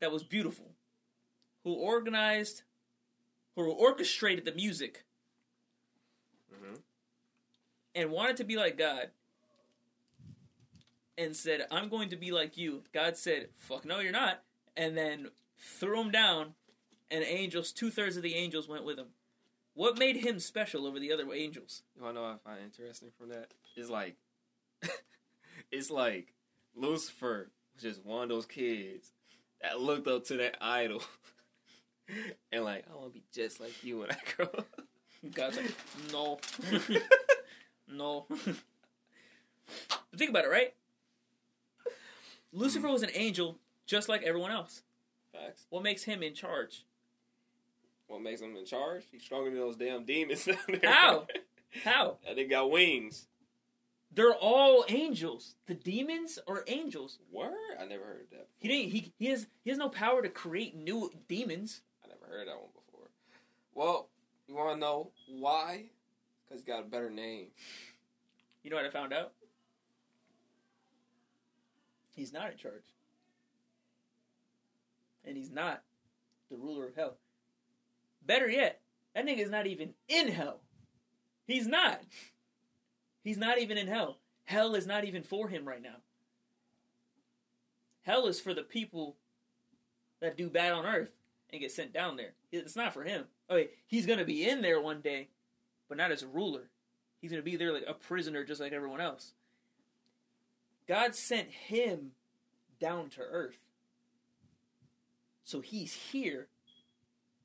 that 0.01 0.11
was 0.11 0.23
beautiful, 0.25 0.73
who 1.65 1.73
organized, 1.73 2.63
who 3.57 3.71
orchestrated 3.71 4.45
the 4.45 4.53
music, 4.53 5.05
Mm-hmm. 6.53 6.75
and 7.95 8.11
wanted 8.11 8.37
to 8.39 8.45
be 8.45 8.57
like 8.57 8.77
God, 8.77 9.11
and 11.17 11.37
said, 11.37 11.67
"I'm 11.71 11.89
going 11.89 12.09
to 12.11 12.17
be 12.17 12.31
like 12.33 12.57
you." 12.57 12.83
God 12.93 13.17
said, 13.17 13.49
"Fuck 13.57 13.85
no, 13.85 14.01
you're 14.01 14.13
not," 14.13 14.43
and 14.77 14.97
then 14.97 15.29
threw 15.59 16.01
him 16.01 16.11
down, 16.11 16.55
and 17.11 17.23
angels, 17.23 17.73
two 17.73 17.91
thirds 17.91 18.17
of 18.17 18.23
the 18.23 18.35
angels 18.35 18.69
went 18.69 18.85
with 18.85 18.99
him. 18.99 19.09
What 19.75 19.99
made 19.99 20.17
him 20.17 20.41
special 20.41 20.87
over 20.87 20.99
the 20.99 21.13
other 21.13 21.33
angels? 21.33 21.83
You 21.97 22.03
wanna 22.03 22.15
know 22.15 22.23
what 22.23 22.41
I 22.45 22.51
find 22.51 22.65
interesting 22.65 23.11
from 23.17 23.29
that? 23.29 23.53
It's 23.77 23.89
like, 23.91 24.17
it's 25.71 25.91
like 25.91 26.35
Lucifer 26.75 27.51
was 27.75 27.83
just 27.83 28.05
one 28.05 28.25
of 28.25 28.29
those 28.29 28.47
kids 28.47 29.13
that 29.63 29.81
looked 29.81 30.09
up 30.09 30.25
to 30.25 30.37
that 30.39 30.57
idol, 30.61 31.03
and 32.53 32.65
like, 32.65 32.85
I 32.91 32.97
want 32.97 33.13
to 33.13 33.19
be 33.19 33.25
just 33.33 33.61
like 33.61 33.85
you 33.85 34.01
when 34.01 34.11
I 34.11 34.17
grow 34.37 34.47
up. 34.47 34.81
God's 35.35 35.57
like, 35.59 35.73
no, 36.13 36.39
no. 37.89 38.27
But 38.29 40.19
think 40.19 40.31
about 40.31 40.45
it, 40.45 40.51
right? 40.51 40.75
Lucifer 42.53 42.89
was 42.89 43.03
an 43.03 43.11
angel 43.15 43.59
just 43.87 44.09
like 44.09 44.23
everyone 44.23 44.51
else. 44.51 44.83
Facts. 45.33 45.67
What 45.71 45.83
makes 45.83 46.05
him 46.05 46.23
in 46.23 46.35
charge? 46.35 46.85
What 48.07 48.23
makes 48.23 48.41
him 48.41 48.57
in 48.57 48.65
charge? 48.65 49.05
He's 49.13 49.23
stronger 49.23 49.51
than 49.51 49.61
those 49.61 49.77
damn 49.77 50.05
demons 50.05 50.45
down 50.45 50.57
there. 50.69 50.91
How? 50.91 51.27
How? 51.85 52.17
And 52.27 52.37
they 52.37 52.45
got 52.45 52.71
wings. 52.71 53.27
They're 54.13 54.35
all 54.35 54.85
angels. 54.89 55.55
The 55.67 55.75
demons 55.75 56.39
are 56.49 56.65
angels. 56.67 57.19
Word? 57.31 57.53
I 57.81 57.85
never 57.85 58.05
heard 58.05 58.27
that. 58.33 58.49
He 58.59 58.69
didn't. 58.69 58.91
He 58.91 59.13
he 59.19 59.27
has 59.27 59.47
he 59.63 59.71
has 59.71 59.79
no 59.79 59.89
power 59.89 60.23
to 60.23 60.29
create 60.29 60.75
new 60.75 61.13
demons. 61.29 61.83
Heard 62.31 62.47
that 62.47 62.57
one 62.57 62.71
before. 62.73 63.09
Well, 63.75 64.09
you 64.47 64.55
want 64.55 64.75
to 64.75 64.81
know 64.81 65.11
why? 65.29 65.87
Because 66.49 66.63
he 66.63 66.71
got 66.71 66.85
a 66.85 66.87
better 66.87 67.11
name. 67.11 67.49
You 68.63 68.71
know 68.71 68.77
what 68.77 68.87
I 68.87 68.91
found 68.91 69.13
out? 69.13 69.33
He's 72.15 72.33
not 72.33 72.53
in 72.53 72.59
charge, 72.59 72.85
and 75.25 75.37
he's 75.37 75.51
not 75.51 75.83
the 76.51 76.57
ruler 76.57 76.87
of 76.87 76.95
hell. 76.95 77.17
Better 78.25 78.49
yet, 78.49 78.81
that 79.15 79.27
nigga's 79.27 79.51
not 79.51 79.67
even 79.67 79.95
in 80.09 80.29
hell. 80.29 80.61
He's 81.47 81.67
not. 81.67 82.03
He's 83.25 83.39
not 83.39 83.59
even 83.59 83.79
in 83.79 83.89
hell. 83.89 84.19
Hell 84.45 84.75
is 84.75 84.87
not 84.87 85.05
even 85.05 85.23
for 85.23 85.49
him 85.49 85.67
right 85.67 85.83
now. 85.83 85.97
Hell 88.03 88.27
is 88.27 88.41
for 88.41 88.53
the 88.53 88.63
people 88.63 89.17
that 90.21 90.37
do 90.37 90.51
bad 90.51 90.73
on 90.73 90.85
earth 90.85 91.20
and 91.53 91.61
get 91.61 91.73
sent 91.73 91.93
down 91.93 92.17
there. 92.17 92.33
It's 92.53 92.77
not 92.77 92.93
for 92.93 93.05
him. 93.05 93.25
Okay, 93.51 93.71
he's 93.87 94.07
gonna 94.07 94.25
be 94.25 94.49
in 94.49 94.63
there 94.63 94.81
one 94.81 95.01
day, 95.01 95.29
but 95.89 95.99
not 95.99 96.13
as 96.13 96.23
a 96.23 96.29
ruler. 96.29 96.71
He's 97.21 97.31
gonna 97.31 97.43
be 97.43 97.57
there 97.57 97.73
like 97.73 97.85
a 97.87 97.95
prisoner, 97.95 98.45
just 98.45 98.61
like 98.61 98.73
everyone 98.73 99.01
else. 99.01 99.33
God 100.87 101.15
sent 101.15 101.49
him 101.51 102.13
down 102.81 103.11
to 103.11 103.21
earth. 103.21 103.59
So 105.45 105.61
he's 105.61 105.93
here. 105.93 106.49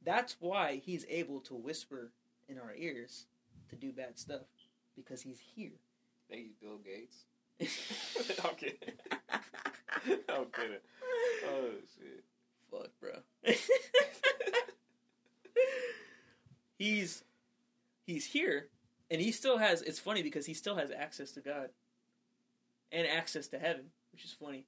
That's 0.03 0.37
why 0.39 0.81
he's 0.83 1.05
able 1.09 1.39
to 1.41 1.55
whisper 1.55 2.11
in 2.47 2.59
our 2.59 2.73
ears 2.75 3.25
to 3.69 3.75
do 3.75 3.91
bad 3.91 4.17
stuff. 4.17 4.45
Because 4.95 5.21
he's 5.21 5.39
here. 5.55 5.73
Think 6.29 6.45
he's 6.45 6.55
Bill 6.55 6.77
Gates? 6.77 7.25
I'm 8.43 8.55
kidding. 8.55 8.77
I'm 10.29 10.45
kidding. 10.45 10.77
Oh, 11.47 11.69
shit. 11.97 12.23
Fuck, 12.71 12.89
bro. 12.99 13.11
he's 16.77 17.23
he's 18.05 18.25
here, 18.25 18.69
and 19.09 19.21
he 19.21 19.31
still 19.31 19.57
has. 19.57 19.81
It's 19.81 19.99
funny 19.99 20.23
because 20.23 20.45
he 20.45 20.53
still 20.53 20.75
has 20.75 20.91
access 20.91 21.31
to 21.31 21.41
God 21.41 21.69
and 22.91 23.07
access 23.07 23.47
to 23.49 23.59
heaven, 23.59 23.85
which 24.11 24.25
is 24.25 24.31
funny. 24.31 24.65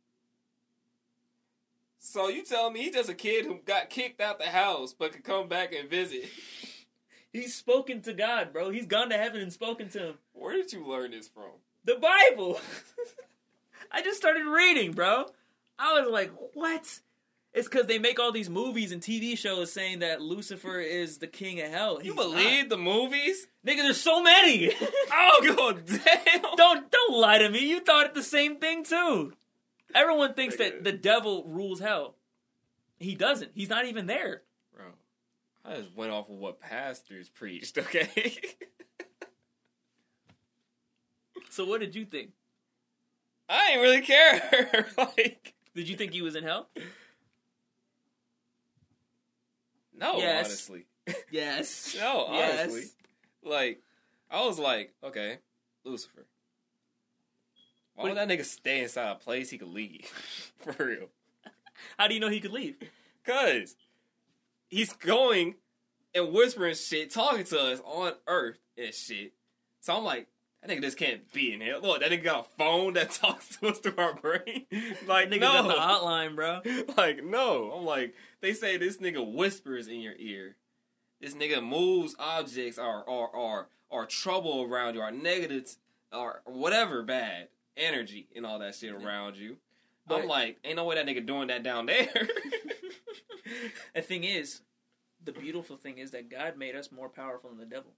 So 2.00 2.30
you 2.30 2.44
tell 2.44 2.70
me 2.70 2.82
he's 2.84 2.94
just 2.94 3.10
a 3.10 3.16
kid 3.16 3.46
who 3.46 3.60
got 3.66 3.90
kicked 3.90 4.22
out 4.22 4.40
the 4.40 4.46
house 4.46 4.94
but 4.94 5.14
could 5.14 5.24
come 5.24 5.48
back 5.48 5.74
and 5.74 5.90
visit? 5.90 6.26
He's 7.34 7.54
spoken 7.54 8.02
to 8.04 8.14
God, 8.14 8.54
bro. 8.54 8.70
He's 8.70 8.86
gone 8.86 9.10
to 9.10 9.18
heaven 9.18 9.42
and 9.42 9.52
spoken 9.52 9.90
to 9.90 10.00
him. 10.00 10.14
Where 10.34 10.54
did 10.54 10.72
you 10.72 10.88
learn 10.88 11.12
this 11.12 11.28
from? 11.28 11.52
The 11.84 11.96
Bible. 11.96 12.60
I 13.92 14.02
just 14.02 14.18
started 14.18 14.46
reading, 14.46 14.94
bro. 14.94 15.26
I 15.78 16.00
was 16.00 16.10
like, 16.10 16.32
what? 16.54 17.00
It's 17.58 17.68
because 17.68 17.88
they 17.88 17.98
make 17.98 18.20
all 18.20 18.32
these 18.32 18.52
movies 18.52 18.92
and 18.92 19.02
TV 19.02 19.36
shows 19.36 19.74
saying 19.74 20.00
that 20.00 20.22
Lucifer 20.22 20.80
is 20.80 21.18
the 21.18 21.26
king 21.26 21.60
of 21.60 21.72
hell. 21.72 22.00
You 22.04 22.14
He's 22.14 22.22
believe 22.24 22.70
the 22.70 22.78
movies? 22.78 23.48
nigga? 23.66 23.78
There's 23.78 24.00
so 24.00 24.22
many. 24.22 24.72
Oh, 25.12 25.56
god 25.56 25.84
damn! 25.86 26.42
don't 26.56 26.92
don't 26.92 27.18
lie 27.20 27.40
to 27.40 27.50
me. 27.50 27.68
You 27.68 27.80
thought 27.80 28.06
it 28.06 28.14
the 28.14 28.22
same 28.22 28.58
thing 28.58 28.84
too. 28.84 29.34
Everyone 29.96 30.36
thinks 30.36 30.58
that 30.58 30.84
the 30.84 30.92
devil 30.92 31.46
rules 31.48 31.80
hell. 31.80 32.16
He 33.00 33.16
doesn't. 33.16 33.52
He's 33.56 33.70
not 33.70 33.86
even 33.86 34.06
there. 34.06 34.44
Bro, 34.76 34.86
I 35.66 35.78
just 35.78 35.96
went 35.96 36.12
off 36.12 36.30
of 36.30 36.36
what 36.36 36.60
pastors 36.60 37.30
preached, 37.30 37.78
okay? 37.80 38.10
So 41.50 41.66
what 41.66 41.80
did 41.82 41.96
you 41.96 42.06
think? 42.06 42.32
I 43.50 43.72
ain't 43.72 43.82
really 43.82 44.02
care. 44.02 44.88
like, 44.98 45.56
Did 45.76 45.90
you 45.90 45.96
think 45.96 46.14
he 46.14 46.22
was 46.22 46.36
in 46.36 46.44
hell? 46.44 46.70
No, 49.98 50.18
Yes. 50.18 50.46
honestly. 50.46 50.86
Yes. 51.32 51.96
No, 52.00 52.28
Yes. 52.32 52.60
honestly. 52.64 52.84
Like, 53.44 53.82
I 54.30 54.46
was 54.46 54.60
like, 54.60 54.94
okay, 55.04 55.40
Lucifer. 55.86 56.26
Why 57.96 58.04
would 58.06 58.18
that 58.18 58.28
nigga 58.28 58.46
stay 58.46 58.82
inside 58.84 59.10
a 59.12 59.16
place 59.16 59.50
he 59.50 59.58
could 59.58 59.70
leave? 59.70 60.06
For 60.60 60.86
real. 60.86 61.10
How 61.98 62.08
do 62.08 62.14
you 62.14 62.20
know 62.20 62.30
he 62.30 62.40
could 62.40 62.52
leave? 62.52 62.76
Cause 63.26 63.76
he's 64.70 64.94
going 64.94 65.56
and 66.14 66.32
whispering 66.34 66.76
shit, 66.76 67.12
talking 67.12 67.44
to 67.46 67.60
us 67.60 67.82
on 67.86 68.14
Earth 68.28 68.60
and 68.78 68.94
shit. 68.94 69.34
So 69.82 69.96
I'm 69.96 70.04
like, 70.04 70.28
that 70.62 70.70
nigga 70.70 70.82
just 70.82 70.98
can't 70.98 71.32
be 71.32 71.54
in 71.54 71.62
here. 71.62 71.78
Look, 71.78 72.02
that 72.02 72.12
nigga 72.12 72.24
got 72.24 72.46
a 72.46 72.58
phone 72.58 72.94
that 72.94 73.12
talks 73.12 73.58
to 73.58 73.68
us 73.68 73.80
through 73.80 73.98
our 73.98 74.14
brain. 74.14 74.66
like, 75.08 75.30
no. 75.30 75.40
got 75.40 75.68
the 75.68 75.74
hotline, 75.74 76.36
bro. 76.36 76.62
like, 76.98 77.24
no. 77.24 77.72
I'm 77.72 77.86
like, 77.86 78.14
they 78.42 78.54
say 78.54 78.78
this 78.78 78.98
nigga 78.98 79.34
whispers 79.34 79.88
in 79.88 80.00
your 80.00 80.16
ear. 80.18 80.56
This 81.22 81.34
nigga 81.34 81.64
moves 81.64 82.16
objects 82.20 82.78
or 82.78 83.04
or 83.04 83.28
or 83.28 83.70
or 83.90 84.06
trouble 84.06 84.64
around 84.64 84.96
you, 84.96 85.02
or 85.02 85.12
negatives, 85.12 85.78
or 86.12 86.42
whatever 86.46 87.02
bad 87.02 87.48
energy 87.76 88.28
and 88.36 88.46
all 88.46 88.60
that 88.60 88.76
shit 88.76 88.94
around 88.94 89.38
you. 89.38 89.58
But- 90.08 90.22
I'm 90.22 90.28
like, 90.28 90.58
ain't 90.64 90.76
no 90.76 90.86
way 90.86 90.96
that 90.96 91.06
nigga 91.06 91.26
doing 91.26 91.48
that 91.48 91.64
down 91.64 91.88
there. 91.88 92.08
the 93.96 94.02
thing 94.02 94.24
is, 94.24 94.62
the 95.24 95.32
beautiful 95.32 95.76
thing 95.76 95.98
is 95.98 96.12
that 96.12 96.30
God 96.30 96.58
made 96.58 96.76
us 96.76 96.92
more 96.92 97.10
powerful 97.10 97.50
than 97.50 97.60
the 97.60 97.66
devil. 97.66 97.92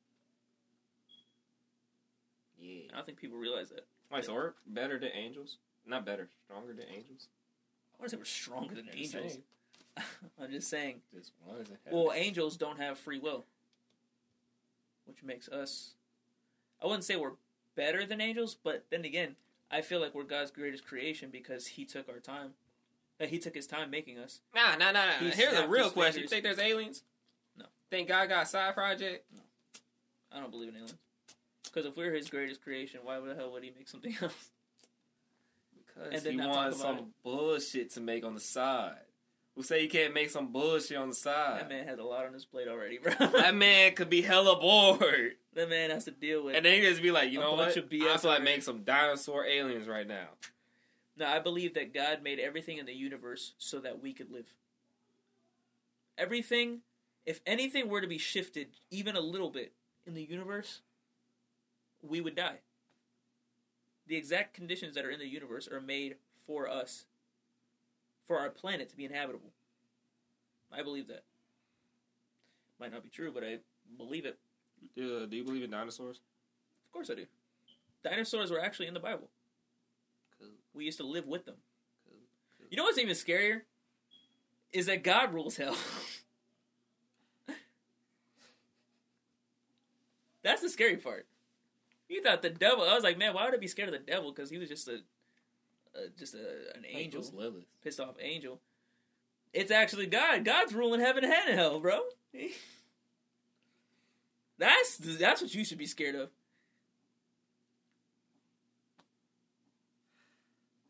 Yeah. 2.59 2.81
I 2.91 2.97
don't 2.97 3.05
think 3.05 3.19
people 3.19 3.37
realize 3.37 3.69
that. 3.69 3.85
Wait, 4.11 4.25
so 4.25 4.33
we're 4.33 4.53
better 4.65 4.97
than 4.99 5.09
angels? 5.15 5.57
Not 5.85 6.05
better, 6.05 6.29
stronger 6.45 6.73
than 6.73 6.85
angels? 6.93 7.27
I 7.95 8.01
want 8.01 8.09
to 8.09 8.15
say 8.15 8.19
we're 8.19 8.25
stronger 8.25 8.75
than 8.75 8.85
Just 8.85 8.97
angels. 9.15 9.31
saying. 9.33 9.43
I'm 10.41 10.51
just 10.51 10.69
saying. 10.69 11.01
Just 11.13 11.31
one 11.45 11.57
is 11.57 11.69
in 11.69 11.77
heaven. 11.83 11.99
Well, 11.99 12.13
angels 12.13 12.57
don't 12.57 12.79
have 12.79 12.97
free 12.97 13.19
will, 13.19 13.45
which 15.05 15.23
makes 15.23 15.49
us. 15.49 15.93
I 16.81 16.85
wouldn't 16.85 17.03
say 17.03 17.15
we're 17.15 17.33
better 17.75 18.05
than 18.05 18.21
angels, 18.21 18.55
but 18.61 18.85
then 18.89 19.03
again, 19.03 19.35
I 19.71 19.81
feel 19.81 19.99
like 19.99 20.15
we're 20.15 20.23
God's 20.23 20.51
greatest 20.51 20.85
creation 20.85 21.29
because 21.31 21.67
He 21.67 21.85
took 21.85 22.07
our 22.09 22.19
time. 22.19 22.51
That 23.19 23.29
He 23.29 23.37
took 23.39 23.55
His 23.55 23.67
time 23.67 23.89
making 23.89 24.17
us. 24.17 24.39
Nah, 24.55 24.75
nah, 24.77 24.91
nah. 24.91 25.05
nah. 25.05 25.11
He 25.19 25.29
Here's 25.29 25.57
a 25.57 25.67
real 25.67 25.85
his 25.85 25.93
question. 25.93 26.21
You 26.23 26.29
think 26.29 26.43
there's 26.43 26.59
aliens? 26.59 27.03
No. 27.57 27.65
Think 27.91 28.07
God 28.07 28.29
got 28.29 28.43
a 28.43 28.45
side 28.45 28.73
project? 28.73 29.25
No. 29.35 29.41
I 30.31 30.39
don't 30.39 30.51
believe 30.51 30.69
in 30.69 30.75
aliens. 30.75 30.95
Because 31.69 31.85
if 31.85 31.95
we're 31.97 32.13
His 32.13 32.29
greatest 32.29 32.61
creation, 32.63 33.01
why 33.03 33.19
the 33.19 33.35
hell 33.35 33.51
would 33.51 33.63
He 33.63 33.71
make 33.75 33.87
something 33.87 34.15
else? 34.21 34.51
Because 35.85 36.13
And 36.13 36.21
then 36.23 36.39
he 36.39 36.47
wants 36.47 36.81
some 36.81 37.07
bullshit 37.23 37.91
to 37.91 38.01
make 38.01 38.23
on 38.25 38.33
the 38.33 38.39
side. 38.39 38.95
Who 39.55 39.63
say 39.63 39.83
you 39.83 39.89
can't 39.89 40.13
make 40.13 40.29
some 40.29 40.53
bullshit 40.53 40.97
on 40.97 41.09
the 41.09 41.15
side? 41.15 41.61
That 41.61 41.69
man 41.69 41.85
has 41.87 41.99
a 41.99 42.03
lot 42.03 42.25
on 42.25 42.33
his 42.33 42.45
plate 42.45 42.67
already, 42.69 42.97
bro. 42.97 43.11
That 43.19 43.55
man 43.55 43.93
could 43.93 44.09
be 44.09 44.21
hella 44.21 44.57
bored. 44.57 45.33
that 45.53 45.69
man 45.69 45.89
has 45.89 46.05
to 46.05 46.11
deal 46.11 46.45
with. 46.45 46.55
And 46.55 46.65
then 46.65 46.75
he 46.75 46.87
just 46.87 47.01
be 47.01 47.11
like, 47.11 47.31
you 47.31 47.39
know 47.39 47.55
what? 47.55 47.75
of 47.75 47.89
BS 47.89 48.07
I 48.07 48.17
feel 48.17 48.31
like 48.31 48.43
make 48.43 48.63
some 48.63 48.83
dinosaur 48.83 49.45
aliens 49.45 49.87
right 49.87 50.07
now. 50.07 50.29
No, 51.17 51.25
I 51.25 51.39
believe 51.39 51.73
that 51.73 51.93
God 51.93 52.23
made 52.23 52.39
everything 52.39 52.77
in 52.77 52.85
the 52.85 52.93
universe 52.93 53.53
so 53.57 53.79
that 53.79 54.01
we 54.01 54.13
could 54.13 54.31
live. 54.31 54.53
Everything, 56.17 56.79
if 57.25 57.41
anything 57.45 57.89
were 57.89 57.99
to 57.99 58.07
be 58.07 58.17
shifted 58.17 58.67
even 58.89 59.17
a 59.17 59.21
little 59.21 59.49
bit 59.49 59.73
in 60.05 60.13
the 60.13 60.23
universe, 60.23 60.79
we 62.01 62.21
would 62.21 62.35
die. 62.35 62.59
The 64.07 64.15
exact 64.15 64.53
conditions 64.53 64.95
that 64.95 65.05
are 65.05 65.11
in 65.11 65.19
the 65.19 65.27
universe 65.27 65.67
are 65.67 65.81
made 65.81 66.15
for 66.45 66.67
us, 66.67 67.05
for 68.27 68.39
our 68.39 68.49
planet 68.49 68.89
to 68.89 68.97
be 68.97 69.05
inhabitable. 69.05 69.51
I 70.71 70.81
believe 70.83 71.07
that. 71.07 71.23
Might 72.79 72.91
not 72.91 73.03
be 73.03 73.09
true, 73.09 73.31
but 73.33 73.43
I 73.43 73.59
believe 73.97 74.25
it. 74.25 74.39
Do, 74.95 75.23
uh, 75.23 75.25
do 75.25 75.35
you 75.35 75.43
believe 75.43 75.63
in 75.63 75.71
dinosaurs? 75.71 76.21
Of 76.87 76.93
course 76.93 77.09
I 77.09 77.15
do. 77.15 77.25
Dinosaurs 78.03 78.51
were 78.51 78.61
actually 78.61 78.87
in 78.87 78.93
the 78.93 78.99
Bible. 78.99 79.29
Cool. 80.39 80.49
We 80.73 80.85
used 80.85 80.97
to 80.99 81.05
live 81.05 81.27
with 81.27 81.45
them. 81.45 81.55
Cool, 82.07 82.17
cool. 82.57 82.67
You 82.69 82.77
know 82.77 82.83
what's 82.83 82.97
even 82.97 83.13
scarier? 83.15 83.61
Is 84.71 84.85
that 84.85 85.03
God 85.03 85.33
rules 85.33 85.57
hell. 85.57 85.75
That's 90.43 90.61
the 90.61 90.69
scary 90.69 90.95
part. 90.97 91.27
You 92.09 92.23
thought 92.23 92.41
the 92.41 92.49
devil. 92.49 92.83
I 92.83 92.95
was 92.95 93.03
like, 93.03 93.17
man, 93.17 93.33
why 93.33 93.45
would 93.45 93.53
I 93.53 93.57
be 93.57 93.67
scared 93.67 93.89
of 93.89 93.93
the 93.93 94.11
devil? 94.11 94.31
Because 94.31 94.49
he 94.49 94.57
was 94.57 94.67
just 94.67 94.87
a, 94.87 95.01
a 95.95 96.09
just 96.17 96.33
a, 96.33 96.75
an 96.75 96.83
angel, 96.89 97.23
Lilith. 97.33 97.65
pissed 97.83 97.99
off 97.99 98.15
angel. 98.19 98.59
It's 99.53 99.71
actually 99.71 100.07
God. 100.07 100.43
God's 100.43 100.73
ruling 100.73 100.99
heaven 100.99 101.23
and 101.23 101.57
hell, 101.57 101.79
bro. 101.79 102.01
That's 104.59 104.97
that's 104.97 105.41
what 105.41 105.55
you 105.55 105.63
should 105.63 105.77
be 105.77 105.85
scared 105.85 106.15
of. 106.15 106.29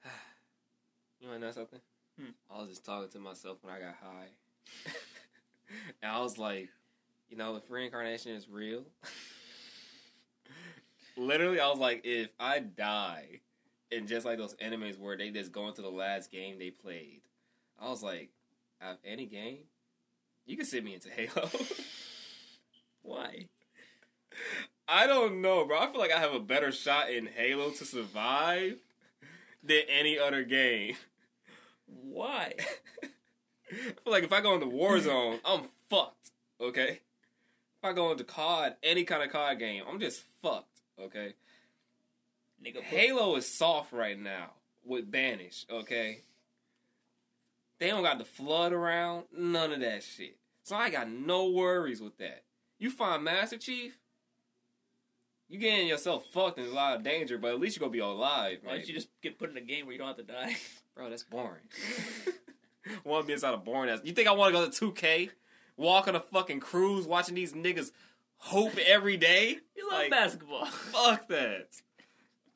You 1.22 1.28
want 1.28 1.42
to 1.42 1.46
know 1.46 1.52
something? 1.52 1.80
Hmm. 2.18 2.32
I 2.50 2.62
was 2.62 2.70
just 2.70 2.86
talking 2.86 3.10
to 3.10 3.20
myself 3.20 3.58
when 3.62 3.74
I 3.74 3.80
got 3.80 3.96
high. 4.02 4.30
and 6.02 6.12
I 6.12 6.20
was 6.22 6.38
like, 6.40 6.70
you 7.30 7.38
know, 7.38 7.56
if 7.58 7.70
reincarnation 7.70 8.32
is 8.32 8.50
real, 8.50 8.84
literally, 11.18 11.60
I 11.60 11.70
was 11.70 11.80
like, 11.80 12.02
if 12.04 12.30
I 12.40 12.60
die, 12.60 13.42
and 13.92 14.08
just 14.08 14.26
like 14.26 14.38
those 14.38 14.56
enemies 14.60 14.98
where 14.98 15.18
they 15.18 15.30
just 15.30 15.52
go 15.52 15.68
into 15.68 15.82
the 15.82 15.90
last 15.90 16.32
game 16.32 16.60
they 16.60 16.72
played, 16.72 17.22
I 17.80 17.90
was 17.90 18.04
like, 18.04 18.30
out 18.82 18.94
of 18.94 18.98
any 19.04 19.26
game, 19.26 19.60
you 20.46 20.58
can 20.58 20.66
send 20.66 20.86
me 20.86 20.94
into 20.94 21.10
Halo. 21.10 21.50
Why? 23.02 23.48
I 24.88 25.08
don't 25.08 25.42
know, 25.42 25.66
bro. 25.66 25.80
I 25.80 25.88
feel 25.88 26.00
like 26.00 26.12
I 26.12 26.20
have 26.20 26.34
a 26.34 26.40
better 26.40 26.72
shot 26.72 27.12
in 27.12 27.28
Halo 27.28 27.72
to 27.72 27.86
survive 27.86 28.80
than 29.64 29.82
any 29.88 30.18
other 30.18 30.44
game. 30.44 30.96
Why? 31.86 32.54
I 33.72 33.76
feel 33.76 33.94
like 34.14 34.24
if 34.24 34.34
I 34.34 34.42
go 34.42 34.56
into 34.56 34.66
Warzone, 34.66 35.40
I'm 35.46 35.64
fucked. 35.90 36.32
Okay. 36.60 37.02
If 37.82 37.84
I 37.84 37.94
go 37.94 38.12
into 38.12 38.24
COD, 38.24 38.76
any 38.84 39.04
kind 39.04 39.24
of 39.24 39.32
COD 39.32 39.60
game, 39.60 39.84
I'm 39.88 40.00
just 40.00 40.24
fucked. 40.42 40.69
Okay. 41.02 41.34
Nigga, 42.66 42.82
Halo 42.82 43.36
is 43.36 43.48
soft 43.48 43.94
right 43.94 44.20
now 44.20 44.52
with 44.86 45.10
Banish. 45.10 45.66
Okay. 45.72 46.24
They 47.80 47.88
don't 47.88 48.04
got 48.04 48.20
the 48.20 48.26
flood 48.26 48.74
around, 48.74 49.26
none 49.36 49.72
of 49.72 49.80
that 49.80 50.04
shit. 50.04 50.38
So 50.64 50.76
I 50.76 50.90
got 50.90 51.10
no 51.10 51.50
worries 51.50 52.02
with 52.02 52.18
that. 52.18 52.44
You 52.78 52.92
find 52.92 53.24
Master 53.24 53.58
Chief, 53.58 53.98
you 55.48 55.58
getting 55.58 55.88
yourself 55.88 56.26
fucked 56.28 56.60
in 56.60 56.66
a 56.66 56.70
lot 56.70 56.96
of 56.96 57.04
danger, 57.04 57.38
but 57.38 57.52
at 57.52 57.60
least 57.60 57.78
you're 57.78 57.82
gonna 57.82 57.92
be 57.92 58.00
alive, 58.00 58.60
Why 58.64 58.76
don't 58.76 58.88
you 58.88 58.94
just 58.94 59.10
get 59.22 59.40
put 59.40 59.50
in 59.50 59.58
a 59.58 59.62
game 59.62 59.86
where 59.86 59.94
you 59.94 60.00
don't 60.00 60.08
have 60.08 60.18
to 60.18 60.24
die? 60.24 60.58
Bro, 60.96 61.10
that's 61.10 61.24
boring. 61.24 61.62
want 63.04 63.24
to 63.24 63.28
be 63.28 63.34
inside 63.34 63.54
a 63.54 63.58
boring 63.58 63.90
ass. 63.90 64.02
You 64.04 64.14
think 64.14 64.28
I 64.28 64.32
want 64.32 64.54
to 64.54 64.60
go 64.60 64.70
to 64.70 64.92
2K, 64.92 65.30
walk 65.78 66.08
on 66.08 66.16
a 66.16 66.20
fucking 66.20 66.60
cruise, 66.60 67.08
watching 67.08 67.36
these 67.36 67.54
niggas 67.54 67.92
hoop 68.40 68.78
every 68.78 69.18
day? 69.18 69.58
You 69.76 69.90
love 69.90 70.00
Like, 70.00 70.12
basketball. 70.12 70.66
Fuck 70.66 71.28
that. 71.30 71.68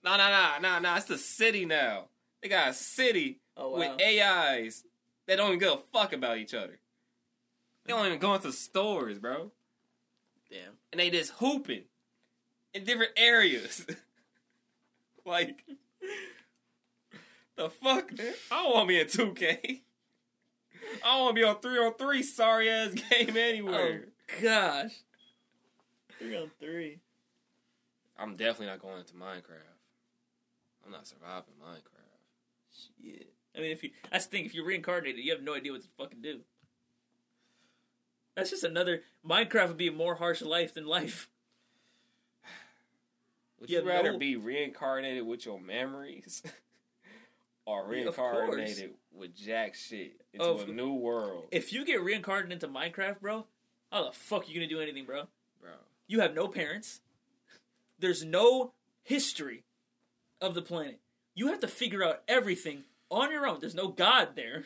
Nah, 0.04 0.18
nah, 0.18 0.30
nah, 0.30 0.60
nah, 0.60 0.80
nah. 0.80 0.98
It's 0.98 1.06
the 1.06 1.18
city 1.18 1.66
now. 1.66 2.06
They 2.42 2.50
got 2.50 2.70
a 2.70 2.74
city 2.74 3.40
Oh 3.56 3.70
wow. 3.72 3.78
with 3.80 4.02
AIs 4.02 4.84
that 5.28 5.38
don't 5.38 5.48
even 5.48 5.60
give 5.60 5.72
a 5.74 5.78
fuck 5.94 6.12
about 6.14 6.38
each 6.38 6.54
other. 6.54 6.80
They 7.86 7.94
don't 7.94 8.06
even 8.06 8.20
go 8.20 8.34
into 8.36 8.52
stores, 8.52 9.20
bro. 9.20 9.52
Damn. 10.50 10.74
And 10.92 11.00
they 11.00 11.10
just 11.10 11.32
hooping 11.34 11.84
in 12.74 12.84
different 12.84 13.12
areas. 13.18 13.86
like, 15.26 15.64
the 17.56 17.70
fuck, 17.70 18.18
man? 18.18 18.34
I 18.52 18.64
don't 18.64 18.74
want 18.74 18.88
me 18.88 18.96
be 18.96 19.02
in 19.02 19.08
2K. 19.08 19.58
I 21.04 21.16
don't 21.16 21.22
want 21.24 21.36
to 21.36 21.42
be 21.42 21.44
on 21.44 21.60
3 21.60 21.78
on 21.80 21.94
3 21.96 22.24
sorry 22.24 22.70
ass 22.70 22.92
game 23.10 23.36
anywhere. 23.38 24.06
Oh 24.08 24.42
gosh. 24.42 24.92
Three 26.24 26.38
on 26.38 26.52
three. 26.60 27.00
I'm 28.18 28.32
definitely 28.36 28.68
not 28.68 28.80
going 28.82 29.00
into 29.00 29.14
Minecraft. 29.14 29.80
I'm 30.86 30.92
not 30.92 31.08
surviving 31.08 31.54
Minecraft. 31.62 33.02
Shit. 33.02 33.34
I 33.56 33.60
mean, 33.60 33.72
if 33.72 33.84
you 33.84 33.92
that's 34.12 34.26
the 34.26 34.32
thing. 34.38 34.46
If 34.46 34.54
you're 34.54 34.66
reincarnated, 34.66 35.24
you 35.24 35.32
have 35.34 35.44
no 35.44 35.56
idea 35.56 35.72
what 35.74 35.82
to 35.82 35.88
fucking 35.98 36.22
do. 36.22 36.40
That's 38.36 38.50
just 38.50 38.64
another 38.64 39.02
Minecraft 39.28 39.70
would 39.70 39.78
be 39.78 39.88
a 39.88 39.92
more 39.92 40.16
harsh 40.16 40.42
life 40.42 40.74
than 40.74 40.86
life. 40.88 41.30
Would 43.60 43.70
You 43.70 43.80
you, 43.82 43.88
rather 43.88 44.14
no- 44.14 44.18
be 44.18 44.36
reincarnated 44.36 45.26
with 45.26 45.46
your 45.46 45.60
memories 45.60 46.42
or 47.66 47.94
Yeah, 47.94 48.08
of 48.08 48.16
course. 48.16 48.36
reincarnated 48.36 48.94
with 49.12 49.36
jack 49.36 49.76
shit 49.76 50.20
into 50.34 50.46
Of- 50.46 50.68
a 50.68 50.72
new 50.72 50.94
world? 50.94 51.46
If 51.52 51.72
you 51.74 51.86
get 51.86 52.02
reincarnated 52.02 52.52
into 52.54 52.68
Minecraft, 52.68 53.22
bro, 53.22 53.46
how 53.92 54.06
the 54.06 54.12
fuck 54.12 54.50
you 54.50 54.56
gonna 54.56 54.68
do 54.68 54.82
anything, 54.82 55.06
bro? 55.06 55.28
You 56.14 56.20
have 56.20 56.36
no 56.36 56.48
parents. 56.48 57.02
There's 57.98 58.24
no 58.24 58.74
history. 59.02 59.64
of 60.40 60.54
the 60.54 60.62
planet. 60.62 61.00
You 61.34 61.48
have 61.48 61.60
to 61.62 61.68
figure 61.68 62.04
out 62.04 62.22
everything 62.28 62.84
on 63.10 63.32
your 63.32 63.48
own. 63.48 63.58
There's 63.60 63.74
no 63.74 63.88
God 63.88 64.36
there. 64.36 64.64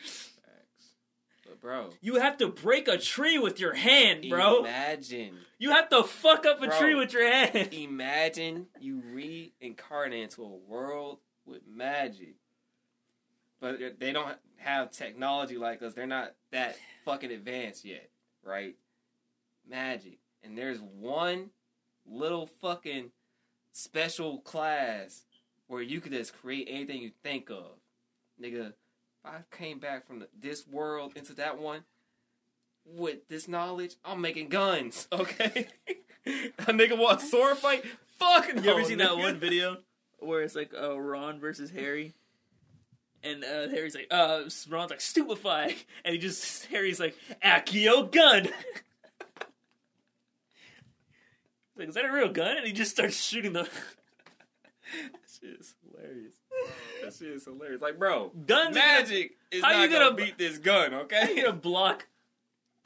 But 1.46 1.58
bro, 1.62 1.88
You 2.02 2.16
have 2.16 2.36
to 2.38 2.48
break 2.48 2.86
a 2.86 2.98
tree 2.98 3.38
with 3.38 3.58
your 3.60 3.72
hand, 3.72 4.26
bro. 4.28 4.58
imagine, 4.60 5.38
You 5.58 5.70
have 5.70 5.88
to 5.88 6.04
fuck 6.04 6.44
up 6.44 6.60
a 6.62 6.66
Bro. 6.66 6.78
tree 6.78 6.94
with 6.94 7.14
your 7.14 7.26
hand. 7.32 7.72
imagine 7.72 8.66
you 8.78 9.00
reincarnate 9.14 10.24
into 10.24 10.42
a 10.44 10.48
world 10.48 11.20
with 11.46 11.62
magic. 11.66 12.34
But 13.58 13.78
they 13.98 14.12
don't 14.12 14.36
have 14.58 14.90
technology 14.90 15.56
like 15.56 15.80
us. 15.80 15.94
They're 15.94 16.06
not 16.06 16.34
that 16.50 16.76
fucking 17.06 17.30
advanced 17.32 17.86
yet, 17.86 18.10
right? 18.44 18.76
Magic. 19.66 20.18
And 20.42 20.56
there's 20.56 20.80
one 20.80 21.50
little 22.06 22.46
fucking 22.46 23.10
special 23.72 24.38
class 24.38 25.24
where 25.66 25.82
you 25.82 26.00
could 26.00 26.12
just 26.12 26.34
create 26.34 26.68
anything 26.70 27.02
you 27.02 27.12
think 27.22 27.50
of. 27.50 27.72
Nigga, 28.42 28.68
if 28.68 28.74
I 29.24 29.38
came 29.50 29.78
back 29.78 30.06
from 30.06 30.20
the, 30.20 30.28
this 30.38 30.66
world 30.66 31.12
into 31.16 31.34
that 31.34 31.58
one 31.58 31.84
with 32.84 33.28
this 33.28 33.48
knowledge, 33.48 33.96
I'm 34.04 34.20
making 34.20 34.48
guns, 34.48 35.08
okay? 35.12 35.68
a 36.26 36.72
nigga 36.72 36.98
want 36.98 37.22
a 37.22 37.24
sword 37.24 37.58
fight? 37.58 37.84
Fuck 38.18 38.54
no, 38.54 38.62
You 38.62 38.70
ever 38.70 38.84
seen 38.84 38.98
that 38.98 39.16
one 39.16 39.38
video 39.38 39.78
where 40.18 40.42
it's 40.42 40.54
like 40.54 40.72
uh, 40.74 40.98
Ron 40.98 41.38
versus 41.38 41.70
Harry? 41.70 42.14
And 43.22 43.44
uh, 43.44 43.68
Harry's 43.68 43.94
like, 43.94 44.06
uh, 44.10 44.42
Ron's 44.68 44.90
like, 44.90 45.00
stupefy. 45.00 45.76
And 46.04 46.12
he 46.12 46.18
just, 46.18 46.66
Harry's 46.66 47.00
like, 47.00 47.16
Accio 47.44 48.10
gun. 48.10 48.48
Like, 51.78 51.88
is 51.88 51.94
that 51.94 52.04
a 52.04 52.12
real 52.12 52.28
gun? 52.28 52.56
And 52.56 52.66
he 52.66 52.72
just 52.72 52.90
starts 52.90 53.16
shooting 53.22 53.52
the 53.52 53.62
That 55.12 55.20
shit 55.40 55.60
is 55.60 55.74
hilarious. 55.84 56.34
That 57.04 57.14
shit 57.14 57.28
is 57.28 57.44
hilarious. 57.44 57.82
Like, 57.82 57.98
bro, 57.98 58.32
guns. 58.46 58.74
magic 58.74 59.32
is 59.50 59.62
how 59.62 59.72
not 59.72 59.82
you 59.82 59.88
gonna, 59.88 60.04
gonna- 60.10 60.16
beat 60.16 60.38
this 60.38 60.58
gun, 60.58 60.94
Okay, 60.94 61.34
you 61.36 61.42
gonna 61.44 61.56
block? 61.56 62.06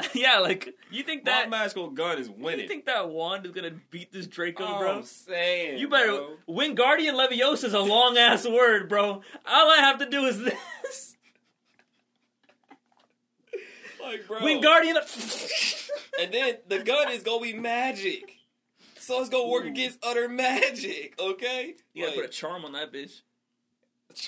yeah, 0.14 0.38
like, 0.38 0.74
you 0.90 1.02
think 1.04 1.24
That 1.24 1.42
that, 1.42 1.50
magical 1.50 1.90
gun 1.90 2.18
is 2.18 2.28
winning? 2.28 2.60
you 2.60 2.68
think 2.68 2.86
that 2.86 3.08
wand 3.08 3.46
is 3.46 3.52
gonna 3.52 3.74
beat 3.90 4.12
this 4.12 4.26
Draco, 4.26 4.64
oh, 4.66 4.78
bro? 4.78 4.96
I'm 4.98 5.02
saying, 5.04 5.78
You 5.78 5.88
better 5.88 6.08
bro. 6.08 6.36
Wingardium 6.48 7.14
Leviosa 7.14 7.64
is 7.64 7.74
a 7.74 7.80
long 7.80 8.16
ass 8.16 8.46
word, 8.46 8.88
bro. 8.88 9.22
All 9.46 9.70
I 9.70 9.76
have 9.76 9.98
to 9.98 10.10
do 10.10 10.24
is 10.24 10.38
this. 10.40 11.16
like, 14.02 14.26
bro. 14.26 14.40
Wingardium. 14.40 15.90
and 16.20 16.32
then 16.32 16.56
the 16.68 16.80
gun 16.80 17.10
is 17.12 17.22
gonna 17.22 17.42
be 17.42 17.52
magic. 17.54 18.31
So 19.02 19.20
it's 19.20 19.28
gonna 19.30 19.48
work 19.48 19.64
Ooh. 19.64 19.68
against 19.68 19.98
utter 20.04 20.28
magic, 20.28 21.14
okay? 21.18 21.74
you 21.92 22.04
gotta 22.04 22.14
Like- 22.16 22.26
put 22.26 22.30
a 22.30 22.32
charm 22.32 22.64
on 22.64 22.72
that 22.74 22.92
bitch. 22.92 23.22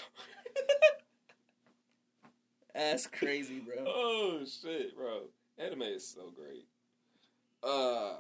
That's 2.75 3.07
crazy, 3.07 3.61
bro. 3.61 3.85
oh 3.87 4.45
shit, 4.45 4.97
bro. 4.97 5.23
Anime 5.59 5.83
is 5.83 6.07
so 6.07 6.33
great. 6.35 6.67
Uh 7.63 8.17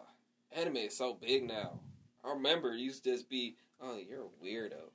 anime 0.53 0.77
is 0.77 0.97
so 0.97 1.15
big 1.15 1.45
now. 1.45 1.81
I 2.25 2.31
remember 2.31 2.75
used 2.75 3.03
to 3.05 3.11
just 3.11 3.29
be, 3.29 3.57
oh, 3.81 3.99
you're 3.99 4.23
a 4.23 4.45
weirdo. 4.45 4.91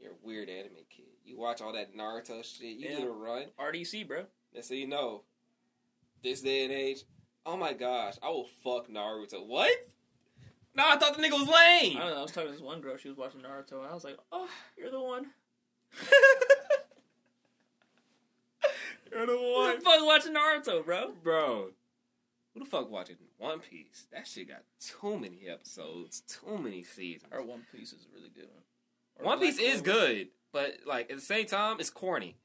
You're 0.00 0.12
a 0.12 0.16
weird 0.26 0.48
anime 0.48 0.72
kid. 0.88 1.04
You 1.24 1.36
watch 1.38 1.60
all 1.60 1.74
that 1.74 1.94
Naruto 1.94 2.42
shit, 2.42 2.62
you 2.78 2.88
Yeah. 2.88 2.96
need 2.98 3.04
to 3.04 3.10
run. 3.10 3.44
RDC, 3.58 4.04
bro. 4.08 4.24
And 4.54 4.64
so 4.64 4.72
you 4.74 4.86
know, 4.86 5.22
this 6.22 6.40
day 6.40 6.64
and 6.64 6.72
age, 6.72 7.04
oh 7.44 7.56
my 7.58 7.74
gosh, 7.74 8.14
I 8.22 8.30
will 8.30 8.48
fuck 8.64 8.88
Naruto. 8.88 9.46
What? 9.46 9.70
No, 10.74 10.84
I 10.88 10.96
thought 10.96 11.16
the 11.16 11.22
nigga 11.22 11.32
was 11.32 11.48
I 11.48 11.80
lame. 11.82 11.98
don't 11.98 12.10
know. 12.10 12.18
I 12.18 12.22
was 12.22 12.32
talking 12.32 12.48
to 12.48 12.52
this 12.52 12.62
one 12.62 12.80
girl. 12.80 12.96
She 12.96 13.08
was 13.08 13.16
watching 13.18 13.40
Naruto, 13.40 13.78
and 13.80 13.86
I 13.90 13.94
was 13.94 14.04
like, 14.04 14.16
"Oh, 14.30 14.48
you're 14.76 14.90
the 14.90 15.00
one." 15.00 15.26
You're 19.10 19.26
the 19.26 19.36
one. 19.36 19.70
Who 19.72 19.76
the 19.76 19.82
fuck 19.84 20.06
watching 20.06 20.34
Naruto, 20.34 20.84
bro? 20.84 21.12
Bro, 21.22 21.68
who 22.54 22.60
the 22.60 22.66
fuck 22.66 22.90
watching 22.90 23.16
One 23.36 23.58
Piece? 23.60 24.06
That 24.10 24.26
shit 24.26 24.48
got 24.48 24.62
too 24.80 25.18
many 25.18 25.48
episodes, 25.48 26.22
too 26.22 26.56
many 26.58 26.82
seasons. 26.82 27.30
Our 27.30 27.42
One 27.42 27.62
Piece 27.70 27.92
is 27.92 28.06
a 28.10 28.14
really 28.16 28.30
good 28.34 28.48
one. 28.50 28.62
Or 29.18 29.26
One 29.26 29.38
Black 29.38 29.50
Piece 29.54 29.60
is 29.60 29.82
good, 29.82 30.28
but 30.52 30.78
like 30.86 31.10
at 31.10 31.16
the 31.16 31.22
same 31.22 31.44
time, 31.46 31.76
it's 31.78 31.90
corny. 31.90 32.36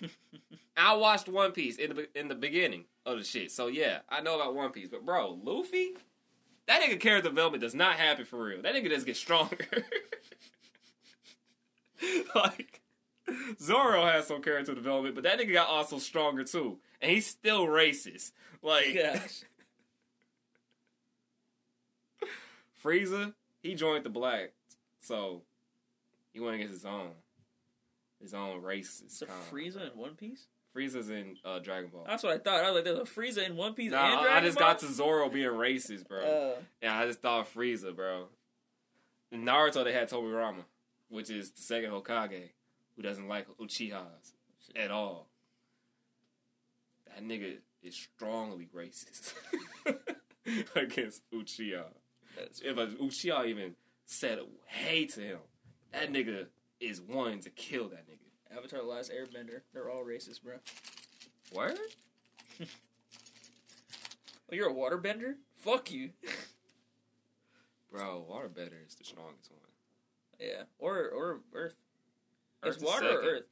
I 0.76 0.94
watched 0.94 1.28
One 1.28 1.52
Piece 1.52 1.76
in 1.76 1.94
the 1.94 2.18
in 2.18 2.26
the 2.26 2.34
beginning 2.34 2.86
of 3.06 3.18
the 3.18 3.24
shit, 3.24 3.52
so 3.52 3.68
yeah, 3.68 3.98
I 4.08 4.20
know 4.20 4.34
about 4.34 4.56
One 4.56 4.72
Piece. 4.72 4.88
But 4.88 5.06
bro, 5.06 5.38
Luffy, 5.44 5.90
that 6.66 6.82
nigga 6.82 7.00
character 7.00 7.28
development 7.28 7.62
does 7.62 7.74
not 7.74 7.94
happen 7.94 8.24
for 8.24 8.42
real. 8.42 8.62
That 8.62 8.74
nigga 8.74 8.88
just 8.88 9.06
gets 9.06 9.18
stronger. 9.18 9.66
like 12.34 12.80
Zoro 13.60 14.06
has 14.06 14.26
some 14.26 14.42
character 14.42 14.74
development, 14.74 15.14
but 15.14 15.24
that 15.24 15.38
nigga 15.38 15.52
got 15.52 15.68
also 15.68 15.98
stronger 15.98 16.44
too, 16.44 16.78
and 17.00 17.10
he's 17.10 17.26
still 17.26 17.66
racist. 17.66 18.32
Like 18.62 18.94
Gosh. 18.94 19.42
Frieza, 22.84 23.34
he 23.62 23.74
joined 23.74 24.04
the 24.04 24.10
black, 24.10 24.52
so 25.00 25.42
he 26.32 26.40
went 26.40 26.56
against 26.56 26.74
his 26.74 26.84
own, 26.84 27.10
his 28.20 28.34
own 28.34 28.62
racist. 28.62 29.10
So. 29.10 29.26
Frieza 29.50 29.92
in 29.92 29.98
One 29.98 30.14
Piece? 30.14 30.46
Frieza's 30.74 31.10
in 31.10 31.36
uh, 31.44 31.58
Dragon 31.58 31.90
Ball. 31.90 32.04
That's 32.06 32.22
what 32.22 32.32
I 32.32 32.38
thought. 32.38 32.64
I 32.64 32.70
was 32.70 32.76
like, 32.76 32.84
"There's 32.84 32.98
a 32.98 33.02
Frieza 33.02 33.44
in 33.46 33.56
One 33.56 33.74
Piece 33.74 33.90
Nah, 33.92 34.20
and 34.20 34.28
I 34.28 34.40
just 34.40 34.58
Ball?" 34.58 34.68
got 34.68 34.78
to 34.80 34.86
Zoro 34.92 35.28
being 35.28 35.48
racist, 35.50 36.06
bro. 36.08 36.20
Uh, 36.20 36.60
yeah, 36.82 36.98
I 36.98 37.06
just 37.06 37.20
thought 37.20 37.52
Frieza, 37.52 37.94
bro. 37.94 38.28
In 39.32 39.44
Naruto, 39.44 39.84
they 39.84 39.92
had 39.92 40.08
Tobirama, 40.08 40.64
which 41.08 41.30
is 41.30 41.50
the 41.50 41.62
second 41.62 41.90
Hokage, 41.90 42.50
who 42.96 43.02
doesn't 43.02 43.28
like 43.28 43.46
Uchihas 43.58 44.32
at 44.76 44.90
all. 44.90 45.28
That 47.06 47.24
nigga 47.24 47.56
is 47.82 47.96
strongly 47.96 48.68
racist 48.74 49.34
against 50.76 51.22
Uchiha. 51.32 51.84
if 52.62 52.76
a 52.76 52.86
Uchiha 52.86 53.46
even 53.46 53.74
said 54.06 54.38
hey 54.66 55.06
to 55.06 55.20
him, 55.20 55.38
that 55.92 56.12
nigga 56.12 56.46
is 56.80 57.00
one 57.00 57.40
to 57.40 57.50
kill 57.50 57.88
that 57.88 58.08
nigga. 58.08 58.29
Avatar: 58.56 58.80
The 58.80 58.86
Last 58.86 59.10
Airbender. 59.12 59.60
They're 59.72 59.90
all 59.90 60.04
racist, 60.04 60.42
bro. 60.42 60.56
What? 61.52 61.78
Oh, 64.52 64.56
you're 64.56 64.68
a 64.68 64.74
waterbender? 64.74 65.34
Fuck 65.58 65.92
you. 65.92 66.10
Bro, 67.92 68.24
waterbender 68.30 68.84
is 68.86 68.94
the 68.96 69.04
strongest 69.04 69.50
one. 69.50 69.60
yeah. 70.40 70.62
Or 70.78 70.96
or 71.08 71.38
Earth. 71.54 71.74
It's 72.64 72.78
water 72.82 73.08
or. 73.10 73.22
Earth? 73.22 73.42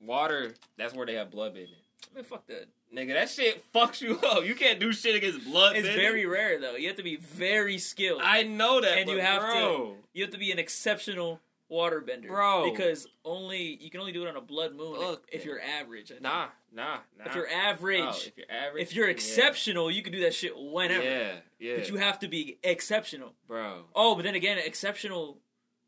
Water, 0.00 0.54
that's 0.76 0.94
where 0.94 1.06
they 1.06 1.14
have 1.14 1.30
blood 1.30 1.54
bending. 1.54 1.72
Man, 2.14 2.24
fuck 2.24 2.46
that. 2.46 2.68
Nigga, 2.94 3.14
that 3.14 3.28
shit 3.30 3.64
fucks 3.72 4.00
you 4.00 4.18
up. 4.20 4.44
You 4.44 4.54
can't 4.54 4.78
do 4.78 4.92
shit 4.92 5.16
against 5.16 5.44
blood 5.44 5.76
It's 5.76 5.86
bending. 5.88 6.04
very 6.04 6.24
rare 6.26 6.60
though. 6.60 6.76
You 6.76 6.88
have 6.88 6.96
to 6.98 7.02
be 7.02 7.16
very 7.16 7.78
skilled. 7.78 8.20
I 8.22 8.42
know 8.44 8.80
that, 8.80 8.98
And 8.98 9.10
you 9.10 9.18
have 9.20 9.40
to- 9.54 9.96
you 10.12 10.22
have 10.24 10.32
to 10.32 10.38
be 10.38 10.52
an 10.52 10.58
exceptional 10.58 11.40
waterbender, 11.70 12.28
Bro. 12.28 12.70
Because 12.70 13.06
only 13.24 13.76
you 13.80 13.90
can 13.90 14.00
only 14.00 14.12
do 14.12 14.24
it 14.24 14.28
on 14.28 14.36
a 14.36 14.40
blood 14.40 14.74
moon 14.74 14.98
Look, 14.98 15.26
if, 15.32 15.40
if 15.40 15.44
you're 15.46 15.60
average. 15.60 16.10
Nah, 16.20 16.46
nah, 16.72 16.98
nah. 17.18 17.24
If 17.26 17.34
you're 17.34 17.48
average, 17.48 18.00
Oh, 18.04 18.18
if 18.26 18.36
you're 18.36 18.50
average, 18.50 18.82
if 18.82 18.94
you're 18.94 19.06
yeah. 19.06 19.12
exceptional, 19.12 19.90
you 19.90 20.02
can 20.02 20.12
do 20.12 20.20
that 20.20 20.34
shit 20.34 20.52
whenever. 20.56 21.02
yeah, 21.04 21.32
yeah, 21.58 21.76
But 21.76 21.88
you 21.90 21.96
have 21.96 22.18
to 22.20 22.28
be 22.28 22.58
exceptional. 22.62 23.34
bro. 23.46 23.84
Oh, 23.94 24.14
but 24.14 24.22
then 24.24 24.34
again, 24.34 24.58
exceptional. 24.58 25.38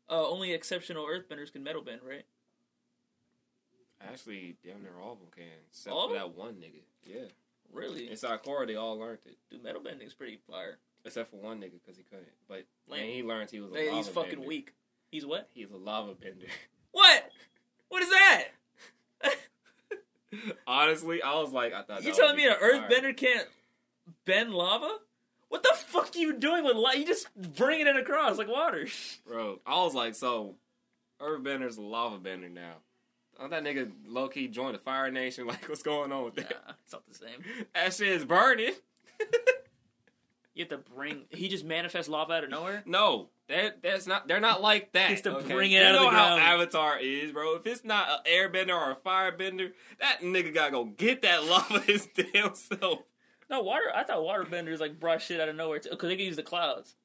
Uh, 0.09 0.27
only 0.27 0.51
exceptional 0.51 1.05
earthbenders 1.05 1.51
can 1.53 1.63
metal 1.63 1.81
bend, 1.81 2.01
right? 2.05 2.25
Actually, 4.01 4.57
damn 4.63 4.81
near 4.81 4.99
all 5.01 5.13
of 5.13 5.19
them 5.19 5.27
can, 5.35 5.45
except 5.69 5.93
All 5.95 6.07
for 6.09 6.15
that 6.15 6.35
one 6.35 6.55
nigga. 6.55 6.81
Yeah, 7.05 7.27
Really? 7.71 8.09
inside 8.09 8.41
core, 8.43 8.65
they 8.65 8.75
all 8.75 8.97
learned 8.99 9.19
it, 9.25 9.37
Dude, 9.49 9.63
metal 9.63 9.81
bending 9.81 10.05
is 10.07 10.13
pretty 10.13 10.37
fire. 10.49 10.79
except 11.05 11.29
for 11.31 11.37
one 11.37 11.59
nigga 11.59 11.73
because 11.81 11.97
he 11.97 12.03
couldn't. 12.03 12.27
But 12.47 12.65
Lame. 12.87 12.99
man, 13.01 13.09
he 13.09 13.23
learned 13.23 13.51
he 13.51 13.59
was 13.61 13.71
a 13.73 13.75
lava 13.75 13.95
he's 13.97 14.07
fucking 14.09 14.31
bender. 14.31 14.47
weak. 14.47 14.73
He's 15.11 15.25
what? 15.25 15.49
He's 15.53 15.69
a 15.71 15.77
lava 15.77 16.13
bender. 16.13 16.47
What? 16.93 17.29
What 17.87 18.03
is 18.03 18.09
that? 18.09 18.43
Honestly, 20.67 21.21
I 21.21 21.35
was 21.39 21.51
like, 21.53 21.73
I 21.73 21.83
thought. 21.83 22.03
you 22.03 22.11
that 22.11 22.17
telling 22.19 22.35
me 22.37 22.47
an 22.47 22.55
fire. 22.59 22.81
earthbender 22.81 23.15
can't 23.15 23.47
bend 24.25 24.53
lava? 24.53 24.97
What 25.49 25.63
the 25.63 25.73
fuck 25.75 26.13
are 26.15 26.19
you 26.19 26.33
doing 26.37 26.63
with 26.65 26.75
lava? 26.75 26.97
You 26.97 27.05
just 27.05 27.27
bringing 27.55 27.87
it 27.87 27.95
across 27.97 28.37
like 28.37 28.47
water. 28.49 28.87
bro? 29.27 29.59
I 29.65 29.83
was 29.83 29.93
like, 29.93 30.15
so 30.15 30.55
Earthbender's 31.21 31.77
a 31.77 31.81
lava 31.81 32.17
bender 32.17 32.49
now. 32.49 32.75
Oh, 33.39 33.47
that 33.47 33.63
nigga 33.63 33.91
low 34.07 34.27
key 34.27 34.47
joined 34.47 34.75
the 34.75 34.79
Fire 34.79 35.09
Nation. 35.11 35.47
Like, 35.47 35.67
what's 35.69 35.83
going 35.83 36.11
on 36.11 36.25
with 36.25 36.37
Nah, 36.37 36.43
that? 36.43 36.75
it's 36.83 36.93
not 36.93 37.03
the 37.07 37.15
same. 37.15 37.65
That 37.73 37.93
shit 37.93 38.09
is 38.09 38.25
burning. 38.25 38.73
You 40.53 40.63
have 40.63 40.69
to 40.69 40.77
bring. 40.77 41.23
He 41.29 41.47
just 41.47 41.63
manifests 41.63 42.09
lava 42.09 42.33
out 42.33 42.43
of 42.43 42.49
nowhere. 42.49 42.83
no, 42.87 43.29
that 43.47 43.81
that's 43.81 44.05
not. 44.05 44.27
They're 44.27 44.41
not 44.41 44.61
like 44.61 44.91
that. 44.93 45.09
Just 45.09 45.23
to 45.23 45.37
okay? 45.37 45.53
bring 45.53 45.71
it 45.71 45.75
you 45.75 45.83
out 45.83 45.95
of 45.95 46.01
know 46.01 46.11
the 46.11 46.17
how. 46.17 46.37
Avatar 46.37 46.99
is, 46.99 47.31
bro. 47.31 47.55
If 47.55 47.65
it's 47.65 47.85
not 47.85 48.09
an 48.09 48.17
airbender 48.31 48.75
or 48.75 48.91
a 48.91 48.95
firebender, 48.95 49.71
that 49.99 50.19
nigga 50.21 50.53
gotta 50.53 50.71
go 50.71 50.85
get 50.85 51.21
that 51.21 51.45
lava 51.49 51.79
his 51.79 52.07
damn 52.33 52.55
self. 52.55 52.99
No 53.49 53.61
water. 53.61 53.91
I 53.93 54.03
thought 54.03 54.19
waterbenders 54.19 54.79
like 54.79 54.99
brought 54.99 55.21
shit 55.21 55.39
out 55.39 55.49
of 55.49 55.55
nowhere 55.55 55.79
because 55.79 56.09
they 56.09 56.15
can 56.15 56.25
use 56.25 56.35
the 56.35 56.43
clouds. 56.43 56.95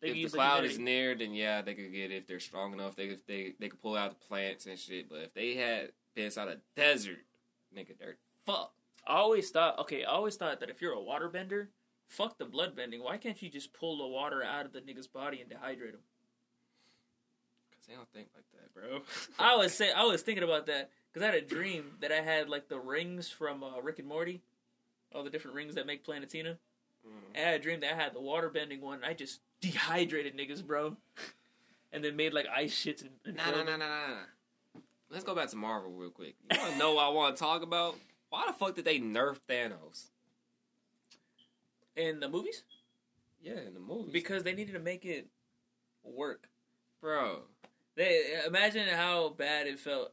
They 0.00 0.08
if 0.08 0.12
can 0.12 0.18
the 0.18 0.20
use 0.22 0.32
the 0.32 0.38
cloud 0.38 0.64
is 0.64 0.78
near, 0.78 1.14
then 1.14 1.34
yeah, 1.34 1.62
they 1.62 1.74
could 1.74 1.92
get 1.92 2.10
it 2.10 2.16
if 2.16 2.26
they're 2.26 2.40
strong 2.40 2.72
enough. 2.72 2.94
They 2.94 3.04
if 3.04 3.26
they 3.26 3.54
they 3.58 3.68
could 3.68 3.82
pull 3.82 3.96
out 3.96 4.10
the 4.10 4.26
plants 4.26 4.66
and 4.66 4.78
shit. 4.78 5.08
But 5.08 5.18
if 5.20 5.34
they 5.34 5.54
had 5.54 5.90
been 6.14 6.26
inside 6.26 6.48
of 6.48 6.58
desert, 6.76 7.24
nigga, 7.76 7.98
they're 7.98 8.16
fucked. 8.44 8.74
I 9.06 9.16
always 9.16 9.50
thought, 9.50 9.78
okay, 9.80 10.04
I 10.04 10.10
always 10.10 10.36
thought 10.36 10.60
that 10.60 10.70
if 10.70 10.82
you're 10.82 10.92
a 10.92 10.96
waterbender, 10.96 11.68
fuck 12.08 12.38
the 12.38 12.44
blood 12.44 12.76
bending. 12.76 13.02
Why 13.02 13.16
can't 13.16 13.40
you 13.42 13.50
just 13.50 13.72
pull 13.72 13.98
the 13.98 14.06
water 14.06 14.42
out 14.42 14.66
of 14.66 14.72
the 14.72 14.80
nigga's 14.80 15.06
body 15.06 15.40
and 15.40 15.50
dehydrate 15.50 15.94
him? 15.94 16.04
Cause 17.72 17.86
they 17.88 17.94
don't 17.94 18.08
think 18.12 18.28
like 18.34 18.44
that, 18.52 18.74
bro. 18.74 19.00
I 19.38 19.56
was 19.56 19.74
say 19.74 19.92
I 19.92 20.04
was 20.04 20.22
thinking 20.22 20.44
about 20.44 20.66
that 20.66 20.90
because 21.12 21.22
I 21.22 21.26
had 21.26 21.42
a 21.42 21.46
dream 21.46 21.96
that 22.00 22.12
I 22.12 22.20
had 22.20 22.48
like 22.48 22.68
the 22.68 22.78
rings 22.78 23.28
from 23.28 23.62
uh, 23.62 23.80
Rick 23.80 23.98
and 23.98 24.08
Morty, 24.08 24.42
all 25.14 25.24
the 25.24 25.30
different 25.30 25.56
rings 25.56 25.74
that 25.74 25.86
make 25.86 26.04
Planetina. 26.04 26.58
Mm. 27.06 27.34
And 27.34 27.44
I 27.44 27.50
had 27.50 27.60
a 27.60 27.62
dream 27.62 27.80
that 27.80 27.92
I 27.92 27.96
had 27.96 28.14
the 28.14 28.20
water 28.20 28.48
bending 28.48 28.80
one. 28.80 29.00
I 29.04 29.14
just 29.14 29.40
dehydrated 29.60 30.36
niggas, 30.36 30.64
bro, 30.64 30.96
and 31.92 32.04
then 32.04 32.16
made 32.16 32.32
like 32.32 32.46
ice 32.54 32.74
shits 32.74 33.02
and, 33.02 33.10
and 33.24 33.36
Nah, 33.36 33.50
nah, 33.50 33.62
nah, 33.62 33.76
nah, 33.76 33.76
nah. 33.76 34.06
nah. 34.08 34.80
Let's 35.08 35.22
go 35.22 35.36
back 35.36 35.48
to 35.50 35.56
Marvel 35.56 35.92
real 35.92 36.10
quick. 36.10 36.34
You 36.50 36.58
wanna 36.60 36.76
know 36.76 36.94
what 36.94 37.04
I 37.04 37.08
want 37.10 37.36
to 37.36 37.40
talk 37.40 37.62
about? 37.62 37.96
Why 38.28 38.44
the 38.46 38.52
fuck 38.52 38.74
did 38.74 38.84
they 38.84 38.98
nerf 38.98 39.38
Thanos? 39.48 40.10
In 41.96 42.20
the 42.20 42.28
movies 42.28 42.62
Yeah, 43.40 43.58
in 43.60 43.74
the 43.74 43.80
movies. 43.80 44.12
because 44.12 44.42
they 44.42 44.54
needed 44.54 44.72
to 44.72 44.78
make 44.80 45.04
it 45.04 45.28
work. 46.04 46.48
bro, 47.00 47.42
They 47.94 48.40
imagine 48.46 48.88
how 48.88 49.30
bad 49.30 49.66
it 49.66 49.78
felt 49.78 50.12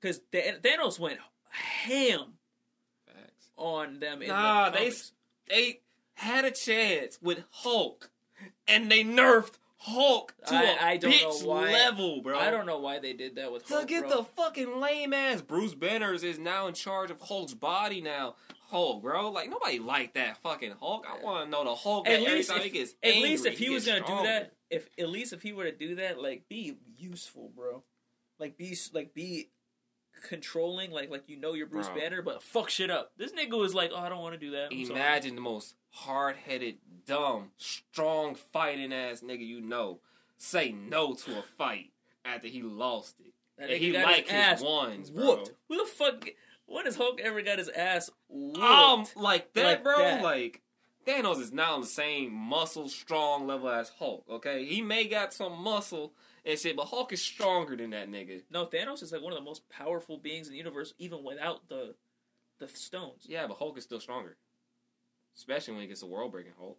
because 0.00 0.20
Thanos 0.32 0.98
went 0.98 1.18
ham 1.50 2.34
facts. 3.06 3.50
on 3.56 3.98
them. 4.00 4.20
In 4.22 4.28
Nah, 4.28 4.70
the 4.70 4.78
they 4.78 4.92
they 5.48 5.80
had 6.14 6.44
a 6.44 6.50
chance 6.50 7.18
with 7.22 7.44
Hulk, 7.50 8.10
and 8.68 8.90
they 8.90 9.02
nerfed 9.04 9.54
Hulk 9.78 10.34
to 10.46 10.54
a 10.54 10.58
I- 10.58 10.90
I 10.92 10.96
don't 10.96 11.12
bitch 11.12 11.42
know 11.42 11.48
why. 11.48 11.70
level, 11.72 12.20
bro. 12.22 12.38
I 12.38 12.50
don't 12.50 12.66
know 12.66 12.78
why 12.78 12.98
they 12.98 13.12
did 13.12 13.36
that 13.36 13.52
with 13.52 13.66
To 13.66 13.74
Hulk, 13.76 13.88
get 13.88 14.08
bro. 14.08 14.16
the 14.18 14.24
fucking 14.24 14.80
lame 14.80 15.12
ass 15.14 15.40
Bruce 15.42 15.74
Banners 15.74 16.22
is 16.22 16.38
now 16.38 16.66
in 16.66 16.74
charge 16.74 17.10
of 17.10 17.20
Hulk's 17.20 17.54
body 17.54 18.00
now. 18.00 18.36
Hulk, 18.68 19.02
bro. 19.02 19.30
Like 19.30 19.50
nobody 19.50 19.78
liked 19.78 20.14
that 20.14 20.38
fucking 20.38 20.74
Hulk. 20.80 21.06
I 21.08 21.22
want 21.22 21.46
to 21.46 21.50
know 21.50 21.64
the 21.64 21.74
Hulk. 21.74 22.08
at 22.08 22.20
that 22.20 22.32
least 22.32 22.50
if, 22.50 22.62
he 22.62 22.70
gets 22.70 22.94
at 23.02 23.10
angry, 23.14 23.30
least 23.30 23.46
if 23.46 23.58
he, 23.58 23.70
was 23.70 23.86
gonna 23.86 24.00
do 24.00 24.22
that, 24.24 24.52
if 24.70 24.88
at 24.98 25.08
least 25.08 25.32
if 25.32 25.42
he 25.42 25.52
were 25.52 25.64
to 25.64 25.72
do 25.72 25.96
that, 25.96 26.20
like 26.20 26.48
be 26.48 26.76
useful, 26.98 27.50
bro. 27.54 27.82
Like 28.38 28.56
be 28.56 28.76
like 28.92 29.14
be 29.14 29.50
controlling, 30.28 30.90
like 30.90 31.10
like 31.10 31.24
you 31.28 31.36
know 31.36 31.54
you're 31.54 31.66
Bruce 31.66 31.88
Bro. 31.88 31.96
Banner, 32.00 32.22
but 32.22 32.42
fuck 32.42 32.68
shit 32.68 32.90
up. 32.90 33.12
This 33.16 33.32
nigga 33.32 33.58
was 33.58 33.74
like, 33.74 33.90
oh, 33.94 33.98
I 33.98 34.08
don't 34.08 34.20
want 34.20 34.34
to 34.34 34.40
do 34.40 34.50
that. 34.52 34.68
I'm 34.72 34.84
sorry. 34.84 34.98
Imagine 34.98 35.34
the 35.36 35.40
most 35.40 35.74
hard 35.90 36.36
headed, 36.36 36.76
dumb, 37.06 37.50
strong 37.56 38.34
fighting 38.34 38.92
ass 38.92 39.20
nigga 39.20 39.46
you 39.46 39.60
know 39.60 40.00
say 40.38 40.72
no 40.72 41.14
to 41.14 41.38
a 41.38 41.42
fight 41.42 41.92
after 42.24 42.48
he 42.48 42.62
lost 42.62 43.16
it. 43.20 43.32
That 43.58 43.70
And 43.70 43.78
he 43.78 43.92
like 43.92 44.28
his 44.28 44.60
his 44.60 44.62
ones, 44.62 45.10
bro. 45.10 45.26
whooped. 45.26 45.52
Who 45.68 45.78
the 45.78 45.90
fuck? 45.90 46.28
When 46.66 46.84
has 46.84 46.96
Hulk 46.96 47.20
ever 47.22 47.42
got 47.42 47.58
his 47.58 47.68
ass 47.68 48.10
whooped? 48.28 48.58
Um, 48.58 49.06
like 49.16 49.52
that, 49.54 49.64
Like 49.64 49.84
bro. 49.84 49.96
that. 49.98 50.22
Like 50.22 50.62
Thanos 51.06 51.40
is 51.40 51.52
not 51.52 51.70
on 51.72 51.80
the 51.82 51.86
same 51.86 52.32
muscle 52.32 52.88
strong 52.88 53.46
level 53.46 53.68
as 53.68 53.90
Hulk. 53.98 54.24
Okay, 54.28 54.64
he 54.64 54.82
may 54.82 55.06
got 55.06 55.32
some 55.32 55.60
muscle 55.62 56.12
and 56.44 56.58
shit, 56.58 56.76
but 56.76 56.86
Hulk 56.86 57.12
is 57.12 57.22
stronger 57.22 57.76
than 57.76 57.90
that 57.90 58.10
nigga. 58.10 58.42
no, 58.50 58.66
Thanos 58.66 59.02
is 59.02 59.12
like 59.12 59.22
one 59.22 59.32
of 59.32 59.38
the 59.38 59.44
most 59.44 59.68
powerful 59.68 60.18
beings 60.18 60.46
in 60.48 60.52
the 60.52 60.58
universe, 60.58 60.92
even 60.98 61.22
without 61.24 61.68
the 61.68 61.94
the 62.58 62.68
stones. 62.68 63.24
Yeah, 63.28 63.46
but 63.46 63.58
Hulk 63.58 63.78
is 63.78 63.84
still 63.84 64.00
stronger, 64.00 64.36
especially 65.36 65.74
when 65.74 65.82
he 65.82 65.88
gets 65.88 66.02
a 66.02 66.06
world 66.06 66.32
breaking 66.32 66.52
Hulk. 66.58 66.78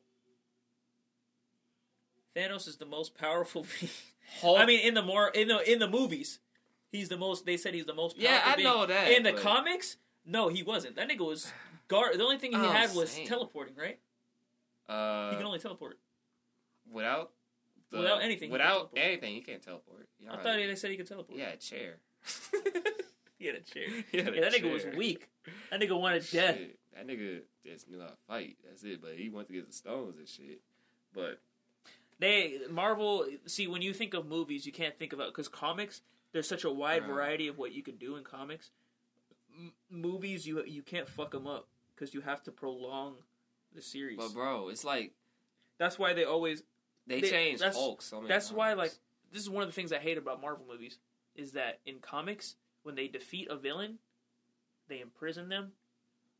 Thanos 2.36 2.68
is 2.68 2.78
the 2.78 2.86
most 2.86 3.16
powerful 3.18 3.66
being. 3.80 3.92
Hulk. 4.42 4.60
I 4.60 4.66
mean, 4.66 4.82
in 4.86 4.94
the 4.94 5.02
more 5.02 5.30
in 5.30 5.48
the 5.48 5.72
in 5.72 5.80
the 5.80 5.88
movies, 5.88 6.40
he's 6.92 7.10
the 7.10 7.18
most. 7.18 7.46
They 7.46 7.58
said 7.58 7.74
he's 7.74 7.86
the 7.86 7.94
most. 7.94 8.18
Yeah, 8.18 8.42
I 8.46 8.62
know 8.62 8.86
that, 8.86 9.12
In 9.12 9.24
the 9.24 9.34
but- 9.34 9.42
comics, 9.42 9.98
no, 10.26 10.50
he 10.50 10.64
wasn't. 10.64 10.96
That 10.96 11.10
nigga 11.10 11.26
was 11.26 11.52
guard. 11.88 12.18
The 12.18 12.24
only 12.24 12.38
thing 12.38 12.52
he 12.52 12.58
Oh, 12.58 12.70
had 12.70 12.94
was 12.96 13.12
same. 13.12 13.28
teleporting. 13.28 13.76
Right? 13.76 14.00
uh, 14.90 15.32
he 15.32 15.36
can 15.38 15.46
only 15.46 15.60
teleport. 15.60 16.00
without 16.92 17.32
the, 17.90 17.98
Without 18.00 18.22
anything, 18.22 18.50
Without 18.52 18.74
teleport. 18.94 19.00
anything, 19.02 19.34
he 19.36 19.42
can't 19.42 19.62
teleport. 19.62 20.08
You 20.20 20.30
I 20.30 20.36
know, 20.38 20.44
thought 20.44 20.56
they 20.58 20.76
said 20.76 20.92
he 20.92 20.98
could 20.98 21.08
teleport. 21.08 21.38
Yeah, 21.38 21.50
a 21.50 21.58
chair. 21.58 21.98
he 23.38 23.46
had 23.48 23.56
a 23.56 23.60
chair. 23.62 23.88
He 24.12 24.18
had 24.18 24.28
a 24.30 24.36
yeah, 24.36 24.42
that 24.50 24.54
nigga 24.54 24.72
was 24.72 24.86
weak. 24.96 25.30
That 25.72 25.80
nigga 25.82 26.00
wanted 26.00 26.26
death. 26.32 26.58
That 26.96 27.08
nigga 27.08 27.42
just 27.66 27.90
knew 27.90 28.00
how 28.00 28.08
to 28.08 28.14
fight. 28.28 28.58
That's 28.66 28.84
it. 28.84 29.02
But 29.02 29.12
he 29.18 29.30
went 29.30 29.48
to 29.48 29.54
get 29.54 29.68
the 29.68 29.74
stones 29.74 30.18
and 30.18 30.28
shit. 30.28 30.62
But 31.14 31.40
They 32.20 32.60
Marvel. 32.70 33.26
See, 33.46 33.68
when 33.68 33.82
you 33.82 33.94
think 33.94 34.14
of 34.14 34.26
movies, 34.26 34.66
you 34.66 34.72
can't 34.72 34.98
think 34.98 35.14
about 35.14 35.28
because 35.28 35.48
comics. 35.48 36.02
There's 36.32 36.48
such 36.48 36.64
a 36.64 36.72
wide 36.72 37.04
Uh-huh. 37.04 37.14
variety 37.14 37.48
of 37.48 37.58
what 37.58 37.72
you 37.72 37.84
can 37.84 37.98
do 37.98 38.16
in 38.16 38.24
comics. 38.24 38.72
M- 39.56 39.74
movies, 39.90 40.46
you 40.46 40.64
you 40.66 40.84
can't 40.84 41.08
fuck 41.10 41.32
them 41.32 41.48
up 41.48 41.68
because 41.96 42.14
you 42.14 42.22
have 42.22 42.44
to 42.44 42.52
prolong 42.52 43.24
the 43.74 43.82
series. 43.82 44.18
but 44.18 44.34
bro, 44.34 44.70
it's 44.70 44.84
like 44.84 45.14
That's 45.78 46.00
why 46.00 46.14
they 46.14 46.24
always. 46.24 46.64
they, 47.06 47.22
They- 47.22 47.30
changed 47.30 47.62
that's- 47.62 47.76
Hulk 47.76 48.02
so 48.02 48.22
That's 48.28 48.52
why, 48.52 48.74
like, 48.74 48.92
this 49.32 49.42
is 49.42 49.50
one 49.50 49.62
of 49.64 49.70
the 49.70 49.74
things 49.74 49.94
I 49.94 50.00
hate 50.00 50.18
about 50.18 50.42
Marvel 50.42 50.66
movies 50.66 50.98
is 51.36 51.52
that 51.54 51.80
in 51.86 52.00
comics, 52.00 52.56
when 52.84 52.96
they 52.96 53.08
defeat 53.08 53.48
a 53.48 53.56
villain, 53.56 54.00
they 54.88 55.00
imprison 55.02 55.50
them, 55.50 55.74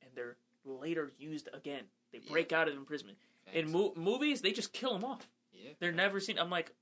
and 0.02 0.10
they're 0.16 0.38
later 0.66 1.14
used 1.20 1.50
again. 1.54 1.90
They 2.12 2.18
Yeah. 2.20 2.32
break 2.32 2.52
out 2.52 2.68
of 2.68 2.76
imprisonment. 2.76 3.20
In 3.54 3.72
mo- 3.72 3.94
movies, 3.96 4.42
they 4.42 4.52
just 4.52 4.74
kill 4.74 4.94
them 4.94 5.04
off. 5.06 5.30
yeah. 5.54 5.74
They're 5.80 5.92
never 5.92 6.20
seen. 6.20 6.38
I'm 6.40 6.50
like, 6.50 6.74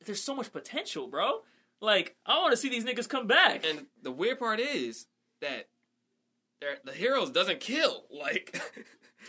there's 0.00 0.22
so 0.22 0.34
much 0.34 0.52
potential, 0.52 1.06
bro. 1.08 1.44
Like, 1.80 2.16
I 2.26 2.38
want 2.38 2.50
to 2.52 2.56
see 2.56 2.68
these 2.68 2.84
niggas 2.84 3.08
come 3.08 3.26
back. 3.26 3.64
And 3.64 3.86
the 4.02 4.10
weird 4.10 4.38
part 4.38 4.58
is 4.60 5.06
that 5.40 5.68
the 6.84 6.92
heroes 6.92 7.30
doesn't 7.30 7.60
kill. 7.60 8.04
Like 8.10 8.60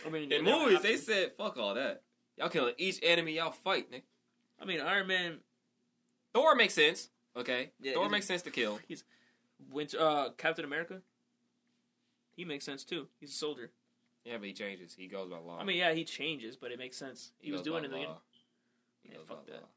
I 0.06 0.10
mean, 0.10 0.32
in 0.32 0.44
movies, 0.44 0.82
they 0.82 0.96
said 0.96 1.32
fuck 1.36 1.56
all 1.56 1.74
that. 1.74 2.02
Y'all 2.36 2.48
killing 2.48 2.74
each 2.78 2.98
enemy 3.02 3.36
y'all 3.36 3.50
fight, 3.52 3.90
nigga. 3.90 4.02
I 4.60 4.64
mean, 4.64 4.80
Iron 4.80 5.06
Man, 5.06 5.38
Thor 6.34 6.54
makes 6.54 6.74
sense. 6.74 7.08
Okay, 7.36 7.70
Yeah, 7.80 7.94
Thor 7.94 8.08
makes 8.08 8.26
sense 8.26 8.42
to 8.42 8.50
kill. 8.50 8.80
Winter, 9.70 10.00
uh, 10.00 10.30
Captain 10.36 10.64
America. 10.64 11.02
He 12.34 12.44
makes 12.44 12.64
sense 12.64 12.82
too. 12.82 13.08
He's 13.20 13.30
a 13.30 13.34
soldier. 13.34 13.70
Yeah, 14.24 14.36
but 14.38 14.46
he 14.46 14.52
changes. 14.52 14.94
He 14.94 15.06
goes 15.06 15.30
by 15.30 15.38
law. 15.38 15.58
I 15.60 15.64
mean, 15.64 15.78
yeah, 15.78 15.92
he 15.92 16.04
changes, 16.04 16.56
but 16.56 16.72
it 16.72 16.78
makes 16.78 16.96
sense. 16.96 17.32
He, 17.38 17.52
was 17.52 17.62
doing 17.62 17.84
it. 17.84 17.90
He 17.92 18.00
Yeah, 19.10 19.16
fuck 19.26 19.46
that. 19.46 19.54
law. 19.54 19.68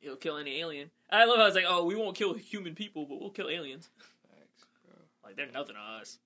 He'll 0.00 0.16
kill 0.16 0.38
any 0.38 0.58
alien. 0.60 0.90
I 1.10 1.24
love 1.24 1.38
how 1.38 1.46
it's 1.46 1.56
like, 1.56 1.66
oh, 1.68 1.84
we 1.84 1.94
won't 1.94 2.16
kill 2.16 2.34
human 2.34 2.74
people, 2.74 3.04
but 3.06 3.20
we'll 3.20 3.30
kill 3.30 3.48
aliens. 3.48 3.90
Bro. 4.86 4.96
Like 5.22 5.36
they're 5.36 5.50
nothing 5.52 5.74
to 5.76 6.00
us. 6.00 6.18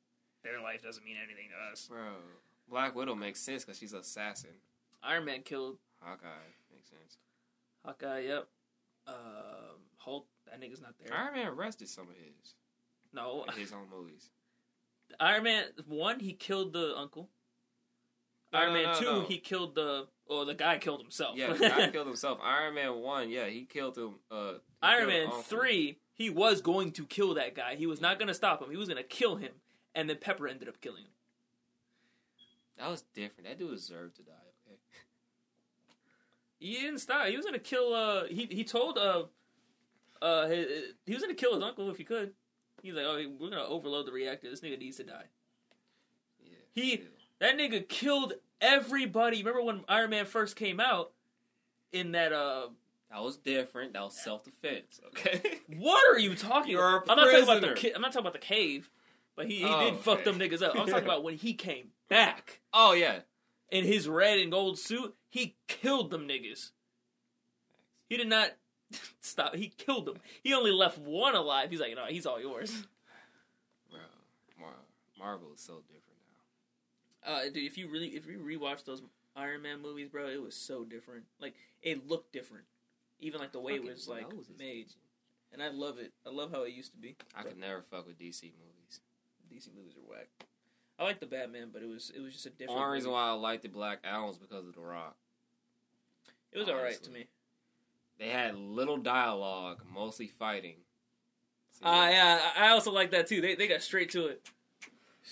Their 0.42 0.60
life 0.60 0.82
doesn't 0.82 1.04
mean 1.04 1.16
anything 1.22 1.48
to 1.50 1.72
us. 1.72 1.86
Bro, 1.88 1.98
Black 2.68 2.94
Widow 2.94 3.14
makes 3.14 3.40
sense 3.40 3.64
because 3.64 3.78
she's 3.78 3.92
an 3.92 4.00
assassin. 4.00 4.50
Iron 5.02 5.24
Man 5.24 5.42
killed 5.42 5.78
Hawkeye 6.00 6.28
makes 6.72 6.88
sense. 6.90 7.18
Hawkeye. 7.84 8.20
Yep. 8.20 8.46
Um, 9.06 9.14
Hulk. 9.96 10.26
That 10.46 10.60
nigga's 10.60 10.80
not 10.80 10.94
there. 10.98 11.16
Iron 11.16 11.34
Man 11.34 11.46
arrested 11.48 11.88
some 11.88 12.04
of 12.08 12.14
his 12.14 12.54
No, 13.12 13.44
in 13.48 13.54
his 13.58 13.72
own 13.72 13.86
movies. 13.90 14.30
Iron 15.18 15.44
Man 15.44 15.64
one. 15.86 16.20
He 16.20 16.32
killed 16.32 16.72
the 16.72 16.94
uncle. 16.96 17.30
No, 18.52 18.58
Iron 18.58 18.74
no, 18.74 18.82
Man 18.82 18.92
no, 18.92 19.00
two. 19.00 19.26
He 19.26 19.38
killed 19.38 19.74
the. 19.74 20.06
Or 20.26 20.44
the 20.44 20.54
guy 20.54 20.78
killed 20.78 21.00
himself. 21.00 21.36
Yeah, 21.36 21.52
the 21.52 21.58
guy 21.68 21.90
killed 21.90 22.06
himself. 22.06 22.38
Iron 22.42 22.74
Man 22.74 22.94
one, 22.96 23.30
yeah, 23.30 23.46
he 23.46 23.64
killed 23.64 23.96
him. 23.96 24.14
Uh, 24.30 24.52
he 24.52 24.58
Iron 24.82 25.08
killed 25.08 25.30
Man 25.30 25.42
three. 25.42 25.98
He 26.14 26.30
was 26.30 26.60
going 26.60 26.92
to 26.92 27.04
kill 27.06 27.34
that 27.34 27.54
guy. 27.54 27.74
He 27.74 27.86
was 27.86 28.00
not 28.00 28.18
going 28.18 28.28
to 28.28 28.34
stop 28.34 28.62
him. 28.62 28.70
He 28.70 28.76
was 28.76 28.88
going 28.88 29.02
to 29.02 29.08
kill 29.08 29.36
him, 29.36 29.52
and 29.94 30.08
then 30.08 30.16
Pepper 30.20 30.46
ended 30.46 30.68
up 30.68 30.80
killing 30.80 31.02
him. 31.02 31.10
That 32.78 32.90
was 32.90 33.02
different. 33.14 33.48
That 33.48 33.58
dude 33.58 33.70
deserved 33.70 34.16
to 34.16 34.22
die. 34.22 34.32
Okay. 34.66 34.78
He 36.58 36.74
didn't 36.74 36.98
stop. 36.98 37.26
He 37.26 37.36
was 37.36 37.44
gonna 37.46 37.58
kill. 37.58 37.94
Uh, 37.94 38.24
he 38.24 38.46
he 38.50 38.64
told 38.64 38.98
uh, 38.98 39.24
uh, 40.20 40.48
he, 40.48 40.86
he 41.06 41.12
was 41.14 41.22
gonna 41.22 41.34
kill 41.34 41.54
his 41.54 41.62
uncle 41.62 41.90
if 41.90 41.98
he 41.98 42.04
could. 42.04 42.32
He's 42.82 42.94
like, 42.94 43.04
oh, 43.04 43.22
we're 43.38 43.50
gonna 43.50 43.64
overload 43.64 44.06
the 44.06 44.12
reactor. 44.12 44.50
This 44.50 44.60
nigga 44.60 44.78
needs 44.78 44.96
to 44.98 45.04
die. 45.04 45.26
Yeah. 46.42 46.52
He-. 46.74 47.04
That 47.40 47.56
nigga 47.58 47.88
killed 47.88 48.34
everybody. 48.60 49.38
Remember 49.38 49.62
when 49.62 49.80
Iron 49.88 50.10
Man 50.10 50.26
first 50.26 50.56
came 50.56 50.80
out? 50.80 51.12
In 51.92 52.12
that 52.12 52.32
uh, 52.32 52.68
That 53.10 53.22
was 53.22 53.36
different. 53.36 53.92
That 53.92 54.02
was 54.02 54.16
self 54.20 54.42
defense. 54.44 55.00
Okay. 55.08 55.40
what 55.78 56.02
are 56.12 56.18
you 56.18 56.34
talking? 56.34 56.72
You're 56.72 56.82
a 56.84 56.96
about? 57.02 57.10
I'm 57.10 57.16
not 57.24 57.30
talking 57.30 57.42
about 57.44 57.60
the. 57.60 57.66
prisoner. 57.68 57.74
Ki- 57.76 57.92
I'm 57.94 58.02
not 58.02 58.08
talking 58.12 58.26
about 58.26 58.32
the 58.32 58.38
cave, 58.40 58.90
but 59.36 59.46
he, 59.46 59.58
he 59.58 59.64
Oh, 59.64 59.90
did 59.90 59.98
fuck 60.00 60.24
them 60.24 60.38
niggas 60.38 60.60
up. 60.62 60.72
I'm 60.78 60.86
talking 60.88 61.04
about 61.04 61.22
when 61.22 61.34
he 61.36 61.54
came 61.54 61.88
back 62.08 62.60
oh 62.72 62.92
yeah. 62.94 63.20
in 63.70 63.84
his 63.84 64.08
red 64.08 64.38
and 64.40 64.50
gold 64.50 64.78
suit. 64.78 65.14
He 65.30 65.56
killed 65.68 66.10
them 66.10 66.26
niggas. 66.28 66.70
He 68.08 68.16
did 68.16 68.28
not 68.28 68.50
stop. 69.20 69.54
He 69.54 69.68
killed 69.68 70.06
them. 70.06 70.16
He 70.42 70.52
only 70.52 70.72
left 70.72 70.98
one 70.98 71.34
alive. 71.36 71.70
He's 71.70 71.80
like, 71.80 71.94
no, 71.94 72.06
he's 72.06 72.26
all 72.26 72.40
yours. 72.40 72.86
Bro, 73.90 74.00
Mar- 74.60 74.74
Marvel 75.18 75.52
is 75.54 75.60
so 75.60 75.74
different 75.86 76.13
Uh, 77.24 77.44
dude, 77.44 77.56
if 77.64 77.78
you 77.78 77.88
really 77.88 78.08
if 78.08 78.26
you 78.26 78.38
rewatch 78.38 78.84
those 78.84 79.02
Iron 79.36 79.62
Man 79.62 79.80
movies, 79.82 80.08
bro, 80.08 80.28
it 80.28 80.42
was 80.42 80.54
so 80.54 80.84
different. 80.84 81.24
Like 81.40 81.54
it 81.82 82.06
looked 82.08 82.32
different, 82.32 82.64
even 83.20 83.40
like 83.40 83.52
the 83.52 83.60
way 83.60 83.74
it 83.74 83.84
was 83.84 84.06
like 84.08 84.30
nose 84.30 84.48
is 84.48 84.58
made. 84.58 84.86
itching. 84.86 84.96
And 85.52 85.62
I 85.62 85.68
love 85.68 85.98
it. 85.98 86.12
I 86.26 86.30
love 86.30 86.50
how 86.50 86.64
it 86.64 86.72
used 86.72 86.90
to 86.92 86.98
be. 86.98 87.16
I 87.34 87.42
But 87.42 87.50
could 87.50 87.58
never 87.60 87.80
fuck 87.82 88.06
with 88.06 88.18
DC 88.18 88.42
movies. 88.42 89.00
DC 89.52 89.68
movies 89.74 89.94
are 89.96 90.10
whack. 90.10 90.28
I 90.98 91.04
like 91.04 91.20
the 91.20 91.26
Batman, 91.26 91.68
but 91.72 91.82
it 91.82 91.88
was 91.88 92.10
it 92.14 92.20
was 92.20 92.32
just 92.32 92.46
a 92.46 92.50
different. 92.50 92.78
Only 92.80 92.94
reason 92.94 93.10
movie. 93.10 93.20
why 93.20 93.28
I 93.28 93.32
liked 93.32 93.62
the 93.62 93.68
Black 93.68 93.98
Adam 94.04 94.26
was 94.26 94.38
because 94.38 94.66
of 94.66 94.74
The 94.74 94.80
Rock. 94.80 95.16
it 96.52 96.58
was 96.58 96.68
alright 96.68 97.00
to 97.02 97.10
me. 97.10 97.26
They 98.18 98.28
had 98.28 98.54
little 98.56 98.96
dialogue, 98.96 99.82
mostly 99.92 100.28
fighting. 100.28 100.76
So, 101.72 101.80
Ah, 101.84 102.08
yeah, 102.08 102.40
I 102.56 102.66
I 102.66 102.68
also 102.70 102.92
like 102.92 103.10
that 103.10 103.26
too. 103.26 103.40
They 103.40 103.54
they 103.56 103.66
got 103.66 103.82
straight 103.82 104.10
to 104.10 104.26
it. 104.26 104.48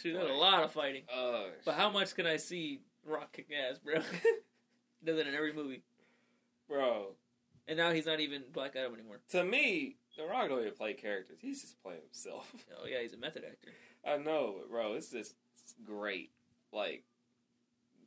Shoot, 0.00 0.14
there 0.14 0.22
was 0.22 0.30
a 0.30 0.34
lot 0.34 0.62
of 0.64 0.72
fighting. 0.72 1.02
uh, 1.14 1.44
But 1.64 1.74
how 1.74 1.90
much 1.90 2.14
can 2.14 2.26
I 2.26 2.36
see 2.38 2.80
Rock 3.06 3.32
kicking 3.32 3.56
ass, 3.56 3.78
bro? 3.78 3.94
Does 5.04 5.18
it 5.18 5.26
in 5.26 5.34
every 5.34 5.52
movie. 5.52 5.82
bro? 6.68 7.08
And 7.68 7.76
now 7.78 7.92
he's 7.92 8.06
not 8.06 8.18
even 8.20 8.42
Black 8.52 8.74
Adam 8.74 8.94
anymore. 8.94 9.20
To 9.30 9.44
me, 9.44 9.96
The 10.16 10.24
Rock 10.24 10.48
don't 10.48 10.60
even 10.60 10.72
play 10.72 10.94
characters. 10.94 11.38
He's 11.40 11.60
just 11.60 11.80
playing 11.82 12.00
himself. 12.02 12.52
Oh 12.80 12.86
yeah, 12.86 13.00
he's 13.02 13.12
a 13.12 13.16
method 13.18 13.44
actor. 13.44 13.70
I 14.04 14.16
know, 14.16 14.56
but 14.58 14.70
bro. 14.70 14.94
It's 14.94 15.10
just 15.10 15.34
it's 15.62 15.74
great. 15.84 16.30
Like, 16.72 17.04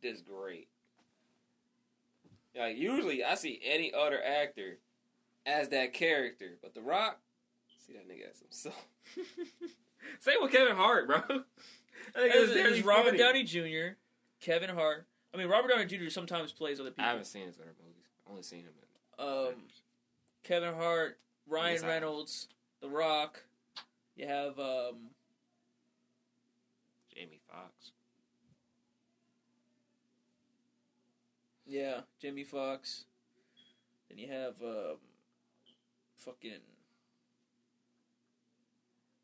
just 0.01 0.25
great. 0.25 0.67
Like 2.57 2.77
usually, 2.77 3.23
I 3.23 3.35
see 3.35 3.61
any 3.63 3.93
other 3.93 4.21
actor 4.23 4.79
as 5.45 5.69
that 5.69 5.93
character, 5.93 6.57
but 6.61 6.73
The 6.73 6.81
Rock, 6.81 7.19
see 7.85 7.93
that 7.93 8.09
nigga 8.09 8.29
as 8.31 8.39
himself. 8.39 8.87
Same 10.19 10.37
with 10.41 10.51
Kevin 10.51 10.75
Hart, 10.75 11.07
bro. 11.07 11.17
I 11.19 11.21
think 11.27 12.33
There's, 12.33 12.43
it's 12.49 12.53
there's 12.53 12.69
really 12.71 12.81
Robert 12.83 13.05
funny. 13.11 13.17
Downey 13.17 13.43
Jr., 13.43 13.95
Kevin 14.39 14.69
Hart. 14.69 15.05
I 15.33 15.37
mean, 15.37 15.47
Robert 15.47 15.69
Downey 15.69 15.85
Jr. 15.85 16.09
sometimes 16.09 16.51
plays 16.51 16.79
other 16.79 16.91
people. 16.91 17.03
I 17.05 17.09
haven't 17.09 17.25
seen 17.25 17.45
his 17.45 17.55
other 17.57 17.73
movies. 17.83 18.05
I've 18.25 18.31
only 18.31 18.43
seen 18.43 18.59
him 18.59 18.69
in. 19.19 19.25
Um, 19.25 19.53
Kevin 20.43 20.73
Hart, 20.75 21.19
Ryan 21.47 21.73
Yes, 21.73 21.83
I- 21.83 21.87
Reynolds, 21.87 22.47
The 22.81 22.89
Rock. 22.89 23.43
You 24.15 24.27
have 24.27 24.57
um, 24.59 25.09
Jamie 27.13 27.41
Foxx. 27.51 27.91
yeah, 31.67 32.01
Jamie 32.21 32.43
Foxx. 32.43 33.05
Then 34.09 34.17
you 34.19 34.31
have 34.31 34.55
um, 34.61 34.97
fucking. 36.17 36.51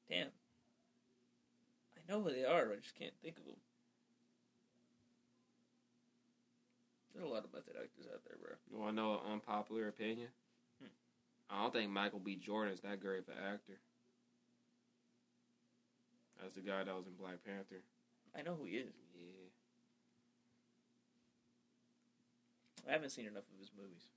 Damn. 0.10 0.28
I 2.08 2.12
know 2.12 2.22
who 2.22 2.32
they 2.32 2.44
are. 2.46 2.72
I 2.72 2.76
just 2.82 2.98
can't 2.98 3.14
think 3.22 3.38
of 3.38 3.46
them. 3.46 3.56
There's 7.14 7.26
a 7.26 7.30
lot 7.34 7.44
of 7.44 7.54
method 7.54 7.74
actors 7.76 8.08
out 8.12 8.22
there, 8.26 8.38
bro. 8.42 8.54
You 8.72 8.78
want 8.80 8.96
to 8.96 9.02
know 9.02 9.14
an 9.14 9.34
unpopular 9.34 9.88
opinion? 9.90 10.30
Hmm. 10.82 10.88
I 11.50 11.62
don't 11.62 11.74
think 11.74 11.92
Michael 11.92 12.20
B. 12.20 12.36
Jordan 12.36 12.74
is 12.74 12.80
that 12.82 13.00
great 13.02 13.20
of 13.20 13.28
an 13.28 13.36
actor. 13.54 13.80
That's 16.42 16.56
the 16.56 16.62
guy 16.62 16.84
that 16.84 16.96
was 16.96 17.06
in 17.06 17.14
Black 17.14 17.44
Panther. 17.46 17.84
I 18.36 18.42
know 18.42 18.56
who 18.56 18.66
he 18.66 18.78
is. 18.78 18.94
Yeah. 19.14 19.50
I 22.90 22.94
haven't 22.94 23.10
seen 23.12 23.28
enough 23.28 23.44
of 23.54 23.60
his 23.60 23.70
movies. 23.78 24.08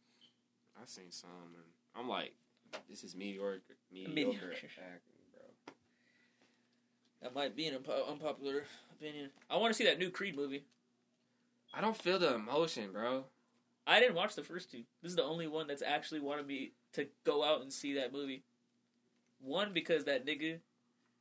I've 0.80 0.88
seen 0.88 1.10
some, 1.10 1.52
and 1.54 1.64
I'm 1.94 2.08
like, 2.08 2.32
this 2.88 3.04
is 3.04 3.14
mediocre, 3.14 3.60
mediocre 3.92 4.14
Mediocre. 4.14 4.56
acting. 4.78 5.13
That 7.24 7.34
might 7.34 7.56
be 7.56 7.66
an 7.66 7.74
unpo- 7.74 8.06
unpopular 8.06 8.64
opinion. 8.92 9.30
I 9.48 9.56
want 9.56 9.72
to 9.72 9.74
see 9.74 9.84
that 9.84 9.98
new 9.98 10.10
Creed 10.10 10.36
movie. 10.36 10.64
I 11.72 11.80
don't 11.80 11.96
feel 11.96 12.18
the 12.18 12.34
emotion, 12.34 12.92
bro. 12.92 13.24
I 13.86 13.98
didn't 13.98 14.14
watch 14.14 14.34
the 14.34 14.42
first 14.42 14.70
two. 14.70 14.82
This 15.02 15.10
is 15.10 15.16
the 15.16 15.24
only 15.24 15.46
one 15.46 15.66
that's 15.66 15.82
actually 15.82 16.20
wanted 16.20 16.46
me 16.46 16.72
to 16.92 17.06
go 17.24 17.42
out 17.42 17.62
and 17.62 17.72
see 17.72 17.94
that 17.94 18.12
movie. 18.12 18.44
One 19.40 19.72
because 19.72 20.04
that 20.04 20.26
nigga, 20.26 20.58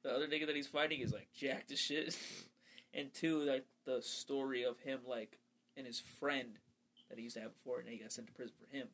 the 0.04 0.12
other 0.12 0.28
nigga 0.28 0.45
that 0.45 0.58
he's 0.58 0.68
fighting 0.68 0.99
is 0.99 1.14
like 1.14 1.30
jacked 1.34 1.72
as 1.72 1.80
shit, 1.80 2.18
and 2.93 3.14
two 3.14 3.39
like 3.39 3.66
the 3.86 4.01
story 4.01 4.66
of 4.66 4.82
him 4.82 4.99
like 5.08 5.39
and 5.78 5.88
his 5.88 6.01
friend 6.01 6.60
that 7.10 7.18
he 7.18 7.24
used 7.24 7.38
to 7.38 7.41
have 7.41 7.54
before, 7.54 7.80
and 7.80 7.88
he 7.88 7.97
got 7.97 8.12
sent 8.12 8.28
to 8.28 8.34
prison 8.34 8.56
for 8.60 8.76
him. 8.76 8.88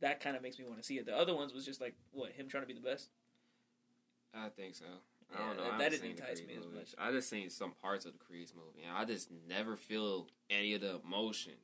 That 0.00 0.18
kind 0.18 0.36
of 0.36 0.42
makes 0.42 0.58
me 0.58 0.64
want 0.64 0.78
to 0.78 0.84
see 0.84 0.98
it. 0.98 1.06
The 1.06 1.16
other 1.16 1.36
ones 1.36 1.54
was 1.54 1.64
just 1.64 1.80
like 1.80 1.94
what 2.10 2.32
him 2.32 2.48
trying 2.48 2.64
to 2.64 2.68
be 2.68 2.74
the 2.74 2.80
best. 2.80 3.10
I 4.34 4.48
think 4.48 4.74
so. 4.74 4.86
I 5.34 5.38
don't 5.38 5.56
know. 5.56 5.64
that- 5.64 5.72
I 5.74 5.78
that 5.78 5.90
didn't 5.90 6.10
entice 6.10 6.40
Creed 6.40 6.48
me 6.48 6.56
as 6.56 6.66
much. 6.66 6.94
I 6.98 7.10
just 7.12 7.28
seen 7.30 7.50
some 7.50 7.72
parts 7.72 8.04
of 8.04 8.12
the 8.12 8.18
Creed's 8.18 8.54
movie, 8.54 8.86
and 8.86 8.96
I 8.96 9.04
just 9.04 9.30
never 9.48 9.76
feel 9.76 10.28
any 10.50 10.74
of 10.74 10.80
the 10.80 11.00
emotion 11.04 11.54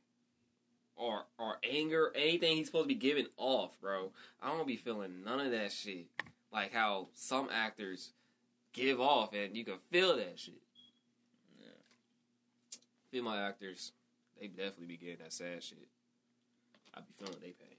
or 0.96 1.26
or 1.38 1.58
anger, 1.62 2.12
anything 2.14 2.56
he's 2.56 2.66
supposed 2.66 2.84
to 2.84 2.88
be 2.88 2.94
giving 2.94 3.26
off, 3.36 3.78
bro. 3.80 4.12
I 4.42 4.48
don't 4.48 4.66
be 4.66 4.76
feeling 4.76 5.22
none 5.24 5.40
of 5.40 5.50
that 5.52 5.72
shit. 5.72 6.06
Like 6.52 6.72
how 6.72 7.08
some 7.14 7.48
actors 7.50 8.12
give 8.72 9.00
off, 9.00 9.32
and 9.34 9.56
you 9.56 9.64
can 9.64 9.78
feel 9.90 10.16
that 10.16 10.38
shit. 10.38 10.62
Yeah. 11.60 11.68
Female 13.10 13.32
actors, 13.34 13.92
they 14.40 14.48
definitely 14.48 14.86
be 14.86 14.96
getting 14.96 15.18
that 15.22 15.32
sad 15.32 15.62
shit. 15.62 15.88
I 16.94 17.00
be 17.00 17.12
feeling 17.16 17.36
they 17.40 17.52
pain. 17.52 17.76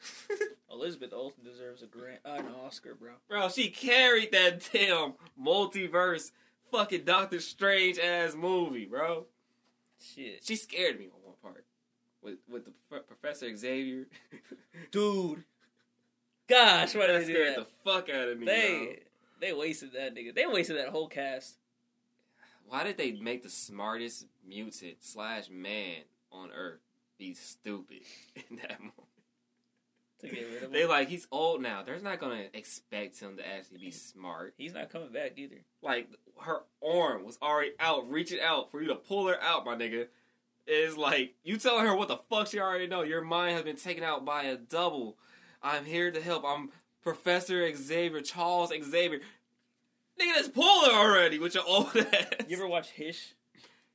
Elizabeth 0.70 1.12
Olsen 1.12 1.44
deserves 1.44 1.82
a 1.82 1.86
grant, 1.86 2.20
uh, 2.24 2.34
an 2.38 2.46
Oscar, 2.64 2.94
bro. 2.94 3.12
Bro, 3.28 3.48
she 3.50 3.68
carried 3.70 4.32
that 4.32 4.68
damn 4.72 5.14
multiverse 5.40 6.30
fucking 6.70 7.04
Doctor 7.04 7.40
Strange 7.40 7.98
ass 7.98 8.34
movie, 8.34 8.84
bro. 8.84 9.26
Shit, 10.00 10.44
She 10.44 10.54
scared 10.56 10.98
me 10.98 11.06
on 11.06 11.20
one 11.24 11.34
part 11.42 11.64
with 12.22 12.36
with 12.48 12.64
the 12.66 12.72
Pro- 12.88 13.00
Professor 13.00 13.54
Xavier. 13.56 14.06
dude. 14.90 15.44
Gosh, 16.48 16.94
why 16.94 17.06
did 17.08 17.22
they 17.22 17.26
do 17.26 17.32
scared 17.34 17.56
that? 17.56 17.66
the 17.66 17.90
fuck 17.90 18.08
out 18.08 18.28
of 18.28 18.38
me. 18.38 18.46
They 18.46 18.98
they 19.40 19.52
wasted 19.52 19.92
that 19.94 20.14
nigga. 20.14 20.34
They 20.34 20.46
wasted 20.46 20.76
that 20.78 20.88
whole 20.90 21.08
cast. 21.08 21.56
Why 22.66 22.84
did 22.84 22.96
they 22.98 23.12
make 23.12 23.42
the 23.42 23.48
smartest 23.50 24.26
mutant 24.46 24.96
slash 25.00 25.48
man 25.50 26.02
on 26.30 26.50
Earth 26.52 26.80
be 27.18 27.34
stupid 27.34 28.02
in 28.50 28.56
that 28.56 28.78
moment? 28.78 28.92
to 30.17 30.17
get 30.17 30.17
rid 30.17 30.17
of 30.17 30.17
him. 30.17 30.17
They 30.70 30.86
like 30.86 31.08
he's 31.08 31.26
old 31.30 31.62
now. 31.62 31.82
They're 31.82 31.98
not 32.00 32.20
gonna 32.20 32.44
expect 32.52 33.18
him 33.20 33.36
to 33.36 33.46
actually 33.46 33.78
be 33.78 33.90
smart. 33.90 34.54
He's 34.56 34.74
not 34.74 34.90
coming 34.90 35.12
back 35.12 35.32
either. 35.36 35.56
Like 35.82 36.08
her 36.40 36.60
arm 36.86 37.24
was 37.24 37.38
already 37.42 37.72
out, 37.80 38.10
reaching 38.10 38.40
out 38.40 38.70
for 38.70 38.80
you 38.80 38.88
to 38.88 38.94
pull 38.94 39.28
her 39.28 39.40
out, 39.42 39.64
my 39.64 39.74
nigga. 39.74 40.06
Is 40.66 40.98
like 40.98 41.34
you 41.44 41.56
telling 41.56 41.86
her 41.86 41.94
what 41.94 42.08
the 42.08 42.18
fuck 42.28 42.48
she 42.48 42.60
already 42.60 42.86
know. 42.86 43.02
Your 43.02 43.22
mind 43.22 43.54
has 43.54 43.64
been 43.64 43.76
taken 43.76 44.04
out 44.04 44.24
by 44.24 44.44
a 44.44 44.56
double. 44.56 45.16
I'm 45.62 45.86
here 45.86 46.10
to 46.10 46.20
help. 46.20 46.44
I'm 46.46 46.70
Professor 47.02 47.74
Xavier, 47.74 48.20
Charles 48.20 48.70
Xavier. 48.70 49.20
Nigga, 50.20 50.52
pull 50.52 50.84
her 50.84 50.92
already 50.92 51.38
with 51.38 51.54
your 51.54 51.64
old 51.66 51.96
ass. 51.96 52.26
You 52.48 52.56
ever 52.56 52.68
watch 52.68 52.90
Hish? 52.90 53.34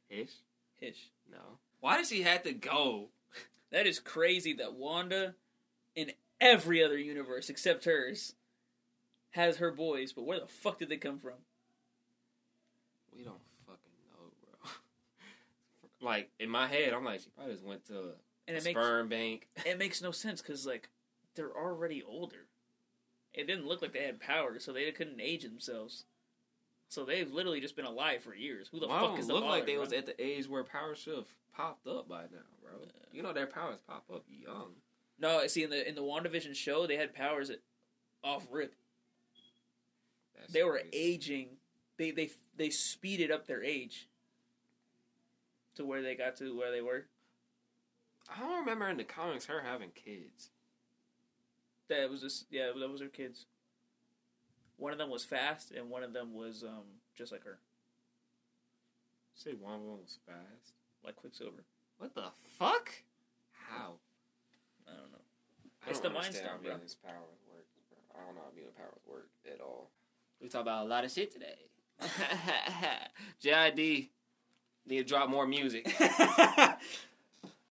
Hish? 0.08 0.32
Hish. 0.80 1.10
No. 1.30 1.60
Why 1.80 1.98
did 1.98 2.08
she 2.08 2.22
have 2.24 2.44
to 2.44 2.54
go? 2.54 3.10
That 3.72 3.88
is 3.88 4.00
crazy 4.00 4.54
that 4.54 4.74
Wanda, 4.74 5.36
in 5.96 6.12
every 6.44 6.84
other 6.84 6.98
universe 6.98 7.50
except 7.50 7.86
hers, 7.86 8.36
has 9.32 9.58
her 9.58 9.72
boys. 9.72 10.14
But 10.14 10.26
where 10.26 10.40
the 10.40 10.48
fuck 10.48 10.80
did 10.80 10.90
they 10.90 10.98
come 10.98 11.20
from? 11.20 11.34
We 13.16 13.24
don't 13.24 13.40
fucking 13.66 13.80
know, 14.12 14.32
bro. 14.42 14.70
like 16.08 16.30
in 16.40 16.50
my 16.50 16.68
head, 16.68 16.94
I'm 16.94 17.06
like, 17.06 17.22
she 17.22 17.30
probably 17.36 17.54
just 17.54 17.66
went 17.66 17.86
to 17.88 17.98
a, 17.98 18.12
And 18.48 18.58
it 18.58 18.64
makes 18.64 18.80
sperm 18.80 19.08
bank. 19.08 19.48
it 19.66 19.80
makes 19.80 20.02
no 20.02 20.12
sense 20.12 20.42
because 20.42 20.66
like 20.66 20.90
they're 21.36 21.56
already 21.56 22.04
older. 22.04 22.48
It 23.34 23.48
didn't 23.48 23.66
look 23.66 23.82
like 23.82 23.94
they 23.94 24.04
had 24.04 24.20
power, 24.20 24.60
so 24.60 24.72
they 24.74 24.92
couldn't 24.92 25.20
age 25.20 25.44
themselves. 25.44 26.06
So 26.90 27.04
they've 27.04 27.32
literally 27.32 27.60
just 27.60 27.76
been 27.76 27.86
alive 27.86 28.22
for 28.22 28.36
years. 28.36 28.68
Who 28.72 28.80
the 28.80 28.88
Why 28.88 29.00
fuck 29.00 29.18
is 29.18 29.26
it 29.26 29.30
the 29.30 29.34
look 29.34 29.46
like 29.46 29.66
they 29.66 29.74
bro? 29.74 29.82
was 29.82 29.94
at 29.94 30.06
the 30.06 30.24
age 30.24 30.48
where 30.48 30.64
power 30.64 30.94
should 30.94 31.16
have 31.16 31.28
popped 31.56 31.88
up 31.88 32.08
by 32.08 32.22
now, 32.24 32.46
bro. 32.62 32.74
You 33.12 33.24
know 33.24 33.34
their 33.34 33.48
powers 33.48 33.80
pop 33.88 34.04
up 34.14 34.26
young. 34.30 34.74
No, 35.20 35.46
see 35.48 35.64
in 35.64 35.70
the 35.70 35.88
in 35.88 35.96
the 35.96 36.02
WandaVision 36.02 36.56
show 36.56 36.86
they 36.88 36.98
had 36.98 37.14
powers 37.14 37.50
at, 37.50 37.60
off 38.24 38.48
rip. 38.52 38.74
That's 40.38 40.52
They 40.52 40.64
were 40.64 40.80
crazy. 40.80 40.90
aging. 40.94 41.48
They 41.98 42.12
they 42.12 42.32
they 42.58 42.70
speeded 42.70 43.32
up 43.32 43.48
their 43.48 43.64
age 43.64 44.08
to 45.76 45.86
where 45.86 46.02
they 46.02 46.16
got 46.16 46.36
to 46.38 46.58
where 46.58 46.72
they 46.72 46.82
were. 46.82 47.06
I 48.36 48.40
don't 48.40 48.60
remember 48.60 48.88
in 48.90 48.98
the 48.98 49.04
comics 49.04 49.46
her 49.46 49.62
having 49.62 49.90
kids. 49.92 50.50
That 51.90 52.10
was 52.10 52.22
just 52.22 52.46
yeah, 52.50 52.72
that 52.78 52.90
was 52.90 53.02
her 53.02 53.08
kids. 53.08 53.46
One 54.78 54.92
of 54.92 54.98
them 54.98 55.10
was 55.10 55.24
fast, 55.24 55.72
and 55.72 55.90
one 55.90 56.04
of 56.04 56.14
them 56.14 56.34
was 56.34 56.64
um 56.64 56.84
just 57.16 57.32
like 57.32 57.44
her, 57.44 57.60
Say 59.36 59.52
one 59.52 59.76
of 59.76 59.82
them 59.82 59.92
was 60.02 60.18
fast. 60.26 60.74
like 61.06 61.16
Quicksilver. 61.16 61.64
What 62.00 62.16
the 62.16 62.32
fuck? 62.58 62.92
How? 63.70 63.94
I 64.88 64.92
don't 64.92 65.12
know. 65.12 65.20
I 65.64 65.70
It's 65.88 66.00
don't 66.00 66.14
the 66.14 66.20
Mind 66.20 66.36
how 66.46 66.58
bro. 66.58 66.72
mutants' 66.72 66.96
powers 66.96 67.42
work. 67.52 67.66
Bro. 67.90 68.22
I 68.22 68.26
don't 68.26 68.36
know 68.36 68.42
how 68.42 68.56
mutant 68.56 68.78
powers 68.78 69.02
work 69.08 69.28
at 69.52 69.62
all. 69.62 69.90
We 70.42 70.50
talk 70.50 70.62
about 70.62 70.86
a 70.86 70.90
lot 70.90 71.06
of 71.06 71.12
shit 71.12 71.32
today. 71.32 71.58
JID 73.44 74.10
Need 74.86 74.98
to 74.98 75.04
drop 75.06 75.30
more 75.30 75.48
music. 75.48 75.86